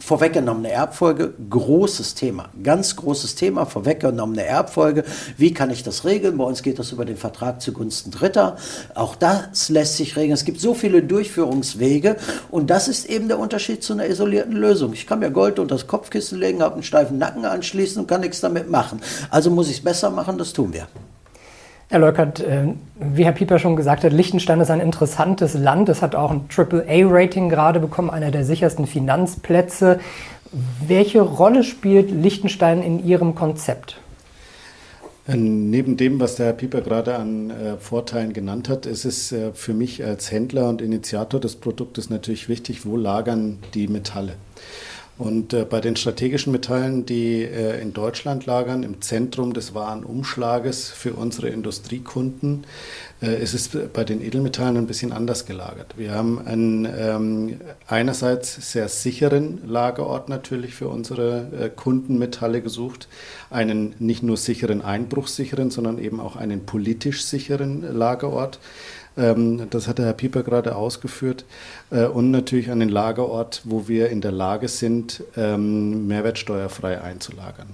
Vorweggenommene 0.00 0.70
Erbfolge, 0.70 1.32
großes 1.48 2.14
Thema, 2.14 2.50
ganz 2.62 2.96
großes 2.96 3.36
Thema, 3.36 3.64
vorweggenommene 3.64 4.44
Erbfolge. 4.44 5.04
Wie 5.38 5.54
kann 5.54 5.70
ich 5.70 5.82
das 5.82 6.04
regeln? 6.04 6.36
Bei 6.36 6.44
uns 6.44 6.62
geht 6.62 6.78
das 6.78 6.92
über 6.92 7.04
den 7.04 7.16
Vertrag 7.16 7.62
zugunsten 7.62 8.10
Dritter. 8.10 8.56
Auch 8.94 9.14
das 9.14 9.70
lässt 9.70 9.96
sich 9.96 10.16
regeln. 10.16 10.34
Es 10.34 10.44
gibt 10.44 10.60
so 10.60 10.74
viele 10.74 11.02
Durchführungswege 11.02 12.16
und 12.50 12.68
das 12.68 12.88
ist 12.88 13.06
eben 13.06 13.28
der 13.28 13.38
Unterschied 13.38 13.82
zu 13.82 13.94
einer 13.94 14.06
isolierten 14.06 14.54
Lösung. 14.54 14.92
Ich 14.92 15.06
kann 15.06 15.20
mir 15.20 15.30
Gold 15.30 15.58
unter 15.58 15.76
das 15.76 15.86
Kopfkissen 15.86 16.38
legen, 16.38 16.60
habe 16.60 16.74
einen 16.74 16.82
steifen 16.82 17.16
Nacken 17.16 17.46
anschließen 17.46 18.02
und 18.02 18.08
kann 18.08 18.20
nichts 18.20 18.40
damit 18.40 18.68
machen. 18.68 19.00
Also 19.30 19.50
muss 19.50 19.70
ich 19.70 19.78
es 19.78 19.84
besser 19.84 20.10
machen, 20.10 20.36
das 20.36 20.52
tun 20.52 20.72
wir. 20.74 20.86
Herr 21.90 22.00
Leukert, 22.00 22.40
äh, 22.40 22.68
wie 22.98 23.24
Herr 23.24 23.32
Pieper 23.32 23.58
schon 23.58 23.76
gesagt 23.76 24.04
hat, 24.04 24.12
Liechtenstein 24.12 24.60
ist 24.60 24.70
ein 24.70 24.80
interessantes 24.80 25.54
Land. 25.54 25.88
Es 25.88 26.02
hat 26.02 26.14
auch 26.14 26.30
ein 26.30 26.48
AAA-Rating 26.48 27.48
gerade 27.48 27.80
bekommen, 27.80 28.10
einer 28.10 28.30
der 28.30 28.44
sichersten 28.44 28.86
Finanzplätze. 28.86 30.00
Welche 30.86 31.20
Rolle 31.20 31.62
spielt 31.62 32.10
Liechtenstein 32.10 32.82
in 32.82 33.04
Ihrem 33.04 33.34
Konzept? 33.34 33.98
Äh, 35.26 35.36
neben 35.36 35.96
dem, 35.96 36.20
was 36.20 36.36
der 36.36 36.46
Herr 36.46 36.52
Pieper 36.52 36.80
gerade 36.80 37.16
an 37.16 37.50
äh, 37.50 37.76
Vorteilen 37.78 38.32
genannt 38.32 38.68
hat, 38.68 38.86
ist 38.86 39.04
es 39.04 39.32
äh, 39.32 39.52
für 39.52 39.74
mich 39.74 40.04
als 40.04 40.30
Händler 40.30 40.68
und 40.68 40.82
Initiator 40.82 41.40
des 41.40 41.56
Produktes 41.56 42.10
natürlich 42.10 42.48
wichtig, 42.48 42.84
wo 42.86 42.96
lagern 42.96 43.58
die 43.74 43.88
Metalle. 43.88 44.34
Und 45.16 45.52
äh, 45.52 45.64
bei 45.64 45.80
den 45.80 45.94
strategischen 45.94 46.52
Metallen, 46.52 47.06
die 47.06 47.42
äh, 47.42 47.80
in 47.80 47.92
Deutschland 47.92 48.46
lagern, 48.46 48.82
im 48.82 49.00
Zentrum 49.00 49.52
des 49.54 49.72
Warenumschlages 49.72 50.88
für 50.90 51.12
unsere 51.12 51.50
Industriekunden, 51.50 52.64
äh, 53.22 53.40
ist 53.40 53.54
es 53.54 53.68
bei 53.68 54.02
den 54.02 54.20
Edelmetallen 54.20 54.76
ein 54.76 54.88
bisschen 54.88 55.12
anders 55.12 55.46
gelagert. 55.46 55.94
Wir 55.96 56.12
haben 56.12 56.44
einen 56.44 56.84
ähm, 56.84 57.60
einerseits 57.86 58.72
sehr 58.72 58.88
sicheren 58.88 59.60
Lagerort 59.68 60.28
natürlich 60.28 60.74
für 60.74 60.88
unsere 60.88 61.46
äh, 61.58 61.68
Kundenmetalle 61.68 62.60
gesucht, 62.60 63.06
einen 63.50 63.94
nicht 64.00 64.24
nur 64.24 64.36
sicheren, 64.36 64.82
einbruchssicheren, 64.82 65.70
sondern 65.70 65.98
eben 65.98 66.18
auch 66.18 66.34
einen 66.34 66.66
politisch 66.66 67.24
sicheren 67.24 67.82
Lagerort. 67.82 68.58
Ähm, 69.16 69.68
das 69.70 69.88
hat 69.88 69.98
der 69.98 70.06
Herr 70.06 70.12
Pieper 70.12 70.42
gerade 70.42 70.76
ausgeführt. 70.76 71.44
Äh, 71.90 72.06
und 72.06 72.30
natürlich 72.30 72.70
einen 72.70 72.88
Lagerort, 72.88 73.62
wo 73.64 73.88
wir 73.88 74.10
in 74.10 74.20
der 74.20 74.32
Lage 74.32 74.68
sind, 74.68 75.22
ähm, 75.36 76.06
mehrwertsteuerfrei 76.08 77.00
einzulagern. 77.00 77.68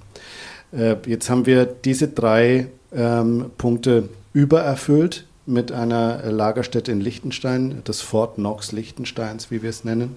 Äh, 0.72 0.96
jetzt 1.06 1.30
haben 1.30 1.46
wir 1.46 1.66
diese 1.66 2.08
drei 2.08 2.68
ähm, 2.94 3.50
Punkte 3.58 4.08
übererfüllt 4.32 5.26
mit 5.46 5.72
einer 5.72 6.30
Lagerstätte 6.30 6.92
in 6.92 7.00
Liechtenstein, 7.00 7.80
das 7.84 8.02
Fort 8.02 8.36
Knox 8.36 8.70
Liechtensteins, 8.70 9.50
wie 9.50 9.62
wir 9.62 9.70
es 9.70 9.82
nennen. 9.82 10.14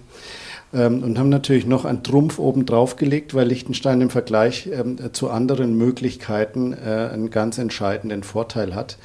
und 0.71 1.17
haben 1.17 1.29
natürlich 1.29 1.65
noch 1.65 1.85
einen 1.85 2.03
Trumpf 2.03 2.37
oben 2.37 2.67
drauf 2.67 2.97
gelegt, 2.97 3.33
weil 3.33 3.47
Liechtenstein 3.47 4.01
im 4.01 4.09
Vergleich 4.11 4.69
zu 5.13 5.31
anderen 5.31 5.75
Möglichkeiten 5.75 6.73
äh, 6.73 7.09
einen 7.11 7.31
ganz 7.31 7.57
entscheidenden 7.57 8.21
Vorteil 8.21 8.75
hat. 8.75 8.97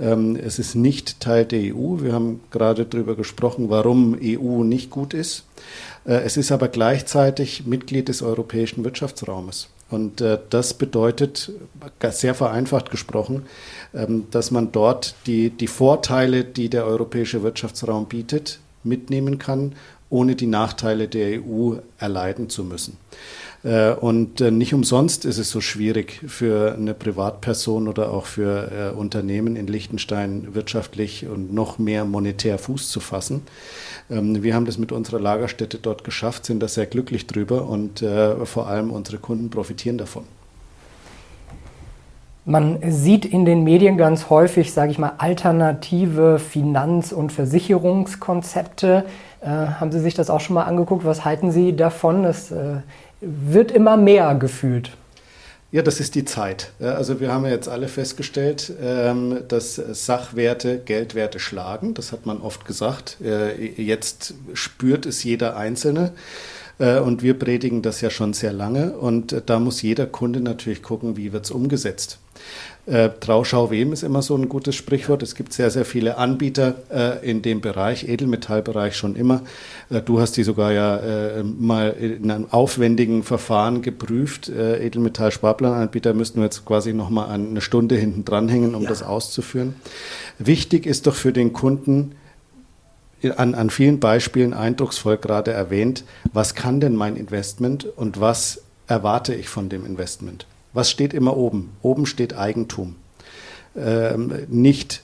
Ähm, 0.00 0.36
es 0.36 0.58
ist 0.58 0.74
nicht 0.74 1.20
Teil 1.20 1.44
der 1.44 1.74
EU. 1.74 2.00
Wir 2.00 2.12
haben 2.12 2.40
gerade 2.50 2.86
darüber 2.86 3.14
gesprochen, 3.14 3.68
warum 3.68 4.16
EU 4.20 4.64
nicht 4.64 4.90
gut 4.90 5.14
ist. 5.14 5.44
Äh, 6.04 6.22
es 6.22 6.36
ist 6.36 6.50
aber 6.50 6.68
gleichzeitig 6.68 7.66
Mitglied 7.66 8.08
des 8.08 8.22
europäischen 8.22 8.82
Wirtschaftsraumes. 8.84 9.68
Und 9.90 10.20
äh, 10.20 10.38
das 10.50 10.74
bedeutet, 10.74 11.52
sehr 12.10 12.34
vereinfacht 12.34 12.90
gesprochen, 12.90 13.46
ähm, 13.92 14.26
dass 14.30 14.50
man 14.50 14.72
dort 14.72 15.14
die, 15.26 15.50
die 15.50 15.66
Vorteile, 15.66 16.44
die 16.44 16.70
der 16.70 16.86
europäische 16.86 17.42
Wirtschaftsraum 17.42 18.06
bietet, 18.06 18.60
mitnehmen 18.84 19.38
kann, 19.38 19.74
ohne 20.08 20.34
die 20.34 20.46
Nachteile 20.46 21.08
der 21.08 21.40
EU 21.44 21.74
erleiden 21.98 22.48
zu 22.48 22.64
müssen. 22.64 22.96
Äh, 23.62 23.92
und 23.92 24.40
äh, 24.40 24.50
nicht 24.50 24.72
umsonst 24.72 25.24
ist 25.24 25.38
es 25.38 25.50
so 25.50 25.60
schwierig 25.60 26.20
für 26.26 26.74
eine 26.74 26.94
Privatperson 26.94 27.88
oder 27.88 28.10
auch 28.10 28.26
für 28.26 28.92
äh, 28.94 28.96
Unternehmen 28.96 29.56
in 29.56 29.66
Liechtenstein 29.66 30.54
wirtschaftlich 30.54 31.26
und 31.26 31.52
noch 31.52 31.78
mehr 31.78 32.04
monetär 32.04 32.58
Fuß 32.58 32.90
zu 32.90 33.00
fassen. 33.00 33.42
Ähm, 34.10 34.42
wir 34.42 34.54
haben 34.54 34.64
das 34.64 34.78
mit 34.78 34.92
unserer 34.92 35.20
Lagerstätte 35.20 35.78
dort 35.78 36.04
geschafft, 36.04 36.46
sind 36.46 36.60
da 36.60 36.68
sehr 36.68 36.86
glücklich 36.86 37.26
drüber 37.26 37.66
und 37.66 38.04
vor 38.44 38.66
allem 38.66 38.90
unsere 38.90 39.18
Kunden 39.18 39.50
profitieren 39.50 39.98
davon. 39.98 40.24
Man 42.46 42.78
sieht 42.90 43.26
in 43.26 43.44
den 43.44 43.64
Medien 43.64 43.98
ganz 43.98 44.30
häufig, 44.30 44.72
sage 44.72 44.90
ich 44.90 44.98
mal, 44.98 45.12
alternative 45.18 46.38
Finanz- 46.38 47.12
und 47.12 47.32
Versicherungskonzepte. 47.32 49.04
Äh, 49.42 49.46
haben 49.46 49.92
Sie 49.92 50.00
sich 50.00 50.14
das 50.14 50.30
auch 50.30 50.40
schon 50.40 50.54
mal 50.54 50.64
angeguckt? 50.64 51.04
Was 51.04 51.24
halten 51.24 51.50
Sie 51.50 51.76
davon? 51.76 52.24
Es 52.24 52.50
äh, 52.50 52.78
wird 53.20 53.70
immer 53.70 53.96
mehr 53.96 54.34
gefühlt. 54.34 54.90
Ja, 55.72 55.82
das 55.82 56.00
ist 56.00 56.16
die 56.16 56.24
Zeit. 56.24 56.72
Also 56.80 57.20
wir 57.20 57.32
haben 57.32 57.44
ja 57.44 57.52
jetzt 57.52 57.68
alle 57.68 57.86
festgestellt, 57.86 58.72
ähm, 58.82 59.42
dass 59.46 59.76
Sachwerte 59.76 60.78
Geldwerte 60.78 61.38
schlagen. 61.38 61.94
Das 61.94 62.10
hat 62.10 62.26
man 62.26 62.40
oft 62.40 62.64
gesagt. 62.64 63.18
Äh, 63.22 63.66
jetzt 63.80 64.34
spürt 64.52 65.06
es 65.06 65.22
jeder 65.22 65.56
Einzelne. 65.56 66.12
Äh, 66.80 66.98
und 66.98 67.22
wir 67.22 67.38
predigen 67.38 67.82
das 67.82 68.00
ja 68.00 68.10
schon 68.10 68.32
sehr 68.32 68.52
lange. 68.52 68.94
Und 68.94 69.32
äh, 69.32 69.42
da 69.44 69.60
muss 69.60 69.82
jeder 69.82 70.06
Kunde 70.06 70.40
natürlich 70.40 70.82
gucken, 70.82 71.16
wie 71.16 71.32
wird 71.32 71.44
es 71.44 71.52
umgesetzt. 71.52 72.18
Äh, 72.90 73.10
Trauschau 73.20 73.70
wem 73.70 73.92
ist 73.92 74.02
immer 74.02 74.20
so 74.20 74.34
ein 74.34 74.48
gutes 74.48 74.74
Sprichwort. 74.74 75.22
Es 75.22 75.36
gibt 75.36 75.52
sehr, 75.52 75.70
sehr 75.70 75.84
viele 75.84 76.18
Anbieter 76.18 76.74
äh, 76.90 77.30
in 77.30 77.40
dem 77.40 77.60
Bereich, 77.60 78.08
Edelmetallbereich 78.08 78.96
schon 78.96 79.14
immer. 79.14 79.42
Äh, 79.90 80.02
du 80.02 80.20
hast 80.20 80.36
die 80.36 80.42
sogar 80.42 80.72
ja 80.72 80.96
äh, 80.96 81.44
mal 81.44 81.90
in 81.90 82.28
einem 82.28 82.46
aufwendigen 82.50 83.22
Verfahren 83.22 83.82
geprüft. 83.82 84.48
Äh, 84.48 84.84
Edelmetall-Sparplananbieter 84.84 86.14
müssten 86.14 86.40
wir 86.40 86.46
jetzt 86.46 86.64
quasi 86.64 86.92
nochmal 86.92 87.30
eine 87.30 87.60
Stunde 87.60 87.94
hinten 87.94 88.24
dranhängen, 88.24 88.74
um 88.74 88.82
ja. 88.82 88.88
das 88.88 89.04
auszuführen. 89.04 89.76
Wichtig 90.40 90.84
ist 90.84 91.06
doch 91.06 91.14
für 91.14 91.32
den 91.32 91.52
Kunden, 91.52 92.16
an, 93.36 93.54
an 93.54 93.70
vielen 93.70 94.00
Beispielen 94.00 94.52
eindrucksvoll 94.52 95.18
gerade 95.18 95.52
erwähnt, 95.52 96.04
was 96.32 96.56
kann 96.56 96.80
denn 96.80 96.96
mein 96.96 97.14
Investment 97.16 97.84
und 97.84 98.20
was 98.20 98.62
erwarte 98.88 99.34
ich 99.34 99.48
von 99.48 99.68
dem 99.68 99.86
Investment? 99.86 100.46
Was 100.72 100.90
steht 100.90 101.14
immer 101.14 101.36
oben? 101.36 101.72
Oben 101.82 102.06
steht 102.06 102.36
Eigentum. 102.36 102.96
Ähm, 103.76 104.46
nicht 104.48 105.02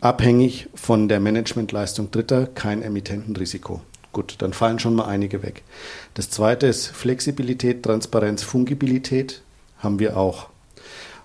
abhängig 0.00 0.68
von 0.74 1.08
der 1.08 1.20
Managementleistung 1.20 2.10
Dritter, 2.10 2.46
kein 2.46 2.82
Emittentenrisiko. 2.82 3.80
Gut, 4.12 4.36
dann 4.38 4.52
fallen 4.52 4.78
schon 4.78 4.94
mal 4.94 5.06
einige 5.06 5.42
weg. 5.42 5.62
Das 6.14 6.30
zweite 6.30 6.66
ist 6.66 6.86
Flexibilität, 6.86 7.82
Transparenz, 7.82 8.42
Fungibilität 8.42 9.42
haben 9.78 9.98
wir 9.98 10.16
auch. 10.16 10.48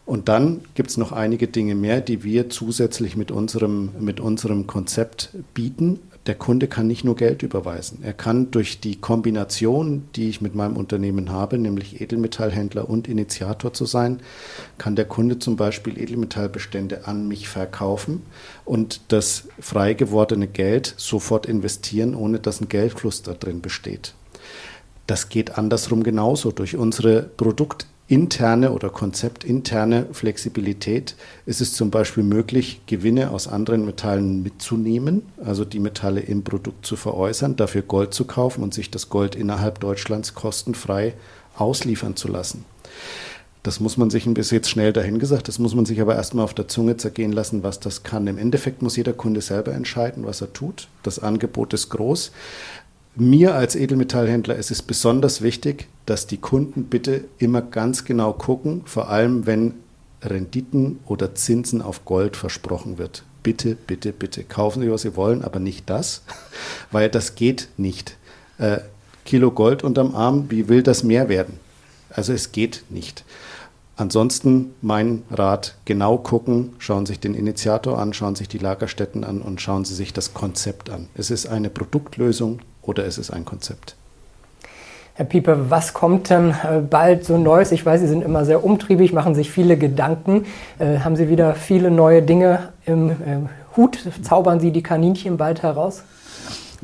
Und 0.06 0.28
dann 0.28 0.62
gibt 0.76 0.90
es 0.90 0.98
noch 0.98 1.12
einige 1.14 1.48
Dinge 1.48 1.76
mehr, 1.76 2.02
die 2.02 2.24
wir 2.24 2.50
zusätzlich 2.50 3.16
mit 3.16 3.32
unserem, 3.32 3.92
mit 4.00 4.20
unserem 4.20 4.68
Konzept 4.68 5.30
bieten, 5.54 6.00
der 6.26 6.36
Kunde 6.36 6.68
kann 6.68 6.88
nicht 6.88 7.04
nur 7.04 7.16
Geld 7.16 7.44
überweisen. 7.44 8.00
Er 8.02 8.14
kann 8.14 8.50
durch 8.52 8.80
die 8.80 8.96
Kombination, 8.96 10.08
die 10.16 10.30
ich 10.30 10.40
mit 10.40 10.56
meinem 10.56 10.78
Unternehmen 10.78 11.32
habe, 11.32 11.58
nämlich 11.58 12.00
Edelmetallhändler 12.00 12.90
und 12.90 13.10
Initiator 13.10 13.74
zu 13.74 13.86
sein, 13.86 14.22
kann 14.78 14.96
der 14.96 15.06
Kunde 15.06 15.40
zum 15.40 15.58
Beispiel 15.58 16.00
Edelmetallbestände 16.00 17.08
an 17.08 17.28
mich 17.28 17.50
verkaufen 17.50 18.22
und 18.64 19.02
das 19.10 19.50
frei 19.60 19.94
gewordene 19.94 20.48
Geld 20.48 20.94
sofort 20.98 21.46
investieren, 21.46 22.16
ohne 22.16 22.40
dass 22.40 22.62
ein 22.62 22.70
Geldfluss 22.70 23.22
da 23.22 23.34
drin 23.34 23.62
besteht. 23.62 24.14
Das 25.08 25.28
geht 25.28 25.58
andersrum 25.58 26.04
genauso. 26.04 26.52
Durch 26.52 26.78
unsere 26.78 27.24
Produkt 27.24 27.88
interne 28.14 28.72
oder 28.74 28.92
konzeptinterne 28.92 30.06
Flexibilität 30.12 31.16
ist 31.48 31.62
es 31.62 31.74
zum 31.74 31.90
Beispiel 31.90 32.22
möglich, 32.22 32.82
Gewinne 32.86 33.32
aus 33.32 33.48
anderen 33.48 33.86
Metallen 33.86 34.44
mitzunehmen, 34.44 35.24
also 35.44 35.66
die 35.66 35.80
Metalle 35.80 36.20
im 36.20 36.44
Produkt 36.44 36.86
zu 36.86 36.96
veräußern, 36.96 37.56
dafür 37.56 37.82
Gold 37.82 38.14
zu 38.14 38.26
kaufen 38.26 38.62
und 38.62 38.72
sich 38.72 38.92
das 38.92 39.10
Gold 39.10 39.34
innerhalb 39.34 39.80
Deutschlands 39.80 40.36
kostenfrei 40.36 41.16
ausliefern 41.56 42.16
zu 42.16 42.28
lassen. 42.28 42.66
Das 43.64 43.80
muss 43.80 43.98
man 43.98 44.12
sich 44.12 44.28
ein 44.28 44.36
bisschen 44.36 44.64
schnell 44.64 44.94
dahingesagt, 44.94 45.48
das 45.48 45.58
muss 45.58 45.74
man 45.74 45.86
sich 45.86 46.00
aber 46.00 46.16
erstmal 46.16 46.44
auf 46.44 46.54
der 46.54 46.68
Zunge 46.68 46.98
zergehen 46.98 47.32
lassen, 47.32 47.64
was 47.64 47.80
das 47.80 48.04
kann. 48.04 48.28
Im 48.28 48.38
Endeffekt 48.38 48.84
muss 48.84 48.98
jeder 48.98 49.14
Kunde 49.14 49.42
selber 49.42 49.74
entscheiden, 49.74 50.26
was 50.26 50.42
er 50.42 50.54
tut. 50.54 50.88
Das 51.02 51.18
Angebot 51.18 51.74
ist 51.74 51.90
groß. 51.90 52.32
Mir 53.16 53.54
als 53.54 53.76
Edelmetallhändler 53.76 54.56
ist 54.56 54.72
es 54.72 54.82
besonders 54.82 55.44
wichtig, 55.44 55.88
dass 56.08 56.26
die 56.26 56.38
Kunden 56.38 56.86
bitte 56.86 57.26
immer 57.38 57.62
ganz 57.62 58.06
genau 58.06 58.34
gucken, 58.34 58.82
vor 58.86 59.10
allem 59.10 59.46
wenn 59.46 59.76
Renditen 60.24 61.00
oder 61.06 61.36
Zinsen 61.36 61.84
auf 61.84 62.06
Gold 62.06 62.36
versprochen 62.36 62.98
wird. 62.98 63.24
Bitte, 63.44 63.76
bitte, 63.76 64.14
bitte 64.14 64.44
kaufen 64.44 64.82
Sie, 64.82 64.90
was 64.90 65.04
Sie 65.04 65.16
wollen, 65.16 65.44
aber 65.44 65.60
nicht 65.60 65.90
das, 65.92 66.24
weil 66.92 67.08
das 67.08 67.36
geht 67.36 67.70
nicht. 67.78 68.18
Äh, 68.58 68.80
Kilo 69.26 69.52
Gold 69.52 69.84
unterm 69.84 70.16
Arm, 70.16 70.46
wie 70.50 70.68
will 70.68 70.82
das 70.82 71.04
mehr 71.04 71.30
werden? 71.30 71.60
Also 72.10 72.34
es 72.34 72.52
geht 72.52 72.84
nicht. 72.90 73.26
Ansonsten 73.96 74.74
mein 74.82 75.22
Rat, 75.30 75.76
genau 75.86 76.18
gucken, 76.18 76.74
schauen 76.80 77.06
sich 77.06 77.20
den 77.20 77.36
Initiator 77.36 78.00
an, 78.00 78.14
schauen 78.14 78.36
sich 78.36 78.48
die 78.48 78.58
Lagerstätten 78.58 79.24
an 79.24 79.40
und 79.40 79.62
schauen 79.62 79.86
Sie 79.86 79.94
sich 79.94 80.14
das 80.14 80.34
Konzept 80.34 80.90
an. 80.90 81.10
Es 81.14 81.30
ist 81.30 81.46
eine 81.46 81.70
Produktlösung, 81.70 82.60
oder 82.84 83.06
ist 83.06 83.18
es 83.18 83.32
ein 83.32 83.46
Konzept? 83.46 83.96
Herr 85.16 85.26
Pieper, 85.26 85.70
was 85.70 85.94
kommt 85.94 86.32
denn 86.32 86.52
äh, 86.52 86.80
bald 86.80 87.24
so 87.24 87.38
Neues? 87.38 87.72
Ich 87.72 87.86
weiß, 87.86 88.02
Sie 88.02 88.08
sind 88.08 88.24
immer 88.24 88.46
sehr 88.46 88.64
umtriebig, 88.64 89.14
machen 89.14 89.36
sich 89.36 89.52
viele 89.52 89.78
Gedanken. 89.78 90.46
Äh, 90.80 91.00
haben 91.00 91.16
Sie 91.16 91.30
wieder 91.30 91.54
viele 91.54 91.92
neue 91.92 92.24
Dinge 92.24 92.70
im 92.86 93.12
äh, 93.12 93.14
Hut? 93.78 94.00
Zaubern 94.24 94.60
Sie 94.60 94.72
die 94.72 94.82
Kaninchen 94.82 95.38
bald 95.38 95.62
heraus? 95.62 96.04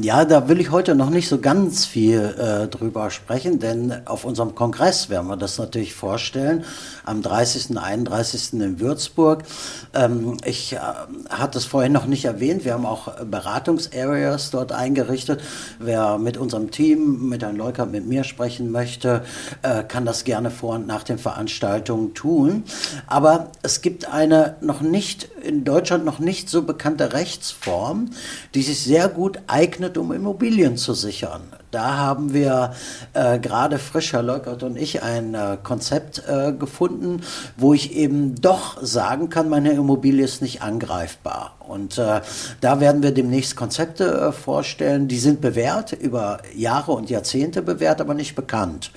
Ja, 0.02 0.24
da 0.24 0.47
will 0.47 0.62
ich 0.62 0.72
heute 0.72 0.95
noch 0.95 1.10
nicht 1.10 1.28
so 1.28 1.39
ganz 1.39 1.86
viel 1.86 2.22
äh, 2.22 2.70
drüber 2.70 3.12
sprechen, 3.12 3.60
denn 3.60 4.08
auf 4.08 4.24
unserem 4.24 4.56
Kongress 4.56 5.10
werden 5.10 5.28
wir 5.28 5.36
das 5.36 5.58
natürlich 5.58 5.93
vorstellen, 5.93 6.64
am 7.04 7.22
30. 7.22 7.72
und 7.72 7.80
31. 7.80 8.54
in 8.54 8.80
Würzburg. 8.80 9.43
Ähm, 9.93 10.38
ich 10.45 10.72
äh, 10.72 10.80
hatte 11.30 11.58
es 11.58 11.66
vorhin 11.66 11.91
noch 11.91 12.06
nicht 12.06 12.24
erwähnt, 12.24 12.64
wir 12.64 12.76
haben 12.76 12.86
auch 12.86 13.14
Beratungsareas 13.26 14.52
dort 14.52 14.72
eingerichtet. 14.72 15.41
Wer 15.80 16.18
mit 16.18 16.38
unserem 16.38 16.72
Team, 16.72 17.28
mit 17.28 17.43
Herrn 17.43 17.58
Leukert, 17.58 17.91
mit 17.91 18.08
mir 18.08 18.24
sprechen 18.24 18.72
möchte, 18.72 19.26
äh, 19.64 19.84
kann 19.84 20.06
das 20.06 20.24
gerne 20.24 20.50
vor 20.50 20.76
und 20.76 20.88
nach 20.88 21.04
den 21.04 21.18
Veranstaltungen 21.18 22.14
tun. 22.14 22.64
Aber 23.06 23.52
es 23.64 23.82
gibt 23.82 24.10
eine 24.10 24.56
noch 24.62 24.80
nicht, 24.80 25.28
in 25.43 25.66
Deutschland 25.66 26.06
noch 26.06 26.20
nicht 26.20 26.50
so 26.50 26.62
bekannte 26.62 27.12
Rechtsform, 27.12 28.12
die 28.56 28.62
sich 28.62 28.82
sehr 28.82 29.10
gut 29.10 29.39
eignet, 29.47 29.89
um 29.98 30.14
Immobilien 30.14 30.78
zu 30.78 30.94
sichern. 30.94 31.42
Da 31.72 31.98
haben 31.98 32.34
wir 32.34 32.74
äh, 33.14 33.38
gerade 33.38 33.78
frisch, 33.78 34.14
Herr 34.14 34.24
Leukert 34.24 34.64
und 34.64 34.76
ich, 34.76 35.04
ein 35.04 35.36
äh, 35.36 35.58
Konzept 35.62 36.24
äh, 36.28 36.52
gefunden, 36.52 37.22
wo 37.58 37.76
ich 37.76 37.96
eben 37.96 38.34
doch 38.42 38.82
sagen 38.82 39.30
kann, 39.30 39.50
meine 39.50 39.72
Immobilie 39.72 40.26
ist 40.26 40.42
nicht 40.42 40.64
angreifbar. 40.64 41.54
Und 41.60 42.00
äh, 42.00 42.22
da 42.62 42.80
werden 42.80 43.04
wir 43.04 43.12
demnächst 43.12 43.56
Konzepte 43.56 44.06
äh, 44.06 44.32
vorstellen, 44.32 45.08
die 45.08 45.20
sind 45.20 45.42
bewährt, 45.42 45.94
über 45.94 46.40
Jahre 46.56 46.94
und 46.94 47.12
Jahrzehnte 47.12 47.62
bewährt, 47.62 48.02
aber 48.02 48.16
nicht 48.16 48.36
bekannt. 48.36 48.90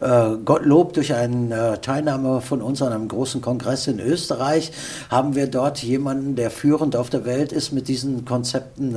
Äh, 0.00 0.36
Gottlob, 0.44 0.92
durch 0.92 1.14
eine 1.14 1.80
Teilnahme 1.80 2.42
von 2.42 2.60
uns 2.60 2.82
an 2.82 2.92
einem 2.92 3.08
großen 3.08 3.40
Kongress 3.40 3.86
in 3.86 4.00
Österreich, 4.00 4.72
haben 5.08 5.34
wir 5.34 5.46
dort 5.46 5.82
jemanden, 5.82 6.36
der 6.36 6.50
führend 6.50 6.94
auf 6.94 7.08
der 7.08 7.24
Welt 7.24 7.52
ist, 7.52 7.72
mit 7.72 7.88
diesen 7.88 8.26
Konzepten 8.26 8.96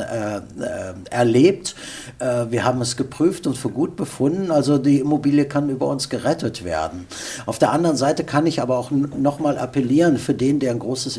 erlebt. 1.09 1.75
wir 2.19 2.63
haben 2.63 2.81
es 2.81 2.97
geprüft 2.97 3.20
geprüft 3.21 3.45
und 3.45 3.57
für 3.57 3.69
gut 3.69 3.95
befunden. 3.95 4.51
Also 4.51 4.77
die 4.77 4.99
Immobilie 4.99 5.45
kann 5.45 5.69
über 5.69 5.87
uns 5.87 6.09
gerettet 6.09 6.63
werden. 6.63 7.05
Auf 7.45 7.59
der 7.59 7.71
anderen 7.71 7.97
Seite 7.97 8.23
kann 8.23 8.47
ich 8.47 8.61
aber 8.61 8.77
auch 8.77 8.91
nochmal 8.91 9.57
appellieren 9.57 10.17
für 10.17 10.33
den, 10.33 10.59
der 10.59 10.71
ein 10.71 10.79
großes 10.79 11.17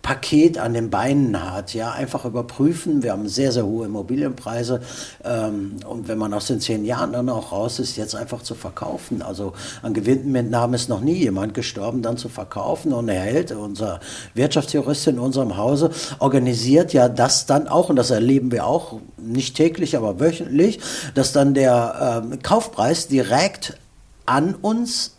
Immobilienpaket 0.00 0.58
an 0.58 0.74
den 0.74 0.90
Beinen 0.90 1.52
hat. 1.52 1.74
Ja, 1.74 1.92
einfach 1.92 2.24
überprüfen. 2.24 3.02
Wir 3.02 3.12
haben 3.12 3.28
sehr, 3.28 3.52
sehr 3.52 3.64
hohe 3.64 3.86
Immobilienpreise. 3.86 4.80
Ähm, 5.24 5.76
und 5.86 6.08
wenn 6.08 6.18
man 6.18 6.34
aus 6.34 6.46
den 6.46 6.60
zehn 6.60 6.84
Jahren 6.84 7.12
dann 7.12 7.28
auch 7.28 7.52
raus 7.52 7.78
ist, 7.78 7.96
jetzt 7.96 8.14
einfach 8.14 8.42
zu 8.42 8.54
verkaufen. 8.54 9.22
Also 9.22 9.52
an 9.82 9.94
Gewinnmitnahmen 9.94 10.74
ist 10.74 10.88
noch 10.88 11.00
nie 11.00 11.14
jemand 11.14 11.54
gestorben, 11.54 12.02
dann 12.02 12.16
zu 12.16 12.28
verkaufen. 12.28 12.92
Und 12.92 13.08
erhält 13.08 13.52
unser 13.52 14.00
Wirtschaftsjurist 14.34 15.06
in 15.08 15.18
unserem 15.18 15.56
Hause 15.56 15.90
organisiert 16.18 16.92
ja 16.92 17.08
das 17.08 17.46
dann 17.46 17.68
auch. 17.68 17.88
Und 17.88 17.96
das 17.96 18.10
erleben 18.10 18.50
wir 18.52 18.66
auch 18.66 19.00
nicht 19.16 19.56
täglich, 19.56 19.96
aber 19.96 20.18
wöchentlich, 20.20 20.80
dass 21.14 21.32
dann 21.32 21.54
der 21.54 22.24
äh, 22.32 22.36
Kaufpreis 22.38 23.08
direkt 23.08 23.78
an 24.26 24.54
uns 24.54 25.16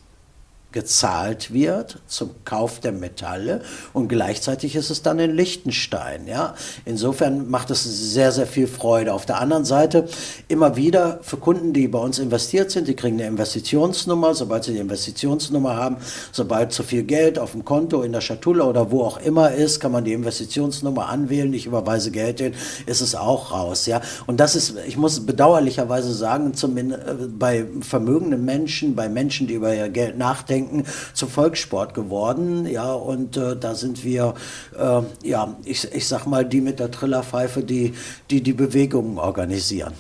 gezahlt 0.72 1.54
wird 1.54 2.00
zum 2.08 2.32
Kauf 2.46 2.80
der 2.80 2.92
Metalle 2.92 3.62
und 3.94 4.08
gleichzeitig 4.08 4.76
ist 4.76 4.90
es 4.90 5.02
dann 5.02 5.20
in 5.20 5.36
Liechtenstein. 5.36 6.28
Ja? 6.28 6.56
Insofern 6.86 7.50
macht 7.50 7.72
es 7.72 7.84
sehr, 7.84 8.32
sehr 8.32 8.48
viel 8.48 8.68
Freude. 8.68 9.14
Auf 9.14 9.26
der 9.26 9.40
anderen 9.40 9.66
Seite 9.66 10.08
immer 10.48 10.76
wieder 10.76 11.20
für 11.24 11.38
Kunden, 11.38 11.74
die 11.74 11.88
bei 11.88 12.00
uns 12.00 12.20
investiert 12.20 12.72
sind, 12.72 12.88
die 12.88 12.96
kriegen 12.96 13.20
eine 13.20 13.28
Investitionsnummer. 13.28 14.34
Sobald 14.34 14.64
sie 14.64 14.74
die 14.74 14.80
Investitionsnummer 14.80 15.76
haben, 15.76 15.98
sobald 16.32 16.72
zu 16.72 16.84
viel 16.84 17.04
Geld 17.04 17.38
auf 17.38 17.52
dem 17.52 17.66
Konto, 17.66 18.02
in 18.02 18.12
der 18.12 18.22
Schatulle 18.22 18.64
oder 18.66 18.92
wo 18.92 19.04
auch 19.04 19.20
immer 19.20 19.52
ist, 19.52 19.80
kann 19.80 19.92
man 19.92 20.06
die 20.06 20.14
Investitionsnummer 20.14 21.10
anwählen. 21.10 21.54
Ich 21.54 21.66
überweise 21.66 22.12
Geld 22.12 22.40
hin, 22.40 22.54
ist 22.86 23.02
es 23.02 23.16
auch 23.16 23.52
raus. 23.52 23.86
Ja? 23.86 24.02
Und 24.28 24.40
das 24.40 24.56
ist, 24.56 24.76
ich 24.88 24.98
muss 24.98 25.26
bedauerlicherweise 25.26 26.14
sagen, 26.14 26.54
zumindest 26.54 27.02
äh, 27.08 27.14
bei 27.28 27.66
vermögenden 27.82 28.46
Menschen, 28.46 28.96
bei 28.96 29.10
Menschen, 29.10 29.48
die 29.48 29.56
über 29.56 29.74
ihr 29.76 29.90
Geld 29.90 30.18
nachdenken, 30.18 30.61
Denken 30.62 30.84
zum 31.14 31.30
Volkssport 31.30 31.94
geworden. 31.94 32.66
Ja, 32.66 32.94
und 32.94 33.38
äh, 33.38 33.56
da 33.56 33.76
sind 33.76 34.04
wir, 34.04 34.34
äh, 34.78 35.28
ja, 35.28 35.56
ich, 35.66 35.94
ich 35.94 36.08
sag 36.08 36.26
mal, 36.26 36.46
die 36.46 36.62
mit 36.62 36.80
der 36.80 36.92
Trillerpfeife, 36.92 37.64
die 37.64 37.94
die, 38.30 38.42
die 38.42 38.54
Bewegungen 38.54 39.18
organisieren. 39.18 39.94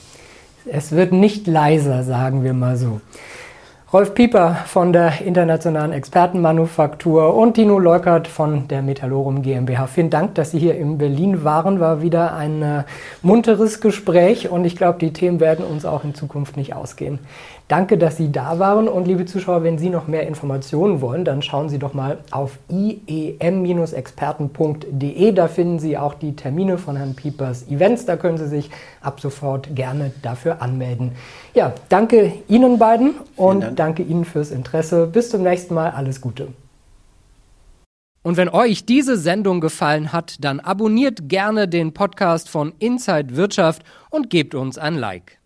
Es 0.66 0.92
wird 0.92 1.12
nicht 1.12 1.48
leiser, 1.48 2.04
sagen 2.04 2.44
wir 2.44 2.54
mal 2.54 2.78
so. 2.78 3.02
Rolf 3.92 4.14
Pieper 4.14 4.56
von 4.68 4.94
der 4.94 5.20
Internationalen 5.20 5.92
Expertenmanufaktur 5.92 7.36
und 7.36 7.56
Tino 7.56 7.78
Leukert 7.78 8.30
von 8.30 8.70
der 8.70 8.82
Metallorum 8.82 9.42
GmbH. 9.42 9.88
Vielen 9.88 10.10
Dank, 10.10 10.36
dass 10.36 10.52
Sie 10.52 10.60
hier 10.60 10.76
in 10.76 10.98
Berlin 10.98 11.44
waren. 11.44 11.82
War 11.82 12.02
wieder 12.02 12.34
ein 12.34 12.62
äh, 12.62 12.84
munteres 13.22 13.82
Gespräch 13.82 14.50
und 14.50 14.64
ich 14.64 14.78
glaube, 14.78 15.00
die 15.00 15.12
Themen 15.12 15.42
werden 15.42 15.66
uns 15.66 15.84
auch 15.84 16.06
in 16.06 16.16
Zukunft 16.16 16.56
nicht 16.56 16.74
ausgehen. 16.74 17.20
Danke, 17.72 17.98
dass 17.98 18.18
Sie 18.18 18.32
da 18.34 18.60
waren 18.60 18.90
und 18.90 19.08
liebe 19.08 19.26
Zuschauer, 19.26 19.64
wenn 19.64 19.78
Sie 19.78 19.90
noch 19.90 20.06
mehr 20.06 20.28
Informationen 20.28 21.00
wollen, 21.00 21.24
dann 21.24 21.42
schauen 21.42 21.70
Sie 21.70 21.80
doch 21.80 21.94
mal 21.94 22.18
auf 22.30 22.60
iem-experten.de. 22.70 25.32
Da 25.32 25.48
finden 25.48 25.80
Sie 25.80 25.98
auch 25.98 26.14
die 26.14 26.36
Termine 26.36 26.78
von 26.78 26.98
Herrn 26.98 27.16
Piepers 27.16 27.70
Events. 27.70 28.06
Da 28.06 28.18
können 28.18 28.38
Sie 28.38 28.50
sich 28.50 28.70
ab 29.00 29.22
sofort 29.22 29.74
gerne 29.74 30.12
dafür 30.22 30.62
anmelden. 30.62 31.14
Ja, 31.54 31.72
danke 31.88 32.34
Ihnen 32.50 32.78
beiden 32.78 33.14
und 33.38 33.62
Dank. 33.62 33.78
danke 33.78 34.04
Ihnen 34.04 34.26
fürs 34.26 34.52
Interesse. 34.52 35.08
Bis 35.08 35.30
zum 35.30 35.44
nächsten 35.44 35.74
Mal. 35.74 35.92
Alles 35.92 36.20
Gute. 36.20 36.50
Und 38.22 38.36
wenn 38.36 38.50
euch 38.50 38.86
diese 38.86 39.16
Sendung 39.16 39.62
gefallen 39.62 40.12
hat, 40.12 40.44
dann 40.44 40.60
abonniert 40.60 41.30
gerne 41.30 41.70
den 41.70 41.94
Podcast 41.94 42.50
von 42.50 42.74
Inside 42.80 43.38
Wirtschaft 43.38 43.84
und 44.10 44.30
gebt 44.30 44.56
uns 44.56 44.78
ein 44.78 44.96
Like. 44.96 45.41